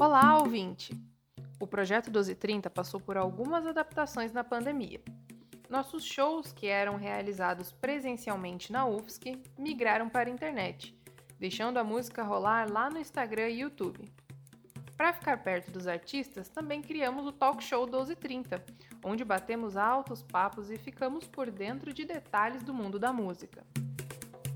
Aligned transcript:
Olá, 0.00 0.38
ouvinte! 0.38 0.98
O 1.60 1.66
projeto 1.66 2.06
1230 2.06 2.70
passou 2.70 2.98
por 2.98 3.18
algumas 3.18 3.66
adaptações 3.66 4.32
na 4.32 4.42
pandemia. 4.42 4.98
Nossos 5.68 6.02
shows, 6.06 6.54
que 6.54 6.68
eram 6.68 6.96
realizados 6.96 7.70
presencialmente 7.70 8.72
na 8.72 8.86
UFSC, 8.86 9.38
migraram 9.58 10.08
para 10.08 10.30
a 10.30 10.32
internet, 10.32 10.98
deixando 11.38 11.76
a 11.76 11.84
música 11.84 12.22
rolar 12.22 12.72
lá 12.72 12.88
no 12.88 12.98
Instagram 12.98 13.50
e 13.50 13.60
YouTube. 13.60 14.10
Para 14.96 15.12
ficar 15.12 15.36
perto 15.44 15.70
dos 15.70 15.86
artistas, 15.86 16.48
também 16.48 16.80
criamos 16.80 17.26
o 17.26 17.32
Talk 17.32 17.62
Show 17.62 17.84
1230, 17.84 18.64
onde 19.04 19.22
batemos 19.22 19.76
altos 19.76 20.22
papos 20.22 20.70
e 20.70 20.78
ficamos 20.78 21.26
por 21.26 21.50
dentro 21.50 21.92
de 21.92 22.06
detalhes 22.06 22.62
do 22.62 22.72
mundo 22.72 22.98
da 22.98 23.12
música. 23.12 23.66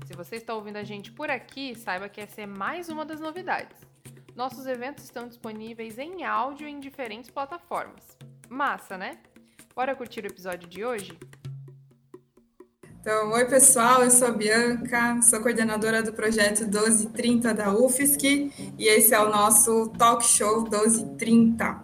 Se 0.07 0.15
você 0.15 0.37
está 0.37 0.55
ouvindo 0.55 0.77
a 0.77 0.83
gente 0.83 1.11
por 1.11 1.29
aqui, 1.29 1.75
saiba 1.75 2.09
que 2.09 2.19
essa 2.19 2.41
é 2.41 2.47
mais 2.47 2.89
uma 2.89 3.05
das 3.05 3.19
novidades. 3.19 3.84
Nossos 4.35 4.67
eventos 4.67 5.05
estão 5.05 5.29
disponíveis 5.29 5.97
em 5.97 6.25
áudio 6.25 6.67
em 6.67 6.77
diferentes 6.77 7.31
plataformas. 7.31 8.03
Massa, 8.49 8.97
né? 8.97 9.17
Bora 9.73 9.95
curtir 9.95 10.25
o 10.25 10.27
episódio 10.27 10.67
de 10.67 10.83
hoje? 10.83 11.17
Então, 12.99 13.31
oi 13.31 13.45
pessoal, 13.45 14.03
eu 14.03 14.11
sou 14.11 14.27
a 14.27 14.31
Bianca, 14.31 15.21
sou 15.21 15.39
coordenadora 15.39 16.03
do 16.03 16.11
projeto 16.11 16.63
1230 16.63 17.53
da 17.53 17.73
UFSC 17.73 18.51
e 18.77 18.87
esse 18.89 19.13
é 19.13 19.19
o 19.21 19.29
nosso 19.29 19.87
Talk 19.97 20.21
Show 20.25 20.63
1230. 20.63 21.81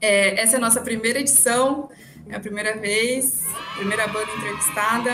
É, 0.00 0.40
essa 0.40 0.54
é 0.54 0.56
a 0.56 0.60
nossa 0.60 0.80
primeira 0.80 1.20
edição, 1.20 1.90
é 2.26 2.36
a 2.36 2.40
primeira 2.40 2.74
vez, 2.78 3.44
primeira 3.76 4.08
banda 4.08 4.32
entrevistada 4.32 5.12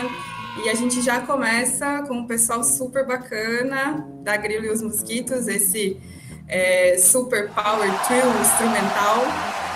e 0.63 0.69
a 0.69 0.73
gente 0.73 1.01
já 1.01 1.21
começa 1.21 2.03
com 2.07 2.15
um 2.15 2.27
pessoal 2.27 2.63
super 2.63 3.05
bacana 3.05 4.07
da 4.21 4.37
Grilo 4.37 4.65
e 4.65 4.69
os 4.69 4.81
Mosquitos, 4.81 5.47
esse 5.47 5.99
é, 6.47 6.97
super 6.97 7.49
power 7.49 7.89
trio 8.05 8.29
instrumental. 8.41 9.23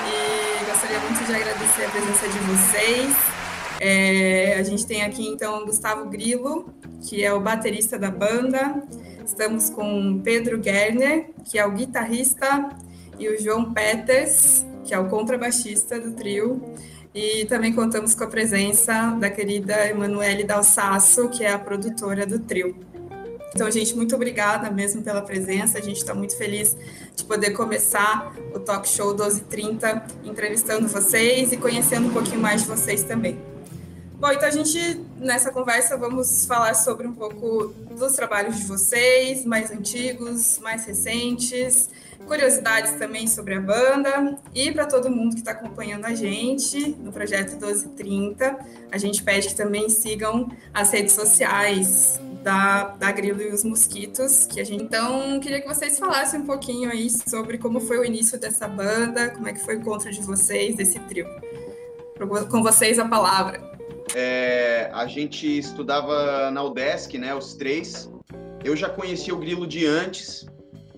E 0.08 0.66
gostaria 0.66 1.00
muito 1.00 1.26
de 1.26 1.36
agradecer 1.36 1.86
a 1.86 1.90
presença 1.90 2.28
de 2.28 2.40
vocês. 2.40 3.16
É, 3.82 4.56
a 4.60 4.64
gente 4.64 4.86
tem 4.86 5.04
aqui 5.04 5.28
então 5.28 5.66
Gustavo 5.66 6.10
Grilo, 6.10 6.74
que 7.08 7.24
é 7.24 7.34
o 7.34 7.40
baterista 7.40 7.98
da 7.98 8.10
banda. 8.10 8.82
Estamos 9.26 9.70
com 9.70 10.22
Pedro 10.24 10.62
Gerner, 10.62 11.30
que 11.46 11.60
é 11.60 11.66
o 11.66 11.72
guitarrista, 11.72 12.70
e 13.20 13.28
o 13.28 13.42
João 13.42 13.74
Peters, 13.74 14.66
que 14.86 14.94
é 14.94 15.00
o 15.00 15.08
contrabaixista 15.08 16.00
do 16.00 16.12
trio. 16.14 16.62
E 17.22 17.44
também 17.48 17.74
contamos 17.74 18.16
com 18.16 18.24
a 18.24 18.28
presença 18.28 19.12
da 19.20 19.30
querida 19.30 19.90
Emanuele 19.90 20.46
Dalsasso, 20.46 21.28
que 21.28 21.44
é 21.44 21.52
a 21.52 21.60
produtora 21.60 22.26
do 22.26 22.40
trio. 22.40 22.74
Então, 23.54 23.70
gente, 23.70 23.94
muito 23.94 24.16
obrigada 24.16 24.72
mesmo 24.72 25.02
pela 25.02 25.22
presença. 25.22 25.80
A 25.80 25.82
gente 25.82 25.98
está 25.98 26.14
muito 26.14 26.38
feliz 26.38 26.78
de 27.14 27.26
poder 27.26 27.52
começar 27.52 28.34
o 28.56 28.60
Talk 28.60 28.88
Show 28.88 29.08
1230 29.08 30.02
entrevistando 30.24 30.88
vocês 30.88 31.52
e 31.52 31.58
conhecendo 31.58 32.08
um 32.08 32.14
pouquinho 32.14 32.40
mais 32.40 32.62
de 32.62 32.70
vocês 32.70 33.04
também. 33.04 33.38
Bom, 34.18 34.32
então 34.32 34.48
a 34.48 34.52
gente, 34.52 35.02
nessa 35.18 35.52
conversa, 35.52 35.98
vamos 35.98 36.46
falar 36.46 36.74
sobre 36.74 37.06
um 37.06 37.14
pouco 37.14 37.74
dos 37.98 38.14
trabalhos 38.14 38.56
de 38.56 38.64
vocês, 38.64 39.44
mais 39.44 39.72
antigos, 39.72 40.58
mais 40.60 40.86
recentes, 40.86 41.90
curiosidades 42.26 42.94
também 42.94 43.28
sobre 43.28 43.56
a 43.56 43.62
banda 43.62 44.38
e 44.54 44.72
para 44.72 44.86
todo 44.86 45.10
mundo 45.10 45.34
que 45.34 45.40
está 45.40 45.52
acompanhando 45.52 46.06
a 46.06 46.14
gente 46.14 46.96
no 47.00 47.12
projeto 47.12 47.52
1230, 47.52 48.58
a 48.92 48.98
gente 48.98 49.24
pede 49.24 49.50
que 49.50 49.56
também 49.56 49.90
sigam 49.90 50.50
as 50.74 50.92
redes 50.92 51.14
sociais 51.14 52.20
da, 52.44 52.96
da 52.98 53.12
Grilo 53.12 53.42
e 53.42 53.50
os 53.50 53.64
Mosquitos, 53.64 54.46
que 54.46 54.60
a 54.60 54.64
gente 54.64 54.84
então 54.84 55.40
queria 55.40 55.62
que 55.62 55.68
vocês 55.68 56.00
falassem 56.00 56.40
um 56.42 56.46
pouquinho 56.46 56.90
aí 56.90 57.10
sobre 57.10 57.58
como 57.58 57.80
foi 57.80 58.00
o 58.00 58.06
início 58.06 58.40
dessa 58.40 58.68
banda, 58.68 59.30
como 59.30 59.48
é 59.48 59.54
que 59.54 59.60
foi 59.60 59.76
o 59.76 59.80
encontro 59.80 60.12
de 60.12 60.22
vocês, 60.22 60.76
desse 60.76 61.00
trio. 61.00 61.28
Com 62.50 62.62
vocês 62.62 63.00
a 63.00 63.06
palavra. 63.06 63.62
É, 64.14 64.90
a 64.94 65.06
gente 65.08 65.60
estudava 65.60 66.52
na 66.52 66.64
UDESC, 66.64 67.18
né, 67.18 67.34
os 67.34 67.54
três. 67.54 68.10
Eu 68.64 68.76
já 68.76 68.90
conhecia 68.90 69.34
o 69.34 69.38
Grilo 69.38 69.66
de 69.66 69.86
antes, 69.86 70.46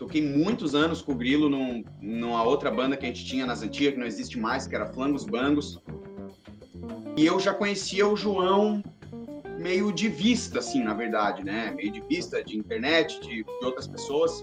Toquei 0.01 0.19
muitos 0.19 0.73
anos 0.73 0.99
com 0.99 1.11
o 1.11 1.15
Grilo 1.15 1.47
num, 1.47 1.83
numa 2.01 2.41
outra 2.41 2.71
banda 2.71 2.97
que 2.97 3.05
a 3.05 3.07
gente 3.07 3.23
tinha 3.23 3.45
nas 3.45 3.61
antigas, 3.61 3.93
que 3.93 3.99
não 3.99 4.07
existe 4.07 4.39
mais, 4.39 4.65
que 4.65 4.73
era 4.73 4.87
Flangos 4.87 5.23
Bangos. 5.23 5.79
E 7.15 7.23
eu 7.23 7.39
já 7.39 7.53
conhecia 7.53 8.07
o 8.07 8.17
João 8.17 8.83
meio 9.59 9.91
de 9.91 10.09
vista, 10.09 10.57
assim, 10.57 10.83
na 10.83 10.95
verdade, 10.95 11.45
né? 11.45 11.71
Meio 11.77 11.91
de 11.91 12.01
vista, 12.01 12.43
de 12.43 12.57
internet, 12.57 13.21
de, 13.21 13.43
de 13.43 13.63
outras 13.63 13.87
pessoas. 13.87 14.41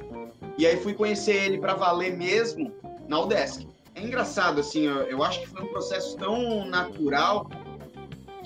E 0.56 0.64
aí 0.64 0.76
fui 0.76 0.94
conhecer 0.94 1.34
ele 1.34 1.58
para 1.58 1.74
valer 1.74 2.16
mesmo 2.16 2.72
na 3.08 3.20
Udesc. 3.20 3.66
É 3.96 4.00
engraçado, 4.00 4.60
assim, 4.60 4.86
eu, 4.86 4.98
eu 5.08 5.24
acho 5.24 5.40
que 5.40 5.48
foi 5.48 5.62
um 5.64 5.68
processo 5.72 6.16
tão 6.16 6.66
natural 6.66 7.50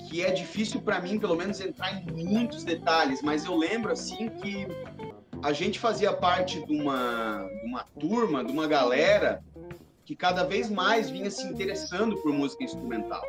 que 0.09 0.23
é 0.23 0.31
difícil 0.31 0.81
para 0.81 0.99
mim, 0.99 1.19
pelo 1.19 1.35
menos, 1.35 1.61
entrar 1.61 1.93
em 1.93 2.25
muitos 2.25 2.63
detalhes, 2.63 3.21
mas 3.21 3.45
eu 3.45 3.55
lembro, 3.55 3.91
assim, 3.91 4.29
que 4.29 4.65
a 5.43 5.51
gente 5.51 5.77
fazia 5.77 6.13
parte 6.13 6.65
de 6.65 6.73
uma, 6.73 7.49
de 7.61 7.67
uma 7.67 7.85
turma, 7.99 8.43
de 8.43 8.51
uma 8.51 8.65
galera 8.65 9.43
que 10.05 10.15
cada 10.15 10.43
vez 10.43 10.69
mais 10.69 11.09
vinha 11.09 11.29
se 11.29 11.45
interessando 11.45 12.17
por 12.17 12.33
música 12.33 12.63
instrumental. 12.63 13.21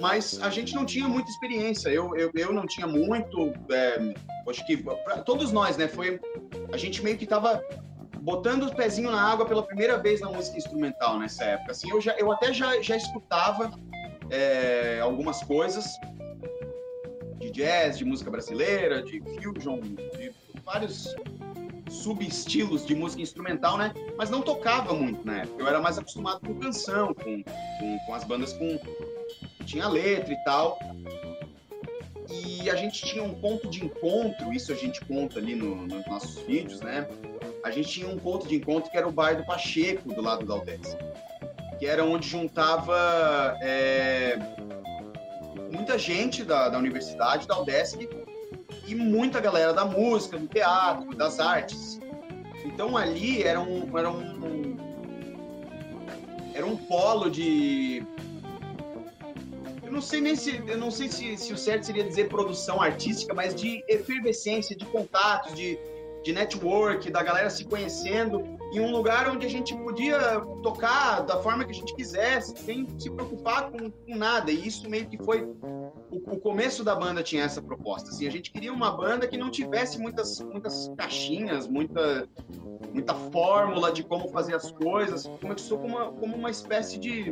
Mas 0.00 0.40
a 0.42 0.50
gente 0.50 0.74
não 0.74 0.84
tinha 0.84 1.06
muita 1.06 1.30
experiência, 1.30 1.90
eu, 1.90 2.16
eu, 2.16 2.30
eu 2.34 2.52
não 2.52 2.66
tinha 2.66 2.86
muito, 2.86 3.52
é, 3.70 4.14
acho 4.48 4.66
que 4.66 4.84
todos 5.24 5.52
nós, 5.52 5.76
né, 5.76 5.88
foi, 5.88 6.20
a 6.72 6.76
gente 6.76 7.02
meio 7.02 7.16
que 7.16 7.24
estava 7.24 7.62
botando 8.20 8.64
o 8.64 8.74
pezinho 8.74 9.10
na 9.10 9.22
água 9.22 9.46
pela 9.46 9.62
primeira 9.62 9.98
vez 9.98 10.20
na 10.20 10.30
música 10.30 10.56
instrumental 10.56 11.18
nessa 11.18 11.44
época. 11.44 11.72
Assim, 11.72 11.90
eu, 11.90 12.00
já, 12.00 12.14
eu 12.18 12.30
até 12.30 12.52
já, 12.52 12.80
já 12.80 12.96
escutava 12.96 13.72
é, 14.30 15.00
algumas 15.00 15.42
coisas 15.42 15.86
de 17.38 17.50
jazz, 17.50 17.98
de 17.98 18.04
música 18.04 18.30
brasileira, 18.30 19.02
de 19.02 19.20
fusion, 19.20 19.80
de 19.80 20.32
vários 20.64 21.14
subestilos 21.92 22.86
de 22.86 22.94
música 22.94 23.22
instrumental, 23.22 23.76
né? 23.76 23.92
Mas 24.16 24.30
não 24.30 24.42
tocava 24.42 24.94
muito 24.94 25.24
na 25.24 25.42
época. 25.42 25.62
Eu 25.62 25.68
era 25.68 25.80
mais 25.80 25.98
acostumado 25.98 26.40
com 26.40 26.54
canção, 26.58 27.14
com, 27.14 27.42
com, 27.42 27.98
com 28.06 28.14
as 28.14 28.24
bandas 28.24 28.52
com 28.54 28.78
tinha 29.64 29.88
letra 29.88 30.32
e 30.32 30.44
tal. 30.44 30.78
E 32.28 32.70
a 32.70 32.76
gente 32.76 33.04
tinha 33.04 33.22
um 33.22 33.34
ponto 33.34 33.68
de 33.68 33.84
encontro, 33.84 34.52
isso 34.52 34.72
a 34.72 34.74
gente 34.74 35.04
conta 35.04 35.38
ali 35.38 35.54
no, 35.54 35.86
nos 35.86 36.06
nossos 36.06 36.38
vídeos, 36.42 36.80
né? 36.80 37.06
A 37.62 37.70
gente 37.70 37.88
tinha 37.88 38.08
um 38.08 38.18
ponto 38.18 38.46
de 38.48 38.56
encontro 38.56 38.90
que 38.90 38.96
era 38.96 39.06
o 39.06 39.12
bar 39.12 39.36
do 39.36 39.44
Pacheco, 39.44 40.12
do 40.12 40.22
lado 40.22 40.46
da 40.46 40.54
Aldez. 40.54 40.96
Que 41.78 41.86
era 41.86 42.04
onde 42.04 42.26
juntava 42.28 43.58
é, 43.60 44.38
muita 45.70 45.98
gente 45.98 46.42
da, 46.42 46.68
da 46.68 46.78
universidade, 46.78 47.46
da 47.46 47.54
Aldesc, 47.54 48.08
e 48.86 48.94
muita 48.94 49.40
galera 49.40 49.72
da 49.72 49.84
música, 49.84 50.38
do 50.38 50.46
teatro, 50.46 51.14
das 51.14 51.38
artes. 51.38 52.00
Então 52.64 52.96
ali 52.96 53.42
era 53.42 53.60
um, 53.60 53.98
era 53.98 54.10
um, 54.10 54.76
era 56.54 56.66
um 56.66 56.76
polo 56.76 57.30
de 57.30 58.04
eu 59.82 59.92
não 59.92 60.00
sei 60.00 60.20
nem 60.22 60.34
se 60.34 60.62
eu 60.66 60.78
não 60.78 60.90
sei 60.90 61.08
se, 61.08 61.36
se 61.36 61.52
o 61.52 61.56
certo 61.56 61.84
seria 61.84 62.04
dizer 62.04 62.28
produção 62.28 62.80
artística, 62.80 63.34
mas 63.34 63.54
de 63.54 63.84
efervescência, 63.86 64.74
de 64.74 64.86
contatos, 64.86 65.54
de, 65.54 65.78
de 66.24 66.32
network, 66.32 67.10
da 67.10 67.22
galera 67.22 67.50
se 67.50 67.64
conhecendo 67.64 68.61
em 68.72 68.80
um 68.80 68.90
lugar 68.90 69.28
onde 69.28 69.46
a 69.46 69.50
gente 69.50 69.76
podia 69.76 70.40
tocar 70.62 71.20
da 71.20 71.36
forma 71.42 71.64
que 71.64 71.70
a 71.70 71.74
gente 71.74 71.94
quisesse, 71.94 72.56
sem 72.56 72.88
se 72.98 73.10
preocupar 73.10 73.70
com, 73.70 73.90
com 73.90 74.16
nada. 74.16 74.50
E 74.50 74.66
isso 74.66 74.88
meio 74.88 75.06
que 75.06 75.18
foi 75.22 75.42
o, 75.42 76.16
o, 76.16 76.40
começo 76.40 76.82
da 76.82 76.94
banda 76.94 77.22
tinha 77.22 77.44
essa 77.44 77.60
proposta. 77.60 78.10
Assim, 78.10 78.26
a 78.26 78.30
gente 78.30 78.50
queria 78.50 78.72
uma 78.72 78.90
banda 78.90 79.28
que 79.28 79.36
não 79.36 79.50
tivesse 79.50 79.98
muitas, 79.98 80.40
muitas 80.40 80.90
caixinhas, 80.96 81.68
muita, 81.68 82.26
muita 82.92 83.14
fórmula 83.14 83.92
de 83.92 84.02
como 84.02 84.28
fazer 84.28 84.54
as 84.54 84.70
coisas. 84.70 85.26
Começou 85.40 85.78
como 85.78 85.96
uma, 85.96 86.12
como 86.12 86.34
uma 86.34 86.50
espécie 86.50 86.98
de 86.98 87.30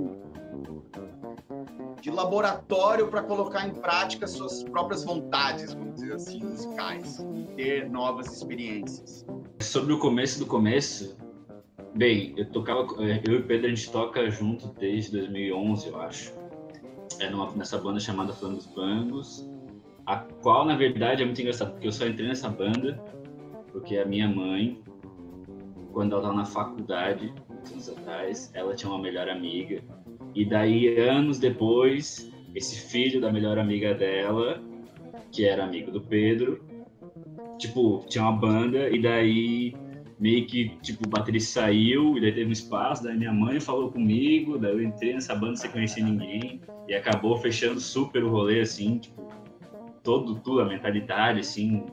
de 2.01 2.11
laboratório 2.11 3.09
para 3.09 3.23
colocar 3.23 3.69
em 3.69 3.75
prática 3.75 4.27
suas 4.27 4.63
próprias 4.63 5.05
vontades, 5.05 5.75
vamos 5.75 5.97
dizer 5.97 6.15
assim, 6.15 6.43
musicais, 6.43 7.19
ter 7.57 7.91
novas 7.91 8.33
experiências. 8.33 9.27
Sobre 9.61 9.93
o 9.93 9.99
começo 9.99 10.39
do 10.39 10.47
começo, 10.47 11.15
Bem, 11.95 12.35
eu 12.37 12.47
tocava, 12.47 12.87
é, 13.05 13.21
eu 13.27 13.35
e 13.35 13.37
o 13.39 13.43
Pedro 13.45 13.67
a 13.67 13.71
gente 13.71 13.91
toca 13.91 14.31
junto 14.31 14.69
desde 14.79 15.13
2011, 15.13 15.89
eu 15.89 16.01
acho. 16.01 16.33
É 17.19 17.29
numa, 17.29 17.51
nessa 17.53 17.79
banda 17.79 18.01
chamada 18.01 18.33
Flangos 18.33 18.67
Bangos, 18.67 19.51
a 20.07 20.17
qual 20.17 20.65
na 20.65 20.77
verdade 20.77 21.23
é 21.23 21.25
muito 21.25 21.41
engraçado, 21.41 21.73
porque 21.73 21.89
eu 21.89 21.93
só 21.93 22.07
entrei 22.07 22.29
nessa 22.29 22.49
banda 22.49 23.03
porque 23.73 23.99
a 23.99 24.05
minha 24.05 24.29
mãe, 24.29 24.81
quando 25.93 26.13
ela 26.13 26.23
estava 26.23 26.37
na 26.37 26.45
faculdade, 26.45 27.33
anos 27.73 27.89
atrás, 27.89 28.51
ela 28.55 28.75
tinha 28.75 28.91
uma 28.91 29.01
melhor 29.01 29.29
amiga. 29.29 29.83
E 30.35 30.45
daí, 30.45 30.99
anos 30.99 31.39
depois, 31.39 32.31
esse 32.55 32.89
filho 32.89 33.21
da 33.21 33.33
melhor 33.33 33.59
amiga 33.59 33.95
dela, 33.95 34.63
que 35.31 35.45
era 35.45 35.65
amigo 35.65 35.91
do 35.91 36.01
Pedro, 36.01 36.65
tipo, 37.59 38.05
tinha 38.09 38.25
uma 38.25 38.33
banda 38.33 38.89
e 38.89 39.01
daí 39.01 39.75
meio 40.21 40.47
que, 40.47 40.69
tipo, 40.83 41.07
o 41.07 41.09
baterista 41.09 41.63
saiu 41.63 42.17
e 42.19 42.21
daí 42.21 42.33
teve 42.33 42.51
um 42.51 42.53
espaço, 42.53 43.03
daí 43.03 43.17
minha 43.17 43.33
mãe 43.33 43.59
falou 43.59 43.91
comigo, 43.91 44.59
daí 44.59 44.73
eu 44.73 44.83
entrei 44.83 45.15
nessa 45.15 45.35
banda 45.35 45.57
sem 45.57 45.71
conhecer 45.71 46.03
ninguém 46.03 46.61
e 46.87 46.95
acabou 46.95 47.39
fechando 47.39 47.81
super 47.81 48.23
o 48.23 48.29
rolê, 48.29 48.61
assim, 48.61 48.99
tipo, 48.99 49.33
todo, 50.03 50.35
tudo, 50.37 50.61
a 50.61 50.67
mentalidade, 50.67 51.41
assim, 51.41 51.87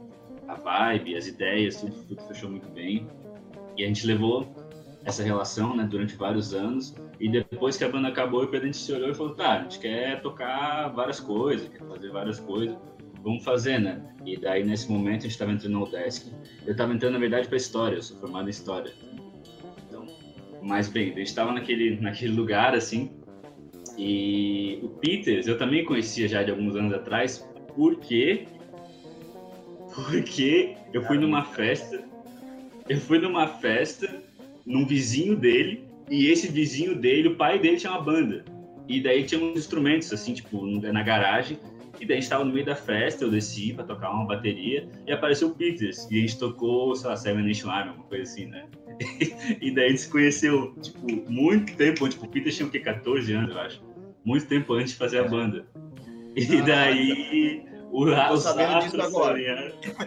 a 0.46 0.56
vibe, 0.56 1.16
as 1.16 1.26
ideias, 1.26 1.80
tudo, 1.80 1.96
tudo 2.04 2.22
fechou 2.24 2.50
muito 2.50 2.70
bem. 2.70 3.08
E 3.78 3.84
a 3.84 3.88
gente 3.88 4.06
levou 4.06 4.46
essa 5.06 5.24
relação, 5.24 5.76
né, 5.76 5.88
durante 5.90 6.16
vários 6.16 6.54
anos. 6.54 6.94
E 7.20 7.30
depois 7.30 7.78
que 7.78 7.84
a 7.84 7.90
banda 7.90 8.10
acabou, 8.10 8.44
o 8.44 8.48
Pedro 8.48 8.68
a 8.68 8.72
gente 8.72 8.78
se 8.78 8.92
olhou 8.92 9.10
e 9.10 9.14
falou: 9.14 9.34
tá, 9.34 9.60
a 9.60 9.64
gente 9.64 9.80
quer 9.80 10.22
tocar 10.22 10.90
várias 10.90 11.20
coisas, 11.20 11.70
quer 11.70 11.84
fazer 11.86 12.12
várias 12.12 12.40
coisas, 12.40 12.78
vamos 13.28 13.44
fazer, 13.44 13.78
né? 13.78 14.02
E 14.26 14.38
daí 14.38 14.64
nesse 14.64 14.90
momento 14.90 15.20
a 15.20 15.24
gente 15.24 15.32
estava 15.32 15.52
entrando 15.52 15.74
no 15.74 15.86
desk. 15.86 16.32
Eu 16.66 16.72
estava 16.72 16.94
entrando, 16.94 17.14
na 17.14 17.20
verdade, 17.20 17.48
para 17.50 17.58
história, 17.58 17.98
eu 17.98 18.02
sou 18.02 18.18
formado 18.18 18.48
em 18.48 18.52
história. 18.52 18.94
Então, 19.86 20.08
mas 20.62 20.88
bem, 20.88 21.12
a 21.12 21.18
gente 21.18 21.28
estava 21.28 21.52
naquele, 21.52 22.00
naquele 22.00 22.32
lugar 22.32 22.74
assim. 22.74 23.12
E 23.98 24.80
o 24.82 24.88
Peters 24.88 25.46
eu 25.46 25.58
também 25.58 25.84
conhecia 25.84 26.28
já 26.28 26.42
de 26.42 26.52
alguns 26.52 26.76
anos 26.78 26.94
atrás, 26.94 27.46
porque. 27.76 28.48
Porque 29.94 30.78
eu 30.94 31.04
fui 31.04 31.18
numa 31.18 31.44
festa. 31.44 32.02
Eu 32.88 33.00
fui 33.02 33.20
numa 33.20 33.48
festa 33.48 34.24
num 34.66 34.86
vizinho 34.86 35.36
dele, 35.36 35.86
e 36.10 36.28
esse 36.28 36.48
vizinho 36.48 36.96
dele, 36.96 37.30
o 37.30 37.36
pai 37.36 37.60
dele 37.60 37.76
tinha 37.76 37.92
uma 37.92 38.02
banda. 38.02 38.46
E 38.88 39.02
daí 39.02 39.24
tinha 39.24 39.44
uns 39.44 39.58
instrumentos, 39.58 40.14
assim, 40.14 40.34
tipo, 40.34 40.66
na 40.66 41.04
garagem. 41.04 41.58
E 42.00 42.06
daí 42.06 42.18
a 42.18 42.20
gente 42.20 42.30
tava 42.30 42.46
no 42.46 42.54
meio 42.54 42.66
da 42.66 42.76
festa, 42.76 43.24
eu 43.24 43.32
desci 43.32 43.74
pra 43.74 43.84
tocar 43.84 44.12
uma 44.12 44.26
bateria, 44.26 44.88
e 45.06 45.12
apareceu 45.12 45.50
o 45.50 45.56
Peters. 45.56 46.08
E 46.12 46.18
a 46.18 46.22
gente 46.22 46.38
tocou, 46.38 46.96
sei 46.96 47.10
lá, 47.10 47.16
Seven 47.16 47.46
Nation 47.46 47.70
Army, 47.70 47.94
uma 47.94 48.04
coisa 48.04 48.24
assim, 48.24 48.46
né? 48.46 48.66
e 49.62 49.72
daí 49.72 49.86
a 49.86 49.90
gente 49.90 50.02
se 50.02 50.10
conheceu, 50.10 50.76
tipo, 50.82 51.32
muito 51.32 51.76
tempo, 51.76 52.08
tipo, 52.08 52.26
o 52.26 52.30
Peters 52.30 52.56
tinha 52.56 52.68
o 52.68 52.72
quê? 52.72 52.80
14 52.80 53.34
anos, 53.34 53.52
eu 53.52 53.60
acho. 53.60 53.82
Muito 54.24 54.48
tempo 54.48 54.74
antes 54.74 54.92
de 54.92 54.98
fazer 54.98 55.20
a 55.20 55.24
banda. 55.24 55.66
E 56.36 56.62
daí 56.62 57.66
o 57.92 58.06
Tô 58.28 58.38
sabendo 58.38 58.80
disso 58.80 59.02
agora. 59.02 59.38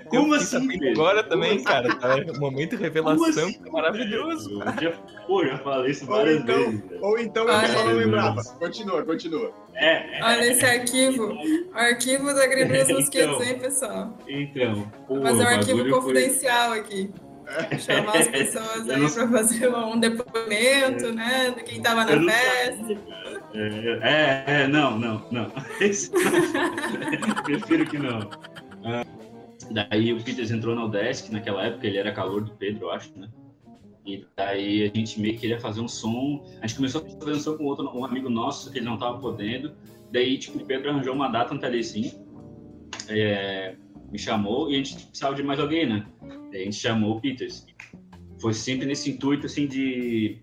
Como 0.09 0.35
assim? 0.35 0.91
Agora 0.91 1.23
também, 1.23 1.57
assim? 1.57 1.65
cara. 1.65 1.95
Tá? 1.97 2.17
Momento 2.39 2.77
revelação 2.77 3.25
assim? 3.27 3.61
É 3.65 3.71
maravilhoso. 3.71 4.59
Já, 4.81 4.93
pô, 5.27 5.45
já 5.45 5.59
falei 5.59 5.91
isso 5.91 6.07
várias 6.07 6.37
ou 6.37 6.43
então, 6.43 6.71
vezes. 6.71 6.83
Ou 7.01 7.19
então 7.19 7.49
eu 7.49 7.69
só 7.69 7.85
não 7.85 7.93
lembrava. 7.95 8.43
Continua, 8.59 9.03
continua. 9.03 9.53
É, 9.75 10.19
é, 10.19 10.25
Olha 10.25 10.53
esse 10.53 10.65
arquivo. 10.65 11.33
O 11.33 11.77
arquivo 11.79 12.35
da 12.35 12.47
Grêmio 12.47 12.97
Mosquitos, 12.97 13.15
então, 13.15 13.43
hein, 13.43 13.59
pessoal? 13.59 14.19
Então. 14.29 14.93
Vou 15.09 15.23
fazer 15.23 15.43
um 15.43 15.49
arquivo 15.49 15.91
confidencial 15.91 16.71
foi... 16.71 16.81
aqui. 16.81 17.11
Chamar 17.79 18.17
as 18.17 18.29
pessoas 18.29 18.87
aí 18.89 19.01
não... 19.01 19.11
para 19.11 19.29
fazer 19.29 19.69
um 19.69 19.99
depoimento, 19.99 21.13
né? 21.13 21.51
De 21.57 21.65
quem 21.65 21.79
estava 21.79 22.05
na 22.05 22.33
festa. 22.33 22.97
É, 23.55 24.63
é, 24.63 24.69
não, 24.69 24.99
não, 24.99 25.23
não. 25.31 25.51
Prefiro 27.45 27.87
que 27.87 27.99
não. 27.99 28.21
Ah, 28.85 29.05
daí 29.71 30.13
o 30.13 30.23
Peters 30.23 30.51
entrou 30.51 30.75
na 30.75 30.85
Udesc, 30.85 31.33
naquela 31.33 31.65
época 31.65 31.87
ele 31.87 31.99
era 31.99 32.13
calor 32.13 32.43
do 32.43 32.53
Pedro, 32.53 32.87
eu 32.87 32.91
acho, 32.91 33.13
né? 33.19 33.29
E 34.07 34.25
daí 34.37 34.85
a 34.85 34.97
gente 34.97 35.21
meio 35.21 35.35
que 35.35 35.41
queria 35.41 35.61
fazer 35.61 35.81
um 35.81 35.89
som. 35.89 36.45
A 36.61 36.67
gente 36.67 36.77
começou 36.77 37.05
a 37.05 37.19
fazer 37.19 37.33
um 37.33 37.41
som 37.41 37.57
com 37.57 37.65
outro, 37.65 37.91
um 37.97 38.05
amigo 38.05 38.31
nosso, 38.31 38.71
que 38.71 38.79
ele 38.79 38.87
não 38.87 38.97
tava 38.97 39.19
podendo. 39.19 39.73
Daí, 40.13 40.39
tipo, 40.39 40.59
o 40.59 40.65
Pedro 40.65 40.91
arranjou 40.91 41.15
uma 41.15 41.29
data 41.29 41.55
no 41.55 41.61
Telesim, 41.61 42.13
é, 43.09 43.77
me 44.11 44.19
chamou 44.19 44.71
e 44.71 44.75
a 44.75 44.79
gente 44.79 45.07
precisava 45.07 45.35
de 45.35 45.43
mais 45.43 45.61
alguém, 45.61 45.87
né? 45.87 46.07
A 46.53 46.57
gente 46.57 46.77
chamou 46.77 47.17
o 47.17 47.21
Peters. 47.21 47.67
Foi 48.41 48.55
sempre 48.55 48.87
nesse 48.87 49.11
intuito, 49.11 49.47
assim, 49.47 49.67
de 49.67 50.39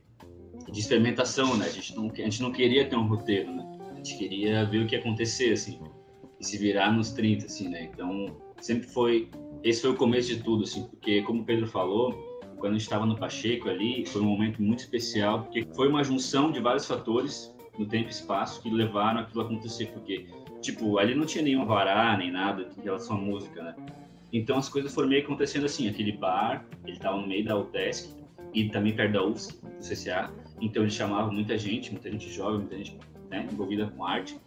de 0.71 0.79
experimentação, 0.79 1.55
né? 1.57 1.65
A 1.65 1.69
gente 1.69 1.95
não, 1.95 2.11
a 2.11 2.15
gente 2.15 2.41
não 2.41 2.51
queria 2.51 2.87
ter 2.89 2.95
um 2.95 3.07
roteiro, 3.07 3.51
né? 3.51 3.65
A 3.91 3.95
gente 3.95 4.17
queria 4.17 4.65
ver 4.65 4.83
o 4.83 4.87
que 4.87 4.95
acontecer, 4.95 5.53
assim, 5.53 5.79
e 6.39 6.45
se 6.45 6.57
virar 6.57 6.91
nos 6.91 7.11
30, 7.11 7.45
assim, 7.45 7.69
né? 7.69 7.89
Então, 7.93 8.37
sempre 8.59 8.87
foi... 8.87 9.29
Esse 9.63 9.81
foi 9.81 9.91
o 9.91 9.95
começo 9.95 10.27
de 10.27 10.43
tudo, 10.43 10.63
assim, 10.63 10.83
porque, 10.87 11.21
como 11.23 11.41
o 11.41 11.45
Pedro 11.45 11.67
falou, 11.67 12.11
quando 12.57 12.73
a 12.73 12.77
gente 12.77 12.83
estava 12.83 13.05
no 13.05 13.15
Pacheco 13.15 13.69
ali, 13.69 14.05
foi 14.05 14.21
um 14.21 14.25
momento 14.25 14.61
muito 14.61 14.79
especial, 14.79 15.43
porque 15.43 15.67
foi 15.75 15.87
uma 15.87 16.03
junção 16.03 16.51
de 16.51 16.59
vários 16.59 16.85
fatores 16.85 17.53
no 17.77 17.85
tempo 17.85 18.07
e 18.07 18.11
espaço 18.11 18.61
que 18.61 18.69
levaram 18.69 19.21
aquilo 19.21 19.41
a 19.41 19.45
acontecer, 19.45 19.87
porque, 19.87 20.27
tipo, 20.61 20.97
ali 20.97 21.15
não 21.15 21.25
tinha 21.25 21.43
nenhum 21.43 21.65
vará, 21.65 22.17
nem 22.17 22.31
nada 22.31 22.69
em 22.77 22.81
relação 22.81 23.17
à 23.17 23.19
música, 23.19 23.61
né? 23.63 23.75
Então 24.33 24.57
as 24.57 24.67
coisas 24.67 24.93
foram 24.93 25.07
meio 25.07 25.23
acontecendo 25.23 25.65
assim, 25.65 25.87
aquele 25.87 26.11
bar, 26.11 26.65
ele 26.83 26.97
estava 26.97 27.17
no 27.17 27.27
meio 27.27 27.45
da 27.45 27.57
UTESC 27.57 28.13
e 28.53 28.69
também 28.69 28.95
perto 28.95 29.13
da 29.13 29.23
UFSC, 29.23 29.61
do 29.61 29.77
CCA, 29.79 30.31
então 30.61 30.83
ele 30.83 30.91
chamava 30.91 31.31
muita 31.31 31.57
gente, 31.57 31.91
muita 31.91 32.11
gente 32.11 32.29
jovem, 32.31 32.59
muita 32.59 32.77
gente 32.77 32.97
né, 33.29 33.47
envolvida 33.51 33.87
com 33.87 34.05
arte. 34.05 34.39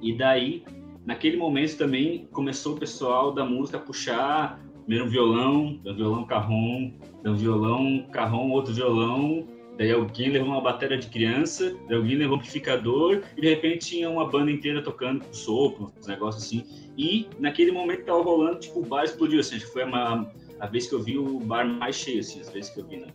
E 0.00 0.16
daí, 0.16 0.64
naquele 1.04 1.36
momento 1.36 1.76
também 1.76 2.28
começou 2.32 2.74
o 2.74 2.78
pessoal 2.78 3.32
da 3.32 3.44
música 3.44 3.78
a 3.78 3.80
puxar 3.80 4.60
primeiro 4.84 5.06
um 5.06 5.08
violão, 5.08 5.80
um 5.84 5.94
violão 5.94 6.24
carrom, 6.24 6.92
um 7.24 7.34
violão 7.34 8.06
carrom, 8.12 8.50
outro 8.50 8.74
violão, 8.74 9.46
daí 9.78 9.90
alguém 9.90 10.28
levou 10.28 10.48
uma 10.50 10.60
bateria 10.60 10.98
de 10.98 11.08
criança, 11.08 11.74
daí 11.88 11.96
alguém 11.96 12.16
levou 12.16 12.36
um 12.36 12.38
amplificador 12.38 13.22
e 13.36 13.40
de 13.40 13.48
repente 13.48 13.86
tinha 13.86 14.10
uma 14.10 14.28
banda 14.28 14.50
inteira 14.50 14.82
tocando 14.82 15.24
com 15.24 15.32
sopro, 15.32 15.92
uns 15.98 16.06
negócios 16.06 16.44
assim. 16.44 16.64
E 16.96 17.26
naquele 17.40 17.72
momento 17.72 18.00
que 18.00 18.04
tava 18.04 18.22
rolando, 18.22 18.60
tipo, 18.60 18.80
o 18.80 18.84
bar 18.84 19.04
explodiu, 19.04 19.40
assim, 19.40 19.58
foi 19.58 19.82
a, 19.82 20.30
a 20.60 20.66
vez 20.66 20.86
que 20.86 20.94
eu 20.94 21.02
vi 21.02 21.18
o 21.18 21.40
bar 21.40 21.66
mais 21.66 21.96
cheio, 21.96 22.20
assim, 22.20 22.40
as 22.40 22.50
vezes 22.50 22.70
que 22.70 22.80
eu 22.80 22.86
vi, 22.86 22.98
né? 22.98 23.08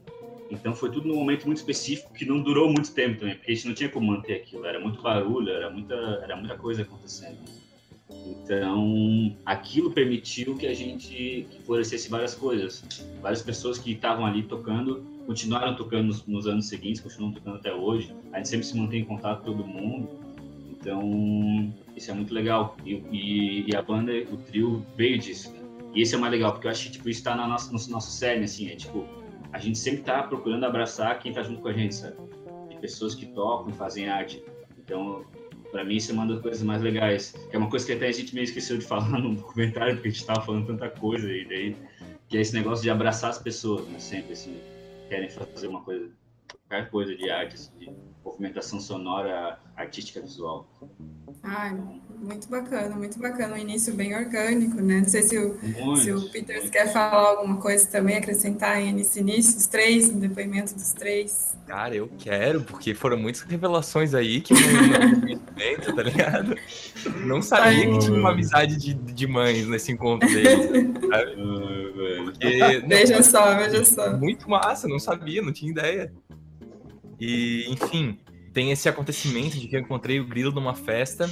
Então 0.49 0.73
foi 0.73 0.91
tudo 0.91 1.07
num 1.07 1.15
momento 1.15 1.45
muito 1.45 1.57
específico 1.57 2.13
que 2.13 2.25
não 2.25 2.41
durou 2.41 2.67
muito 2.71 2.91
tempo 2.93 3.19
também, 3.19 3.35
porque 3.35 3.51
a 3.51 3.55
gente 3.55 3.67
não 3.67 3.75
tinha 3.75 3.89
como 3.89 4.07
manter 4.07 4.33
aquilo, 4.33 4.65
era 4.65 4.79
muito 4.79 5.01
barulho, 5.01 5.49
era 5.49 5.69
muita, 5.69 5.95
era 6.23 6.35
muita 6.35 6.57
coisa 6.57 6.81
acontecendo. 6.81 7.37
Então, 8.25 9.37
aquilo 9.45 9.91
permitiu 9.91 10.55
que 10.55 10.65
a 10.65 10.73
gente 10.73 11.47
florescesse 11.65 12.09
várias 12.09 12.33
coisas. 12.33 12.83
Várias 13.21 13.43
pessoas 13.43 13.77
que 13.77 13.91
estavam 13.91 14.25
ali 14.25 14.43
tocando 14.43 15.05
continuaram 15.27 15.75
tocando 15.75 16.07
nos, 16.07 16.25
nos, 16.25 16.47
anos 16.47 16.67
seguintes, 16.67 17.01
continuam 17.01 17.31
tocando 17.31 17.57
até 17.57 17.71
hoje. 17.71 18.11
A 18.33 18.37
gente 18.37 18.49
sempre 18.49 18.65
se 18.65 18.75
mantém 18.75 19.01
em 19.01 19.05
contato 19.05 19.43
com 19.43 19.51
todo 19.51 19.67
mundo. 19.67 20.09
Então, 20.71 21.71
isso 21.95 22.09
é 22.09 22.13
muito 22.15 22.33
legal. 22.33 22.75
E, 22.83 22.93
e, 23.11 23.69
e 23.69 23.75
a 23.75 23.81
banda, 23.83 24.11
o 24.31 24.37
trio 24.37 24.83
veio 24.97 25.19
disso. 25.19 25.53
E 25.93 26.01
esse 26.01 26.15
é 26.15 26.17
mais 26.17 26.31
legal, 26.31 26.53
porque 26.53 26.65
eu 26.65 26.71
acho 26.71 26.85
que 26.85 26.91
tipo, 26.93 27.09
isso 27.09 27.19
está 27.19 27.35
na 27.35 27.47
nossa, 27.47 27.71
no 27.71 27.93
nosso 27.93 28.11
cerne, 28.11 28.45
assim, 28.45 28.69
é 28.69 28.75
tipo, 28.75 29.07
a 29.51 29.59
gente 29.59 29.77
sempre 29.77 30.01
está 30.01 30.23
procurando 30.23 30.65
abraçar 30.65 31.17
quem 31.19 31.31
está 31.31 31.43
junto 31.43 31.61
com 31.61 31.67
a 31.67 31.73
gente, 31.73 31.95
sabe? 31.95 32.15
De 32.69 32.77
pessoas 32.77 33.15
que 33.15 33.25
tocam, 33.27 33.73
fazem 33.73 34.07
arte. 34.07 34.43
Então, 34.77 35.25
para 35.71 35.83
mim, 35.83 35.95
isso 35.95 36.11
é 36.11 36.13
uma 36.13 36.27
das 36.27 36.41
coisas 36.41 36.61
mais 36.63 36.81
legais. 36.81 37.33
É 37.51 37.57
uma 37.57 37.69
coisa 37.69 37.85
que 37.85 37.93
até 37.93 38.07
a 38.07 38.11
gente 38.11 38.33
meio 38.33 38.43
esqueceu 38.43 38.77
de 38.77 38.85
falar 38.87 39.09
no 39.09 39.35
documentário, 39.35 39.95
porque 39.95 40.09
a 40.09 40.11
gente 40.11 40.21
estava 40.21 40.41
falando 40.41 40.67
tanta 40.67 40.89
coisa 40.89 41.31
e 41.31 41.45
daí 41.45 41.75
que 42.27 42.37
é 42.37 42.41
esse 42.41 42.53
negócio 42.53 42.83
de 42.83 42.91
abraçar 42.91 43.31
as 43.31 43.39
pessoas, 43.39 43.87
né? 43.87 43.97
Sempre 43.97 44.33
assim, 44.33 44.59
querem 45.09 45.29
fazer 45.29 45.67
uma 45.67 45.81
coisa, 45.81 46.09
qualquer 46.67 46.89
coisa 46.91 47.15
de 47.15 47.29
arte, 47.29 47.55
assim, 47.55 47.71
de 47.79 47.91
movimentação 48.23 48.79
sonora, 48.79 49.59
artística, 49.75 50.21
visual. 50.21 50.69
Ai, 51.41 51.75
muito 52.21 52.49
bacana, 52.49 52.95
muito 52.95 53.19
bacana. 53.19 53.55
Um 53.55 53.57
início 53.57 53.93
bem 53.93 54.15
orgânico, 54.15 54.81
né? 54.81 54.99
Não 55.01 55.09
sei 55.09 55.21
se 55.23 55.37
o, 55.37 55.57
se 55.97 56.11
o 56.11 56.29
Peters 56.29 56.69
quer 56.69 56.91
falar 56.91 57.29
alguma 57.29 57.57
coisa 57.57 57.87
também, 57.87 58.17
acrescentar 58.17 58.77
aí 58.77 58.91
nesse 58.91 59.19
início, 59.19 59.57
os 59.57 59.67
três, 59.67 60.11
no 60.11 60.19
depoimento 60.19 60.73
dos 60.73 60.91
três. 60.93 61.57
Cara, 61.65 61.95
eu 61.95 62.09
quero, 62.17 62.61
porque 62.61 62.93
foram 62.93 63.17
muitas 63.17 63.41
revelações 63.41 64.13
aí 64.13 64.41
que 64.41 64.53
eu 64.53 64.59
não 64.59 65.95
tá 65.95 66.03
ligado? 66.03 66.55
Não 67.25 67.41
sabia 67.41 67.91
que 67.91 67.99
tinha 67.99 68.17
uma 68.17 68.31
amizade 68.31 68.75
de, 68.77 68.93
de 68.93 69.27
mães 69.27 69.67
nesse 69.67 69.91
encontro 69.91 70.27
sabe? 70.29 71.35
Porque, 72.23 72.81
veja 72.87 73.15
não, 73.15 73.23
só, 73.23 73.55
veja 73.55 73.85
só. 73.85 74.17
Muito 74.17 74.49
massa, 74.49 74.87
não 74.87 74.99
sabia, 74.99 75.41
não 75.41 75.53
tinha 75.53 75.71
ideia. 75.71 76.11
E, 77.19 77.65
enfim, 77.69 78.17
tem 78.53 78.71
esse 78.71 78.89
acontecimento 78.89 79.59
de 79.59 79.67
que 79.67 79.75
eu 79.75 79.79
encontrei 79.79 80.19
o 80.19 80.25
Grilo 80.25 80.51
numa 80.51 80.73
festa 80.73 81.29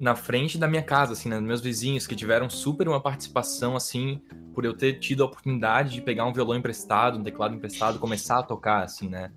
na 0.00 0.14
frente 0.14 0.58
da 0.58 0.66
minha 0.66 0.82
casa, 0.82 1.12
assim, 1.12 1.28
né, 1.28 1.40
meus 1.40 1.60
vizinhos 1.60 2.06
que 2.06 2.14
tiveram 2.14 2.48
super 2.48 2.88
uma 2.88 3.00
participação, 3.00 3.76
assim, 3.76 4.20
por 4.54 4.64
eu 4.64 4.74
ter 4.74 4.98
tido 4.98 5.22
a 5.22 5.26
oportunidade 5.26 5.92
de 5.92 6.00
pegar 6.00 6.24
um 6.26 6.32
violão 6.32 6.56
emprestado, 6.56 7.18
um 7.18 7.22
teclado 7.22 7.54
emprestado, 7.54 7.98
começar 7.98 8.38
a 8.38 8.42
tocar, 8.42 8.82
assim, 8.82 9.08
né. 9.08 9.30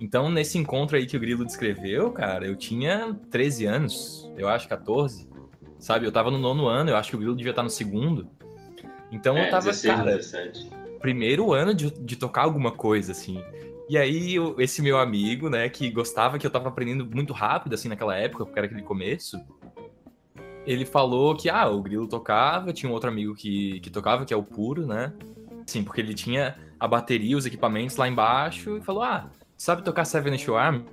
Então, 0.00 0.30
nesse 0.30 0.58
encontro 0.58 0.96
aí 0.96 1.06
que 1.06 1.16
o 1.16 1.20
Grilo 1.20 1.44
descreveu, 1.44 2.10
cara, 2.10 2.46
eu 2.46 2.56
tinha 2.56 3.14
13 3.30 3.64
anos, 3.66 4.30
eu 4.36 4.48
acho 4.48 4.68
14, 4.68 5.28
sabe? 5.78 6.06
Eu 6.06 6.12
tava 6.12 6.30
no 6.30 6.38
nono 6.38 6.66
ano, 6.66 6.90
eu 6.90 6.96
acho 6.96 7.10
que 7.10 7.16
o 7.16 7.18
Grilo 7.18 7.36
devia 7.36 7.50
estar 7.50 7.62
no 7.62 7.70
segundo. 7.70 8.28
Então, 9.10 9.36
é, 9.36 9.46
eu 9.46 9.50
tava, 9.50 9.66
16, 9.66 9.94
cara, 9.94 10.16
17. 10.16 10.70
primeiro 11.00 11.52
ano 11.52 11.72
de, 11.72 11.90
de 11.90 12.16
tocar 12.16 12.42
alguma 12.42 12.72
coisa, 12.72 13.12
assim. 13.12 13.42
E 13.88 13.98
aí, 13.98 14.36
esse 14.58 14.80
meu 14.82 14.98
amigo, 14.98 15.48
né, 15.48 15.68
que 15.68 15.90
gostava 15.90 16.38
que 16.38 16.46
eu 16.46 16.50
tava 16.50 16.68
aprendendo 16.68 17.06
muito 17.06 17.32
rápido, 17.32 17.74
assim, 17.74 17.88
naquela 17.88 18.16
época, 18.16 18.44
porque 18.44 18.58
era 18.58 18.66
aquele 18.66 18.82
começo, 18.82 19.38
ele 20.66 20.84
falou 20.84 21.36
que, 21.36 21.48
ah, 21.48 21.68
o 21.68 21.82
Grilo 21.82 22.08
tocava, 22.08 22.72
tinha 22.72 22.90
um 22.90 22.92
outro 22.94 23.08
amigo 23.08 23.34
que, 23.34 23.80
que 23.80 23.90
tocava, 23.90 24.24
que 24.24 24.32
é 24.32 24.36
o 24.36 24.42
Puro, 24.42 24.86
né? 24.86 25.12
Sim, 25.66 25.82
porque 25.82 26.00
ele 26.00 26.14
tinha 26.14 26.56
a 26.78 26.86
bateria, 26.86 27.36
os 27.36 27.46
equipamentos 27.46 27.96
lá 27.96 28.08
embaixo, 28.08 28.76
e 28.76 28.80
falou, 28.80 29.02
ah, 29.02 29.30
sabe 29.56 29.82
tocar 29.82 30.04
Seven 30.04 30.34
Inch 30.34 30.48
Army? 30.48 30.84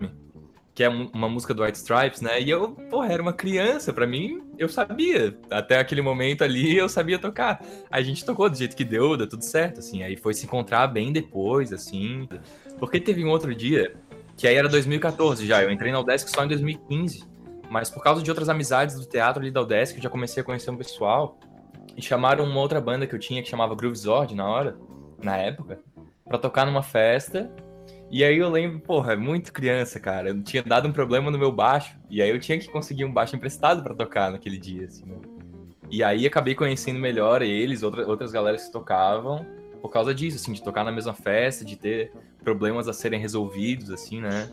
Que 0.73 0.83
é 0.85 0.89
uma 0.89 1.27
música 1.27 1.53
do 1.53 1.63
White 1.63 1.77
Stripes, 1.77 2.21
né? 2.21 2.41
E 2.41 2.49
eu, 2.49 2.71
porra, 2.89 3.11
era 3.11 3.21
uma 3.21 3.33
criança, 3.33 3.91
para 3.91 4.07
mim, 4.07 4.41
eu 4.57 4.69
sabia. 4.69 5.37
Até 5.49 5.79
aquele 5.79 6.01
momento 6.01 6.43
ali, 6.43 6.77
eu 6.77 6.87
sabia 6.87 7.19
tocar. 7.19 7.61
A 7.89 8.01
gente 8.01 8.23
tocou 8.23 8.49
do 8.49 8.55
jeito 8.55 8.75
que 8.75 8.85
deu, 8.85 9.17
deu 9.17 9.27
tudo 9.27 9.43
certo, 9.43 9.79
assim. 9.79 10.01
Aí 10.01 10.15
foi 10.15 10.33
se 10.33 10.45
encontrar 10.45 10.87
bem 10.87 11.11
depois, 11.11 11.73
assim. 11.73 12.27
Porque 12.79 13.01
teve 13.01 13.23
um 13.23 13.29
outro 13.29 13.53
dia, 13.53 13.93
que 14.37 14.47
aí 14.47 14.55
era 14.55 14.69
2014 14.69 15.45
já, 15.45 15.61
eu 15.61 15.69
entrei 15.69 15.91
na 15.91 15.99
Udesc 15.99 16.29
só 16.29 16.45
em 16.45 16.47
2015. 16.47 17.30
Mas 17.71 17.89
por 17.89 18.03
causa 18.03 18.21
de 18.21 18.29
outras 18.29 18.49
amizades 18.49 18.99
do 18.99 19.05
teatro 19.05 19.41
ali 19.41 19.49
da 19.49 19.61
UDESC, 19.61 19.95
eu 19.95 20.03
já 20.03 20.09
comecei 20.09 20.41
a 20.41 20.43
conhecer 20.43 20.69
um 20.69 20.75
pessoal. 20.75 21.39
E 21.95 22.01
chamaram 22.01 22.43
uma 22.43 22.59
outra 22.59 22.81
banda 22.81 23.07
que 23.07 23.15
eu 23.15 23.19
tinha, 23.19 23.41
que 23.41 23.47
chamava 23.47 23.73
Groove 23.73 23.95
Zord 23.95 24.35
na 24.35 24.45
hora, 24.45 24.77
na 25.23 25.37
época, 25.37 25.79
para 26.25 26.37
tocar 26.37 26.65
numa 26.65 26.83
festa. 26.83 27.49
E 28.09 28.25
aí 28.25 28.37
eu 28.37 28.49
lembro, 28.49 28.81
porra, 28.81 29.15
muito 29.15 29.53
criança, 29.53 30.01
cara. 30.01 30.31
Eu 30.31 30.43
tinha 30.43 30.61
dado 30.61 30.89
um 30.89 30.91
problema 30.91 31.31
no 31.31 31.39
meu 31.39 31.49
baixo. 31.49 31.97
E 32.09 32.21
aí 32.21 32.29
eu 32.29 32.41
tinha 32.41 32.59
que 32.59 32.67
conseguir 32.69 33.05
um 33.05 33.13
baixo 33.13 33.37
emprestado 33.37 33.81
para 33.81 33.95
tocar 33.95 34.33
naquele 34.33 34.57
dia, 34.57 34.87
assim. 34.87 35.05
Né? 35.05 35.15
E 35.89 36.03
aí 36.03 36.27
acabei 36.27 36.53
conhecendo 36.53 36.99
melhor 36.99 37.41
eles, 37.41 37.83
outra, 37.83 38.05
outras 38.05 38.33
galeras 38.33 38.65
que 38.65 38.71
tocavam, 38.73 39.45
por 39.81 39.87
causa 39.89 40.13
disso, 40.13 40.35
assim, 40.35 40.51
de 40.51 40.61
tocar 40.61 40.83
na 40.83 40.91
mesma 40.91 41.13
festa, 41.13 41.63
de 41.63 41.77
ter 41.77 42.11
problemas 42.43 42.89
a 42.89 42.93
serem 42.93 43.21
resolvidos, 43.21 43.89
assim, 43.91 44.19
né? 44.19 44.49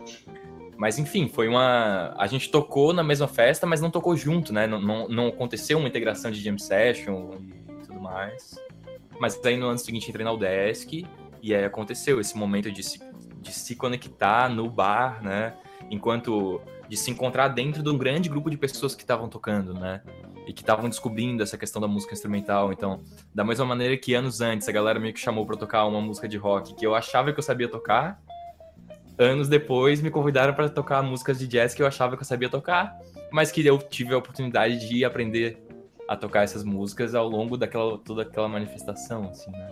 Mas 0.79 0.97
enfim, 0.97 1.29
foi 1.29 1.49
uma. 1.49 2.15
A 2.17 2.29
gente 2.29 2.51
tocou 2.53 2.93
na 2.93 3.03
mesma 3.03 3.27
festa, 3.27 3.67
mas 3.67 3.81
não 3.81 3.91
tocou 3.91 4.17
junto, 4.17 4.53
né? 4.53 4.65
Não, 4.65 4.81
não, 4.81 5.09
não 5.09 5.27
aconteceu 5.27 5.77
uma 5.77 5.89
integração 5.89 6.31
de 6.31 6.41
jam 6.41 6.57
session 6.57 7.33
e 7.83 7.85
tudo 7.85 8.01
mais. 8.01 8.57
Mas 9.19 9.45
aí 9.45 9.57
no 9.57 9.67
ano 9.67 9.79
seguinte 9.79 10.09
entrei 10.09 10.25
na 10.25 10.33
UDESC 10.33 11.05
e 11.43 11.53
aí 11.53 11.65
aconteceu 11.65 12.21
esse 12.21 12.39
momento 12.39 12.71
de 12.71 12.85
se, 12.85 13.01
de 13.41 13.53
se 13.53 13.75
conectar 13.75 14.49
no 14.49 14.71
bar, 14.71 15.21
né? 15.21 15.55
Enquanto 15.91 16.61
de 16.89 16.97
se 16.97 17.11
encontrar 17.11 17.49
dentro 17.49 17.83
de 17.83 17.91
um 17.91 17.99
grande 17.99 18.29
grupo 18.29 18.49
de 18.49 18.57
pessoas 18.57 18.95
que 18.95 19.03
estavam 19.03 19.29
tocando, 19.29 19.75
né? 19.75 20.01
E 20.47 20.53
que 20.53 20.63
estavam 20.63 20.89
descobrindo 20.89 21.43
essa 21.43 21.59
questão 21.59 21.83
da 21.83 21.89
música 21.89 22.15
instrumental. 22.15 22.73
Então, 22.73 23.03
da 23.35 23.43
mesma 23.43 23.67
maneira 23.67 23.97
que 23.97 24.15
anos 24.15 24.41
antes 24.41 24.69
a 24.69 24.73
galera 24.73 25.01
me 25.01 25.15
chamou 25.17 25.45
para 25.45 25.57
tocar 25.57 25.85
uma 25.87 26.01
música 26.01 26.29
de 26.29 26.37
rock 26.37 26.75
que 26.75 26.87
eu 26.87 26.95
achava 26.95 27.33
que 27.33 27.39
eu 27.41 27.43
sabia 27.43 27.69
tocar, 27.69 28.23
anos 29.19 29.49
depois 29.49 30.01
me 30.01 30.11
convidaram 30.11 30.55
para 30.55 30.69
tocar 30.69 31.03
músicas 31.03 31.39
de 31.39 31.47
jazz 31.47 31.75
que 31.75 31.83
eu 31.83 31.87
achava 31.87 32.17
que 32.17 32.23
eu 32.23 32.27
sabia 32.27 32.49
tocar, 32.49 32.97
mas 33.31 33.51
que 33.51 33.67
eu 33.67 33.79
tive 33.79 34.15
a 34.15 34.19
oportunidade 34.19 34.89
de 34.89 35.05
aprender 35.05 35.59
a 36.09 36.17
tocar 36.17 36.43
essas 36.43 36.65
músicas 36.65 37.15
ao 37.15 37.29
longo 37.29 37.57
daquela 37.57 37.99
toda 37.99 38.23
aquela 38.23 38.49
manifestação, 38.49 39.29
assim, 39.29 39.51
né? 39.51 39.69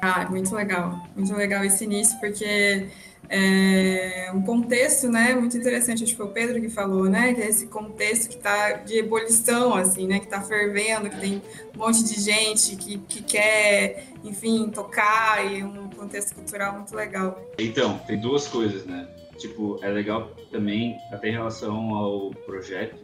Ah, 0.00 0.28
muito 0.28 0.54
legal, 0.54 0.98
muito 1.16 1.34
legal 1.34 1.64
esse 1.64 1.84
início, 1.84 2.18
porque 2.20 2.88
é 3.28 4.30
um 4.34 4.42
contexto, 4.42 5.08
né, 5.08 5.34
muito 5.34 5.56
interessante, 5.56 6.04
acho 6.04 6.12
que 6.12 6.18
foi 6.18 6.26
o 6.26 6.30
Pedro 6.30 6.60
que 6.60 6.68
falou, 6.68 7.04
né, 7.04 7.32
que 7.32 7.40
é 7.40 7.48
esse 7.48 7.66
contexto 7.66 8.28
que 8.28 8.36
está 8.36 8.72
de 8.72 8.98
ebulição, 8.98 9.74
assim, 9.74 10.06
né, 10.06 10.18
que 10.18 10.26
está 10.26 10.40
fervendo, 10.42 11.08
que 11.08 11.18
tem 11.18 11.42
um 11.74 11.78
monte 11.78 12.04
de 12.04 12.20
gente 12.20 12.76
que, 12.76 12.98
que 12.98 13.22
quer, 13.22 14.06
enfim, 14.22 14.68
tocar 14.70 15.50
e 15.50 15.62
um 15.62 15.88
contexto 15.90 16.34
cultural 16.34 16.74
muito 16.74 16.94
legal. 16.94 17.40
Então, 17.58 17.98
tem 18.06 18.20
duas 18.20 18.46
coisas, 18.48 18.84
né, 18.84 19.08
tipo, 19.38 19.78
é 19.82 19.88
legal 19.88 20.30
também 20.50 20.98
até 21.10 21.28
em 21.28 21.32
relação 21.32 21.94
ao 21.94 22.30
projeto, 22.30 22.96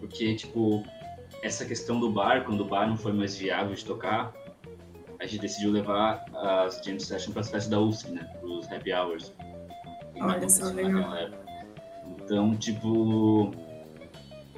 porque, 0.00 0.34
tipo, 0.34 0.84
essa 1.42 1.64
questão 1.64 2.00
do 2.00 2.10
bar, 2.10 2.44
quando 2.44 2.62
o 2.62 2.64
bar 2.64 2.88
não 2.88 2.96
foi 2.96 3.12
mais 3.12 3.36
viável 3.36 3.74
de 3.74 3.84
tocar, 3.84 4.34
a 5.20 5.26
gente 5.26 5.40
decidiu 5.40 5.72
levar 5.72 6.24
as 6.34 6.80
jam 6.84 6.98
sessions 6.98 7.32
para 7.32 7.40
as 7.40 7.50
festas 7.50 7.68
da 7.68 7.80
UFSC, 7.80 8.10
né? 8.10 8.28
Os 8.42 8.70
happy 8.70 8.92
hours. 8.92 9.32
Olha 10.20 10.48
só, 10.48 10.66
legal. 10.66 11.30
Então, 12.22 12.54
tipo, 12.56 13.52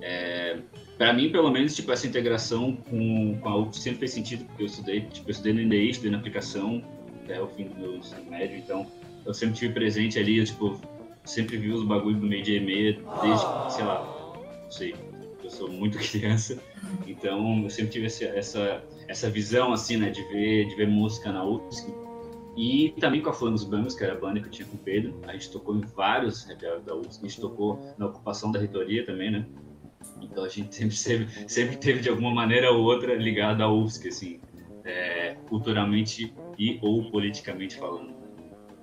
é, 0.00 0.58
para 0.96 1.12
mim, 1.12 1.30
pelo 1.30 1.50
menos, 1.50 1.74
tipo, 1.74 1.92
essa 1.92 2.06
integração 2.06 2.76
com, 2.76 3.38
com 3.38 3.48
a 3.48 3.56
UFSC 3.56 3.82
sempre 3.82 3.98
fez 4.00 4.12
sentido, 4.12 4.44
porque 4.46 4.62
eu 4.62 4.66
estudei, 4.66 5.00
tipo, 5.02 5.28
eu 5.28 5.30
estudei 5.30 5.52
no 5.52 5.62
NDI, 5.62 5.90
estudei 5.90 6.10
na 6.10 6.18
aplicação 6.18 6.82
até 7.24 7.40
o 7.40 7.48
fim 7.48 7.68
do 7.68 7.74
meu 7.76 7.96
ensino 7.96 8.30
médio, 8.30 8.56
então 8.58 8.86
eu 9.24 9.34
sempre 9.34 9.56
tive 9.56 9.74
presente 9.74 10.18
ali, 10.18 10.38
eu, 10.38 10.44
tipo, 10.44 10.80
sempre 11.24 11.56
vi 11.56 11.70
os 11.70 11.84
bagulhos 11.84 12.20
do 12.20 12.26
meio-dia 12.26 12.56
e 12.56 12.60
meia 12.60 12.98
desde, 13.22 13.46
sei 13.74 13.84
lá, 13.84 14.34
não 14.64 14.70
sei, 14.70 14.94
eu 15.44 15.50
sou 15.50 15.70
muito 15.70 15.98
criança, 16.10 16.58
então 17.06 17.62
eu 17.62 17.70
sempre 17.70 17.92
tive 17.92 18.06
essa, 18.06 18.24
essa 18.24 18.82
essa 19.08 19.28
visão 19.30 19.72
assim, 19.72 19.96
né, 19.96 20.10
de 20.10 20.22
ver 20.24 20.66
de 20.68 20.74
ver 20.76 20.86
música 20.86 21.32
na 21.32 21.44
UFSC. 21.44 21.92
E 22.56 22.92
também 23.00 23.22
com 23.22 23.30
a 23.30 23.32
Flamos 23.32 23.64
Bangos, 23.64 23.94
que 23.94 24.02
era 24.02 24.14
a 24.14 24.16
banda 24.16 24.40
que 24.40 24.46
eu 24.46 24.50
tinha 24.50 24.68
com 24.68 24.74
o 24.74 24.80
Pedro, 24.80 25.18
a 25.26 25.32
gente 25.32 25.50
tocou 25.50 25.76
em 25.76 25.80
vários 25.80 26.48
happy 26.50 26.66
da 26.84 26.94
UFSC, 26.94 27.24
a 27.24 27.28
gente 27.28 27.40
tocou 27.40 27.94
na 27.96 28.06
ocupação 28.06 28.50
da 28.50 28.58
reitoria 28.58 29.06
também, 29.06 29.30
né? 29.30 29.46
Então 30.20 30.44
a 30.44 30.48
gente 30.48 30.74
sempre, 30.74 30.96
sempre, 30.96 31.28
sempre 31.48 31.76
teve 31.76 32.00
de 32.00 32.08
alguma 32.08 32.32
maneira 32.32 32.70
ou 32.72 32.82
outra 32.82 33.14
ligado 33.14 33.62
à 33.62 33.72
UFSC, 33.72 34.08
assim, 34.08 34.40
é, 34.84 35.36
culturalmente 35.48 36.34
e 36.58 36.78
ou 36.82 37.10
politicamente 37.10 37.76
falando. 37.76 38.12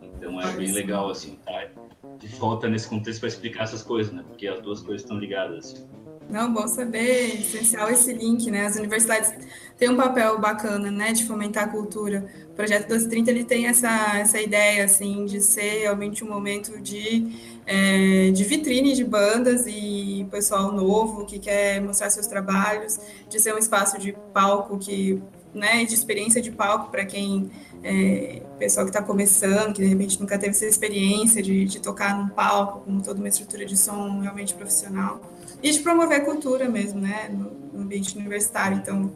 Então 0.02 0.40
é 0.42 0.52
bem 0.54 0.72
legal, 0.72 1.10
assim, 1.10 1.38
tá? 1.46 1.70
De 2.18 2.28
volta 2.28 2.70
nesse 2.70 2.88
contexto 2.88 3.20
para 3.20 3.28
explicar 3.28 3.64
essas 3.64 3.84
coisas, 3.84 4.14
né? 4.14 4.24
Porque 4.26 4.48
as 4.48 4.62
duas 4.62 4.82
coisas 4.82 5.02
estão 5.02 5.20
ligadas. 5.20 5.74
Assim. 5.74 6.05
Não, 6.28 6.52
bom 6.52 6.68
saber, 6.68 7.40
essencial 7.40 7.90
esse 7.90 8.12
link, 8.12 8.50
né? 8.50 8.66
As 8.66 8.76
universidades 8.76 9.32
têm 9.78 9.90
um 9.90 9.96
papel 9.96 10.40
bacana, 10.40 10.90
né, 10.90 11.14
de 11.14 11.26
fomentar 11.26 11.66
a 11.66 11.68
cultura. 11.68 12.26
O 12.50 12.56
projeto 12.56 12.88
1230 12.88 13.30
ele 13.30 13.44
tem 13.44 13.68
essa, 13.68 14.18
essa 14.18 14.42
ideia, 14.42 14.86
assim, 14.86 15.26
de 15.26 15.40
ser 15.40 15.82
realmente 15.82 16.24
um 16.24 16.30
momento 16.30 16.80
de, 16.82 17.32
é, 17.66 18.32
de 18.32 18.44
vitrine 18.44 18.94
de 18.96 19.04
bandas 19.04 19.66
e 19.68 20.28
pessoal 20.32 20.72
novo 20.72 21.26
que 21.26 21.38
quer 21.38 21.80
mostrar 21.80 22.10
seus 22.10 22.26
trabalhos, 22.26 23.00
de 23.30 23.40
ser 23.40 23.54
um 23.54 23.58
espaço 23.60 24.00
de 24.00 24.14
palco 24.34 24.80
que, 24.80 25.22
né, 25.56 25.86
de 25.86 25.94
experiência 25.94 26.42
de 26.42 26.52
palco 26.52 26.92
para 26.92 27.06
quem 27.06 27.50
é, 27.82 28.42
pessoal 28.60 28.86
que 28.86 28.90
está 28.90 29.02
começando, 29.02 29.74
que 29.74 29.82
de 29.82 29.88
repente 29.88 30.20
nunca 30.20 30.38
teve 30.38 30.52
essa 30.52 30.66
experiência 30.66 31.42
de, 31.42 31.66
de 31.66 31.80
tocar 31.80 32.18
num 32.18 32.28
palco 32.28 32.82
com 32.82 33.00
toda 33.00 33.20
uma 33.20 33.30
estrutura 33.30 33.66
de 33.66 33.78
som 33.78 34.20
realmente 34.20 34.54
profissional 34.54 35.22
e 35.64 35.72
de 35.72 35.80
promover 35.80 36.18
a 36.18 36.26
cultura 36.26 36.68
mesmo, 36.68 37.00
né, 37.00 37.30
no, 37.32 37.82
ambiente 37.82 38.18
universitário. 38.18 38.78
Então, 38.78 39.12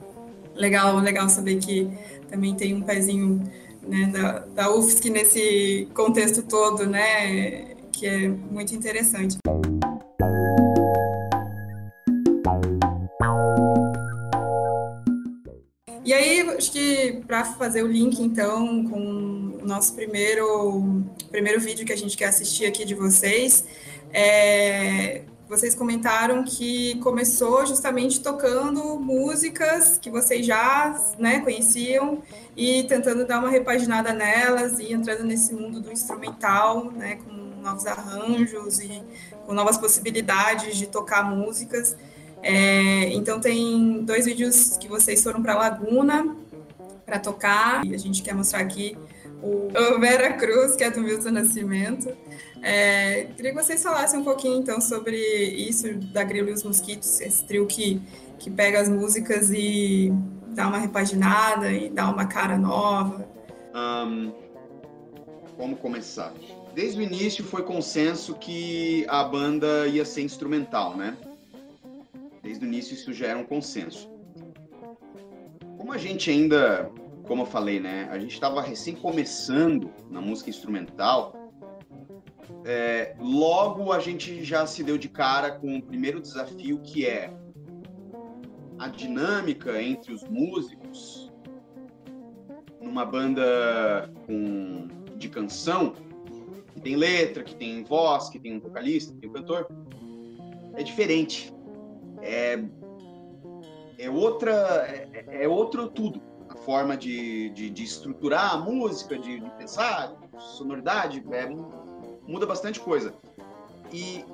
legal, 0.55 0.97
legal 0.99 1.27
saber 1.29 1.57
que 1.57 1.89
também 2.29 2.55
tem 2.55 2.73
um 2.73 2.81
pezinho 2.81 3.43
né, 3.81 4.09
da, 4.13 4.39
da 4.39 4.75
UFSC 4.75 5.09
nesse 5.09 5.87
contexto 5.93 6.43
todo, 6.43 6.85
né, 6.85 7.75
que 7.91 8.05
é 8.05 8.27
muito 8.27 8.73
interessante. 8.75 9.37
Acho 16.59 16.73
que 16.73 17.23
para 17.25 17.45
fazer 17.45 17.83
o 17.83 17.87
link, 17.87 18.21
então, 18.21 18.83
com 18.83 19.59
o 19.61 19.65
nosso 19.65 19.93
primeiro, 19.93 21.03
primeiro 21.31 21.59
vídeo 21.59 21.85
que 21.85 21.93
a 21.93 21.97
gente 21.97 22.17
quer 22.17 22.25
assistir 22.25 22.65
aqui 22.65 22.83
de 22.83 22.93
vocês, 22.93 23.63
é, 24.13 25.21
vocês 25.47 25.73
comentaram 25.73 26.43
que 26.43 26.95
começou 26.99 27.65
justamente 27.65 28.19
tocando 28.19 28.99
músicas 28.99 29.97
que 29.97 30.09
vocês 30.11 30.45
já 30.45 31.01
né, 31.17 31.39
conheciam 31.39 32.21
e 32.57 32.83
tentando 32.83 33.25
dar 33.25 33.39
uma 33.39 33.49
repaginada 33.49 34.11
nelas 34.11 34.79
e 34.79 34.91
entrando 34.91 35.23
nesse 35.23 35.53
mundo 35.53 35.79
do 35.79 35.89
instrumental, 35.89 36.91
né, 36.91 37.19
com 37.23 37.61
novos 37.61 37.85
arranjos 37.85 38.79
e 38.79 39.01
com 39.45 39.53
novas 39.53 39.77
possibilidades 39.77 40.75
de 40.75 40.87
tocar 40.87 41.23
músicas. 41.23 41.95
É, 42.43 43.13
então 43.13 43.39
tem 43.39 44.03
dois 44.03 44.25
vídeos 44.25 44.77
que 44.77 44.89
vocês 44.89 45.23
foram 45.23 45.41
para 45.41 45.55
Laguna 45.55 46.35
para 47.09 47.19
tocar 47.19 47.85
e 47.85 47.95
a 47.95 47.97
gente 47.97 48.21
quer 48.21 48.35
mostrar 48.35 48.59
aqui 48.59 48.95
o 49.41 49.99
Vera 49.99 50.33
Cruz, 50.33 50.75
que 50.75 50.83
é 50.83 50.91
do 50.91 51.01
Milton 51.01 51.31
Nascimento. 51.31 52.15
É, 52.61 53.29
queria 53.35 53.51
que 53.51 53.63
vocês 53.63 53.81
falassem 53.81 54.19
um 54.19 54.23
pouquinho, 54.23 54.59
então, 54.59 54.79
sobre 54.79 55.17
isso 55.17 55.93
da 56.13 56.23
Grilo 56.23 56.49
e 56.49 56.53
os 56.53 56.63
Mosquitos, 56.63 57.19
esse 57.21 57.43
trio 57.45 57.65
que, 57.65 58.01
que 58.37 58.51
pega 58.51 58.79
as 58.79 58.89
músicas 58.89 59.49
e 59.49 60.13
dá 60.49 60.67
uma 60.67 60.77
repaginada 60.77 61.71
e 61.71 61.89
dá 61.89 62.09
uma 62.09 62.25
cara 62.25 62.57
nova. 62.57 63.27
Um, 63.73 64.31
como 65.57 65.77
começar? 65.77 66.33
Desde 66.75 66.99
o 66.99 67.01
início 67.01 67.43
foi 67.43 67.63
consenso 67.63 68.35
que 68.35 69.05
a 69.07 69.23
banda 69.23 69.87
ia 69.87 70.05
ser 70.05 70.21
instrumental, 70.21 70.95
né? 70.95 71.17
Desde 72.43 72.63
o 72.63 72.67
início 72.67 72.93
isso 72.93 73.13
já 73.13 73.27
era 73.27 73.39
um 73.39 73.43
consenso. 73.43 74.18
Como 75.89 75.97
a 75.97 76.03
gente 76.03 76.29
ainda, 76.29 76.91
como 77.25 77.41
eu 77.41 77.45
falei, 77.47 77.79
né? 77.79 78.07
A 78.11 78.19
gente 78.19 78.35
estava 78.35 78.61
recém 78.61 78.93
começando 78.93 79.91
na 80.07 80.21
música 80.21 80.47
instrumental, 80.47 81.33
é, 82.63 83.15
logo 83.19 83.91
a 83.91 83.97
gente 83.97 84.43
já 84.43 84.67
se 84.67 84.83
deu 84.83 84.99
de 84.99 85.09
cara 85.09 85.53
com 85.53 85.79
o 85.79 85.81
primeiro 85.81 86.21
desafio 86.21 86.77
que 86.83 87.07
é 87.07 87.33
a 88.77 88.87
dinâmica 88.87 89.81
entre 89.81 90.13
os 90.13 90.23
músicos 90.25 91.31
numa 92.79 93.03
banda 93.03 94.13
com, 94.27 94.89
de 95.17 95.27
canção, 95.27 95.95
que 96.71 96.81
tem 96.81 96.97
letra, 96.97 97.43
que 97.43 97.55
tem 97.55 97.83
voz, 97.83 98.29
que 98.29 98.37
tem 98.37 98.57
um 98.57 98.59
vocalista, 98.59 99.11
que 99.11 99.21
tem 99.21 99.29
um 99.31 99.33
cantor, 99.33 99.67
é 100.75 100.83
diferente. 100.83 101.51
É, 102.21 102.63
é 103.99 104.09
outra, 104.09 104.51
é, 104.87 105.43
é 105.43 105.47
outro 105.47 105.89
tudo. 105.89 106.21
A 106.49 106.55
forma 106.55 106.97
de, 106.97 107.49
de, 107.49 107.69
de 107.69 107.83
estruturar 107.83 108.55
a 108.55 108.57
música, 108.57 109.19
de, 109.19 109.39
de 109.39 109.49
pensar, 109.51 110.15
sonoridade, 110.57 111.23
é, 111.31 111.47
muda 112.25 112.45
bastante 112.45 112.79
coisa. 112.79 113.13
E 113.91 114.25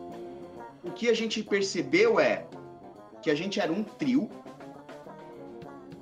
o 0.84 0.91
que 0.91 1.10
a 1.10 1.13
gente 1.13 1.43
percebeu 1.43 2.19
é 2.19 2.45
que 3.22 3.31
a 3.31 3.36
gente 3.36 3.60
era 3.60 3.74
um 3.74 3.84
trio 3.84 4.29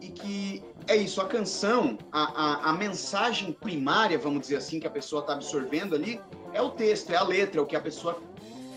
e 0.01 0.09
que 0.09 0.63
é 0.87 0.97
isso, 0.97 1.21
a 1.21 1.25
canção, 1.25 1.97
a, 2.11 2.23
a, 2.23 2.69
a 2.71 2.73
mensagem 2.73 3.53
primária, 3.53 4.19
vamos 4.19 4.41
dizer 4.41 4.57
assim, 4.57 4.79
que 4.81 4.85
a 4.85 4.91
pessoa 4.91 5.21
está 5.21 5.33
absorvendo 5.33 5.95
ali, 5.95 6.19
é 6.51 6.61
o 6.61 6.69
texto, 6.71 7.11
é 7.11 7.15
a 7.15 7.23
letra, 7.23 7.61
é 7.61 7.63
o 7.63 7.65
que 7.65 7.75
a 7.75 7.81
pessoa 7.81 8.21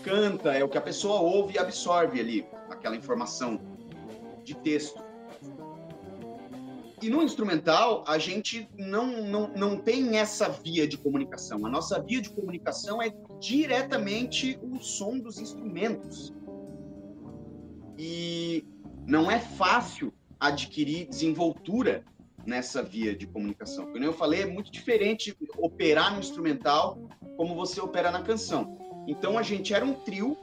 canta, 0.01 0.53
é 0.53 0.63
o 0.63 0.69
que 0.69 0.77
a 0.77 0.81
pessoa 0.81 1.19
ouve 1.19 1.55
e 1.55 1.59
absorve 1.59 2.19
ali, 2.19 2.47
aquela 2.69 2.95
informação 2.95 3.59
de 4.47 4.55
texto. 4.55 5.03
E 7.01 7.09
no 7.09 7.21
instrumental, 7.21 8.03
a 8.07 8.17
gente 8.17 8.67
não, 8.75 9.21
não, 9.23 9.47
não 9.49 9.77
tem 9.77 10.17
essa 10.17 10.49
via 10.49 10.87
de 10.87 10.97
comunicação. 10.97 11.63
A 11.65 11.69
nossa 11.69 12.01
via 12.01 12.21
de 12.21 12.29
comunicação 12.31 13.01
é 13.01 13.13
diretamente 13.39 14.57
o 14.63 14.79
som 14.79 15.19
dos 15.19 15.37
instrumentos. 15.37 16.33
E 17.99 18.65
não 19.05 19.29
é 19.29 19.39
fácil 19.39 20.11
adquirir 20.39 21.07
desenvoltura 21.07 22.03
nessa 22.45 22.81
via 22.81 23.15
de 23.15 23.27
comunicação. 23.27 23.85
Como 23.91 24.03
eu 24.03 24.13
falei, 24.13 24.41
é 24.41 24.45
muito 24.45 24.71
diferente 24.71 25.37
operar 25.57 26.13
no 26.13 26.19
instrumental 26.19 26.97
como 27.35 27.53
você 27.53 27.79
opera 27.79 28.09
na 28.09 28.23
canção. 28.23 28.77
Então 29.07 29.37
a 29.37 29.43
gente 29.43 29.73
era 29.73 29.85
um 29.85 29.93
trio 29.93 30.35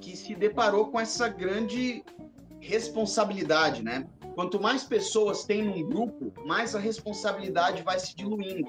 que 0.00 0.16
se 0.16 0.34
deparou 0.34 0.88
com 0.88 0.98
essa 0.98 1.28
grande 1.28 2.04
responsabilidade, 2.64 3.82
né? 3.82 4.06
Quanto 4.34 4.60
mais 4.60 4.82
pessoas 4.82 5.44
tem 5.44 5.62
num 5.62 5.88
grupo, 5.88 6.32
mais 6.44 6.74
a 6.74 6.78
responsabilidade 6.78 7.82
vai 7.82 7.98
se 8.00 8.16
diluindo. 8.16 8.68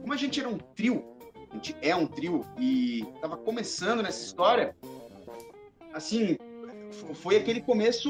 Como 0.00 0.12
a 0.12 0.16
gente 0.16 0.38
era 0.38 0.48
um 0.48 0.58
trio, 0.58 1.04
a 1.50 1.54
gente 1.54 1.76
é 1.80 1.96
um 1.96 2.06
trio 2.06 2.44
e 2.58 3.00
estava 3.14 3.36
começando 3.36 4.02
nessa 4.02 4.22
história, 4.24 4.76
assim, 5.92 6.36
foi 7.14 7.36
aquele 7.36 7.60
começo. 7.60 8.08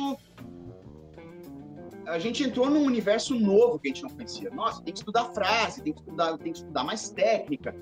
A 2.06 2.18
gente 2.18 2.42
entrou 2.42 2.68
num 2.68 2.84
universo 2.84 3.34
novo 3.34 3.78
que 3.78 3.88
a 3.88 3.92
gente 3.92 4.02
não 4.02 4.10
conhecia. 4.10 4.50
Nossa, 4.50 4.82
tem 4.82 4.92
que 4.92 4.98
estudar 4.98 5.32
frase, 5.32 5.82
tem 5.82 5.92
que 5.92 6.00
estudar, 6.00 6.38
tem 6.38 6.52
que 6.52 6.58
estudar 6.58 6.84
mais 6.84 7.08
técnica, 7.08 7.74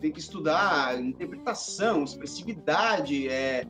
tem 0.00 0.12
que 0.12 0.20
estudar 0.20 1.00
interpretação, 1.00 2.04
expressividade, 2.04 3.28
é, 3.28 3.66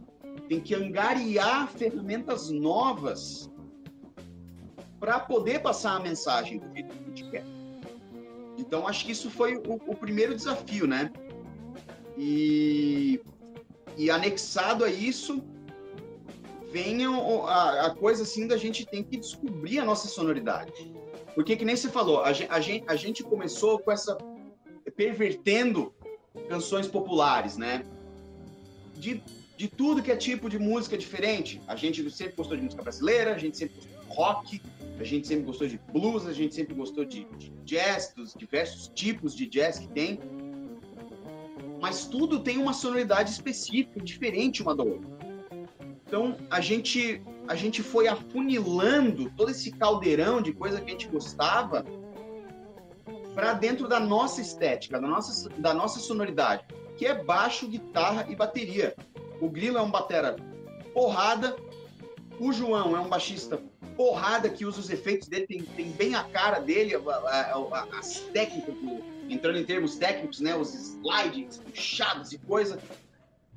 tem 0.48 0.60
que 0.60 0.74
angariar 0.74 1.68
ferramentas 1.68 2.50
novas 2.50 3.50
para 4.98 5.20
poder 5.20 5.60
passar 5.60 5.96
a 5.96 6.00
mensagem 6.00 6.58
do 6.58 6.72
jeito 6.72 6.94
que 6.94 7.02
a 7.02 7.06
gente 7.06 7.30
quer. 7.30 7.44
Então, 8.56 8.88
acho 8.88 9.04
que 9.04 9.12
isso 9.12 9.30
foi 9.30 9.56
o, 9.56 9.74
o 9.86 9.94
primeiro 9.94 10.34
desafio, 10.34 10.86
né? 10.86 11.12
E, 12.16 13.20
e 13.96 14.10
anexado 14.10 14.84
a 14.84 14.90
isso, 14.90 15.40
vem 16.72 17.06
a, 17.06 17.86
a, 17.86 17.94
coisa 17.94 18.24
assim 18.24 18.48
da 18.48 18.56
gente 18.56 18.84
tem 18.84 19.04
que 19.04 19.16
descobrir 19.16 19.78
a 19.78 19.84
nossa 19.84 20.08
sonoridade. 20.08 20.92
Porque, 21.34 21.56
que 21.56 21.64
nem 21.64 21.76
você 21.76 21.88
falou, 21.88 22.22
a, 22.22 22.30
a, 22.30 22.60
gente, 22.60 22.84
a 22.88 22.96
gente 22.96 23.22
começou 23.22 23.78
com 23.78 23.92
essa. 23.92 24.18
pervertendo 24.96 25.94
canções 26.48 26.88
populares, 26.88 27.56
né? 27.56 27.84
De, 28.94 29.22
de 29.58 29.66
tudo 29.66 30.00
que 30.00 30.12
é 30.12 30.16
tipo 30.16 30.48
de 30.48 30.56
música 30.56 30.96
diferente. 30.96 31.60
A 31.66 31.74
gente 31.74 32.08
sempre 32.12 32.36
gostou 32.36 32.56
de 32.56 32.62
música 32.62 32.80
brasileira, 32.80 33.34
a 33.34 33.38
gente 33.38 33.58
sempre 33.58 33.74
gostou 33.74 33.92
de 33.98 34.14
rock, 34.14 34.62
a 35.00 35.04
gente 35.04 35.26
sempre 35.26 35.44
gostou 35.44 35.66
de 35.66 35.80
blues, 35.92 36.26
a 36.28 36.32
gente 36.32 36.54
sempre 36.54 36.74
gostou 36.76 37.04
de, 37.04 37.26
de 37.36 37.50
jazz, 37.64 38.14
dos 38.14 38.34
diversos 38.34 38.88
tipos 38.94 39.34
de 39.34 39.46
jazz 39.46 39.80
que 39.80 39.88
tem. 39.88 40.20
Mas 41.80 42.06
tudo 42.06 42.38
tem 42.38 42.56
uma 42.56 42.72
sonoridade 42.72 43.32
específica, 43.32 44.00
diferente 44.00 44.62
uma 44.62 44.76
da 44.76 44.84
outra. 44.84 45.10
Então 46.06 46.36
a 46.48 46.60
gente 46.60 47.20
a 47.48 47.56
gente 47.56 47.82
foi 47.82 48.06
afunilando 48.06 49.28
todo 49.36 49.50
esse 49.50 49.72
caldeirão 49.72 50.40
de 50.40 50.52
coisa 50.52 50.80
que 50.80 50.86
a 50.86 50.90
gente 50.90 51.08
gostava 51.08 51.84
para 53.34 53.54
dentro 53.54 53.88
da 53.88 53.98
nossa 53.98 54.40
estética, 54.40 55.00
da 55.00 55.08
nossa, 55.08 55.48
da 55.48 55.74
nossa 55.74 55.98
sonoridade, 55.98 56.64
que 56.96 57.06
é 57.06 57.24
baixo, 57.24 57.66
guitarra 57.66 58.26
e 58.28 58.36
bateria. 58.36 58.94
O 59.40 59.48
Grilo 59.48 59.78
é 59.78 59.82
um 59.82 59.90
batera 59.90 60.36
porrada, 60.92 61.56
o 62.40 62.52
João 62.52 62.96
é 62.96 63.00
um 63.00 63.08
baixista 63.08 63.60
porrada 63.96 64.48
que 64.48 64.64
usa 64.64 64.80
os 64.80 64.90
efeitos 64.90 65.28
dele, 65.28 65.46
tem, 65.46 65.62
tem 65.62 65.90
bem 65.90 66.14
a 66.14 66.24
cara 66.24 66.60
dele, 66.60 66.94
a, 66.94 66.98
a, 66.98 67.52
a, 67.52 67.98
as 67.98 68.20
técnicas, 68.32 68.74
entrando 69.28 69.58
em 69.58 69.64
termos 69.64 69.96
técnicos, 69.96 70.40
né, 70.40 70.56
os 70.56 70.72
slides 70.72 71.58
puxados 71.58 72.32
e 72.32 72.38
coisa. 72.38 72.80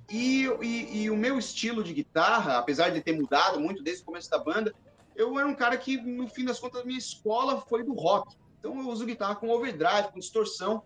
E, 0.09 0.45
e, 0.61 1.03
e, 1.03 1.09
o 1.09 1.15
meu 1.15 1.39
estilo 1.39 1.83
de 1.83 1.93
guitarra, 1.93 2.57
apesar 2.57 2.89
de 2.89 2.99
ter 3.01 3.13
mudado 3.13 3.59
muito 3.59 3.81
desde 3.81 4.03
o 4.03 4.05
começo 4.05 4.29
da 4.29 4.37
banda, 4.37 4.73
eu 5.15 5.39
era 5.39 5.47
um 5.47 5.55
cara 5.55 5.77
que, 5.77 5.97
no 5.97 6.27
fim 6.27 6.43
das 6.43 6.59
contas, 6.59 6.83
minha 6.83 6.97
escola 6.97 7.61
foi 7.61 7.83
do 7.83 7.93
rock. 7.93 8.35
Então 8.59 8.77
eu 8.77 8.89
uso 8.89 9.05
guitarra 9.05 9.35
com 9.35 9.49
overdrive, 9.49 10.11
com 10.11 10.19
distorção. 10.19 10.83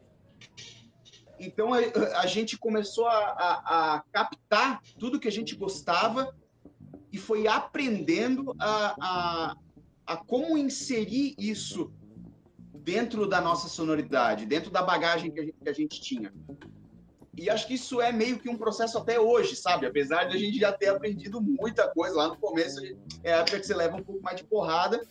Então 1.39 1.73
a, 1.73 1.79
a 2.19 2.25
gente 2.25 2.57
começou 2.57 3.07
a, 3.07 3.17
a, 3.17 3.95
a, 3.95 4.03
captar 4.11 4.81
tudo 4.97 5.19
que 5.19 5.27
a 5.27 5.31
gente 5.31 5.55
gostava 5.55 6.35
e 7.11 7.17
foi 7.17 7.47
aprendendo 7.47 8.55
a, 8.59 9.55
a 10.05 10.17
como 10.17 10.57
inserir 10.57 11.35
isso 11.37 11.91
dentro 12.73 13.27
da 13.27 13.41
nossa 13.41 13.67
sonoridade, 13.67 14.45
dentro 14.45 14.69
da 14.69 14.83
bagagem 14.83 15.31
que 15.31 15.39
a 15.39 15.43
gente, 15.43 15.57
que 15.61 15.69
a 15.69 15.73
gente 15.73 16.01
tinha. 16.01 16.31
E 17.37 17.49
acho 17.49 17.67
que 17.67 17.73
isso 17.73 17.99
é 17.99 18.11
meio 18.11 18.39
que 18.39 18.47
um 18.47 18.57
processo 18.57 18.97
até 18.97 19.19
hoje, 19.19 19.55
sabe? 19.55 19.85
Apesar 19.85 20.25
de 20.25 20.37
a 20.37 20.39
gente 20.39 20.57
já 20.57 20.71
ter 20.71 20.87
aprendido 20.87 21.41
muita 21.41 21.87
coisa 21.89 22.15
lá 22.15 22.27
no 22.29 22.37
começo, 22.37 22.79
é 23.23 23.33
a 23.33 23.37
época 23.37 23.59
que 23.59 23.65
você 23.65 23.73
leva 23.73 23.97
um 23.97 24.03
pouco 24.03 24.21
mais 24.21 24.37
de 24.37 24.45
porrada, 24.45 25.05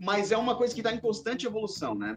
mas 0.00 0.30
é 0.30 0.36
uma 0.36 0.54
coisa 0.54 0.72
que 0.72 0.80
está 0.80 0.92
em 0.92 1.00
constante 1.00 1.46
evolução, 1.46 1.94
né? 1.94 2.16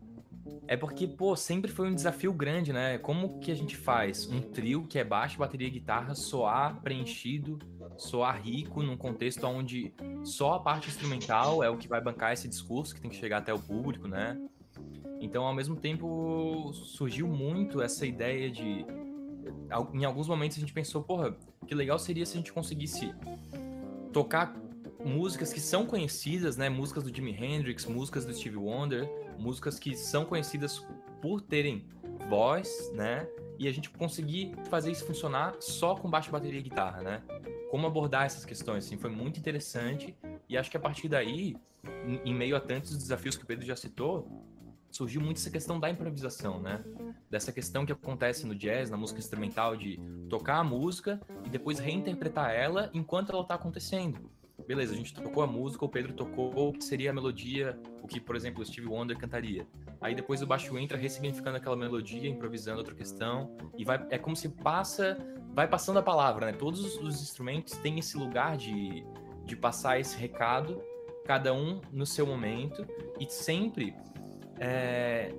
É 0.67 0.75
porque, 0.77 1.07
pô, 1.07 1.35
sempre 1.35 1.71
foi 1.71 1.89
um 1.89 1.95
desafio 1.95 2.33
grande, 2.33 2.73
né? 2.73 2.97
Como 2.97 3.39
que 3.39 3.51
a 3.51 3.55
gente 3.55 3.75
faz 3.75 4.27
um 4.27 4.41
trio 4.41 4.87
que 4.87 4.97
é 4.97 5.03
baixo, 5.03 5.37
bateria 5.37 5.67
e 5.67 5.71
guitarra 5.71 6.15
soar 6.15 6.81
preenchido, 6.81 7.59
soar 7.97 8.41
rico 8.41 8.81
num 8.81 8.97
contexto 8.97 9.45
onde 9.45 9.93
só 10.23 10.53
a 10.53 10.59
parte 10.59 10.89
instrumental 10.89 11.63
é 11.63 11.69
o 11.69 11.77
que 11.77 11.87
vai 11.87 12.01
bancar 12.01 12.33
esse 12.33 12.47
discurso 12.47 12.95
que 12.95 13.01
tem 13.01 13.09
que 13.09 13.17
chegar 13.17 13.37
até 13.37 13.53
o 13.53 13.59
público, 13.59 14.07
né? 14.07 14.37
Então, 15.19 15.45
ao 15.45 15.53
mesmo 15.53 15.75
tempo, 15.75 16.71
surgiu 16.73 17.27
muito 17.27 17.81
essa 17.81 18.05
ideia 18.05 18.51
de. 18.51 18.85
Em 19.93 20.03
alguns 20.03 20.27
momentos 20.27 20.57
a 20.57 20.59
gente 20.59 20.73
pensou, 20.73 21.01
porra, 21.01 21.35
que 21.65 21.73
legal 21.73 21.97
seria 21.97 22.25
se 22.25 22.33
a 22.33 22.37
gente 22.37 22.51
conseguisse 22.51 23.13
tocar 24.11 24.53
músicas 25.03 25.51
que 25.51 25.59
são 25.59 25.85
conhecidas, 25.85 26.57
né? 26.57 26.69
Músicas 26.69 27.03
do 27.03 27.15
Jimi 27.15 27.31
Hendrix, 27.31 27.85
músicas 27.85 28.25
do 28.25 28.33
Stevie 28.33 28.57
Wonder, 28.57 29.09
músicas 29.43 29.77
que 29.77 29.95
são 29.95 30.23
conhecidas 30.23 30.85
por 31.21 31.41
terem 31.41 31.85
voz, 32.29 32.91
né? 32.93 33.27
E 33.59 33.67
a 33.67 33.71
gente 33.71 33.89
conseguir 33.89 34.55
fazer 34.69 34.91
isso 34.91 35.05
funcionar 35.05 35.55
só 35.59 35.95
com 35.95 36.09
baixo, 36.09 36.31
bateria 36.31 36.59
e 36.59 36.63
guitarra, 36.63 37.01
né? 37.01 37.23
Como 37.69 37.85
abordar 37.85 38.25
essas 38.25 38.45
questões, 38.45 38.85
assim, 38.85 38.97
foi 38.97 39.09
muito 39.09 39.39
interessante. 39.39 40.15
E 40.47 40.57
acho 40.57 40.71
que 40.71 40.77
a 40.77 40.79
partir 40.79 41.07
daí, 41.07 41.55
em 42.25 42.33
meio 42.33 42.55
a 42.55 42.59
tantos 42.59 42.97
desafios 42.97 43.35
que 43.35 43.43
o 43.43 43.45
Pedro 43.45 43.65
já 43.65 43.75
citou, 43.75 44.27
surgiu 44.89 45.21
muito 45.21 45.37
essa 45.37 45.49
questão 45.49 45.79
da 45.79 45.89
improvisação, 45.89 46.59
né? 46.59 46.83
Dessa 47.29 47.51
questão 47.51 47.85
que 47.85 47.91
acontece 47.91 48.45
no 48.45 48.55
jazz, 48.55 48.89
na 48.89 48.97
música 48.97 49.19
instrumental, 49.19 49.75
de 49.75 49.99
tocar 50.29 50.57
a 50.57 50.63
música 50.63 51.19
e 51.43 51.49
depois 51.49 51.79
reinterpretar 51.79 52.51
ela 52.51 52.89
enquanto 52.93 53.31
ela 53.31 53.41
está 53.41 53.55
acontecendo 53.55 54.32
beleza, 54.67 54.93
a 54.93 54.95
gente 54.95 55.13
tocou 55.13 55.43
a 55.43 55.47
música, 55.47 55.83
o 55.85 55.89
Pedro 55.89 56.13
tocou 56.13 56.69
o 56.69 56.73
que 56.73 56.83
seria 56.83 57.11
a 57.11 57.13
melodia, 57.13 57.79
o 58.01 58.07
que, 58.07 58.19
por 58.19 58.35
exemplo, 58.35 58.61
o 58.61 58.65
Steve 58.65 58.87
Wonder 58.87 59.17
cantaria. 59.17 59.67
Aí 60.01 60.13
depois 60.15 60.41
o 60.41 60.47
baixo 60.47 60.77
entra 60.77 60.97
ressignificando 60.97 61.57
aquela 61.57 61.75
melodia, 61.75 62.29
improvisando 62.29 62.79
outra 62.79 62.95
questão, 62.95 63.55
e 63.77 63.83
vai, 63.83 64.05
é 64.09 64.17
como 64.17 64.35
se 64.35 64.49
passa, 64.49 65.17
vai 65.51 65.67
passando 65.67 65.99
a 65.99 66.03
palavra, 66.03 66.47
né? 66.47 66.53
Todos 66.53 66.97
os 66.97 67.21
instrumentos 67.21 67.77
têm 67.77 67.99
esse 67.99 68.17
lugar 68.17 68.57
de, 68.57 69.05
de 69.45 69.55
passar 69.55 69.99
esse 69.99 70.17
recado, 70.17 70.81
cada 71.25 71.53
um 71.53 71.81
no 71.91 72.05
seu 72.05 72.25
momento, 72.25 72.85
e 73.19 73.29
sempre 73.29 73.95
é, 74.59 75.33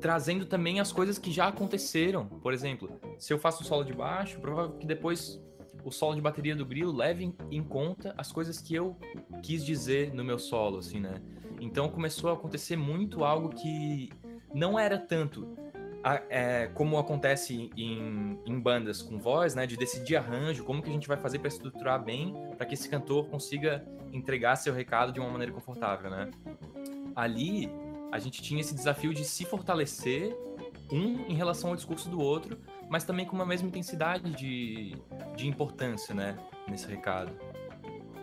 trazendo 0.00 0.44
também 0.46 0.80
as 0.80 0.92
coisas 0.92 1.18
que 1.18 1.30
já 1.30 1.48
aconteceram. 1.48 2.26
Por 2.26 2.52
exemplo, 2.52 3.00
se 3.18 3.32
eu 3.32 3.38
faço 3.38 3.62
um 3.62 3.66
solo 3.66 3.84
de 3.84 3.92
baixo, 3.92 4.38
provavelmente 4.40 4.80
que 4.80 4.86
depois 4.86 5.40
o 5.86 5.92
solo 5.92 6.16
de 6.16 6.20
bateria 6.20 6.56
do 6.56 6.66
Grilo 6.66 6.92
leve 6.92 7.32
em, 7.48 7.62
conta 7.62 8.12
as 8.18 8.32
coisas 8.32 8.60
que 8.60 8.74
eu 8.74 8.96
quis 9.40 9.64
dizer 9.64 10.12
no 10.12 10.24
meu 10.24 10.36
solo, 10.36 10.78
assim, 10.78 10.98
né? 10.98 11.22
Então 11.60 11.88
começou 11.88 12.28
a 12.28 12.32
acontecer 12.32 12.74
muito 12.74 13.24
algo 13.24 13.50
que 13.50 14.10
não 14.52 14.76
era 14.76 14.98
tanto 14.98 15.56
é, 16.28 16.66
como 16.74 16.98
acontece 16.98 17.70
em, 17.76 18.36
em, 18.44 18.58
bandas 18.58 19.00
com 19.00 19.16
voz, 19.16 19.54
né? 19.54 19.64
De 19.64 19.76
decidir 19.76 20.16
arranjo, 20.16 20.64
como 20.64 20.82
que 20.82 20.90
a 20.90 20.92
gente 20.92 21.06
vai 21.06 21.16
fazer 21.16 21.38
para 21.38 21.48
estruturar 21.48 22.02
bem, 22.02 22.34
para 22.56 22.66
que 22.66 22.74
esse 22.74 22.88
cantor 22.88 23.28
consiga 23.28 23.86
entregar 24.12 24.56
seu 24.56 24.74
recado 24.74 25.12
de 25.12 25.20
uma 25.20 25.30
maneira 25.30 25.52
confortável, 25.52 26.10
né? 26.10 26.32
Ali 27.14 27.70
a 28.10 28.18
gente 28.18 28.42
tinha 28.42 28.60
esse 28.60 28.74
desafio 28.74 29.14
de 29.14 29.24
se 29.24 29.44
fortalecer 29.44 30.36
um 30.90 31.26
em 31.28 31.34
relação 31.34 31.70
ao 31.70 31.76
discurso 31.76 32.08
do 32.08 32.20
outro, 32.20 32.58
mas 32.90 33.04
também 33.04 33.26
com 33.26 33.34
uma 33.34 33.46
mesma 33.46 33.68
intensidade 33.68 34.30
de, 34.34 34.96
de 35.36 35.46
importância, 35.46 36.14
né, 36.14 36.36
nesse 36.68 36.86
recado. 36.86 37.32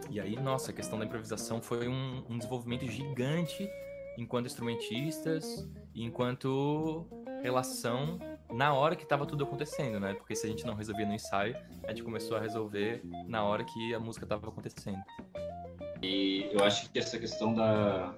E 0.09 0.19
aí, 0.19 0.35
nossa, 0.35 0.71
a 0.71 0.73
questão 0.73 0.99
da 0.99 1.05
improvisação 1.05 1.61
foi 1.61 1.87
um, 1.87 2.23
um 2.29 2.37
desenvolvimento 2.37 2.85
gigante 2.85 3.67
enquanto 4.17 4.45
instrumentistas 4.45 5.67
e 5.93 6.03
enquanto 6.03 7.07
relação 7.41 8.19
na 8.51 8.73
hora 8.73 8.95
que 8.95 9.03
estava 9.03 9.25
tudo 9.25 9.43
acontecendo, 9.43 9.99
né? 9.99 10.13
Porque 10.13 10.35
se 10.35 10.45
a 10.45 10.49
gente 10.49 10.65
não 10.65 10.75
resolvia 10.75 11.05
no 11.05 11.13
ensaio, 11.13 11.57
a 11.83 11.89
gente 11.89 12.03
começou 12.03 12.37
a 12.37 12.39
resolver 12.39 13.01
na 13.27 13.43
hora 13.43 13.63
que 13.63 13.93
a 13.93 13.99
música 13.99 14.25
estava 14.25 14.47
acontecendo. 14.47 15.01
E 16.01 16.49
eu 16.51 16.63
acho 16.63 16.89
que 16.91 16.99
essa 16.99 17.17
questão 17.17 17.53
da 17.53 18.13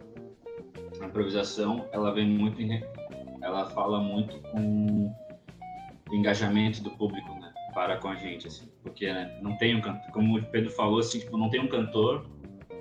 improvisação, 1.03 1.88
ela 1.91 2.12
vem 2.13 2.27
muito 2.27 2.62
em, 2.62 2.84
ela 3.41 3.69
fala 3.69 3.99
muito 3.99 4.39
com 4.49 5.15
engajamento 6.11 6.81
do 6.81 6.91
público, 6.91 7.33
né? 7.39 7.53
Para 7.73 7.97
com 7.97 8.07
a 8.07 8.15
gente, 8.15 8.47
assim. 8.47 8.69
Porque 8.83 9.11
né, 9.11 9.37
não 9.41 9.57
tem 9.57 9.75
um 9.75 9.81
cantor, 9.81 10.11
como 10.11 10.37
o 10.37 10.43
Pedro 10.43 10.71
falou, 10.71 10.99
assim, 10.99 11.19
tipo, 11.19 11.37
não 11.37 11.49
tem 11.49 11.59
um 11.59 11.67
cantor 11.67 12.25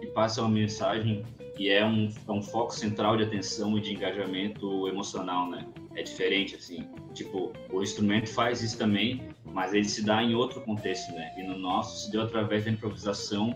que 0.00 0.06
passa 0.08 0.42
uma 0.42 0.50
mensagem 0.50 1.24
e 1.58 1.68
é 1.68 1.84
um, 1.84 2.12
é 2.28 2.32
um 2.32 2.42
foco 2.42 2.74
central 2.74 3.16
de 3.16 3.24
atenção 3.24 3.76
e 3.78 3.80
de 3.80 3.92
engajamento 3.92 4.88
emocional, 4.88 5.48
né? 5.48 5.66
É 5.94 6.02
diferente, 6.02 6.56
assim. 6.56 6.88
Tipo, 7.12 7.52
o 7.72 7.82
instrumento 7.82 8.28
faz 8.30 8.62
isso 8.62 8.76
também, 8.76 9.22
mas 9.44 9.72
ele 9.72 9.88
se 9.88 10.04
dá 10.04 10.22
em 10.22 10.34
outro 10.34 10.60
contexto, 10.60 11.12
né? 11.12 11.32
E 11.36 11.42
no 11.42 11.58
nosso 11.58 12.04
se 12.04 12.10
deu 12.10 12.22
através 12.22 12.64
da 12.64 12.70
improvisação, 12.70 13.54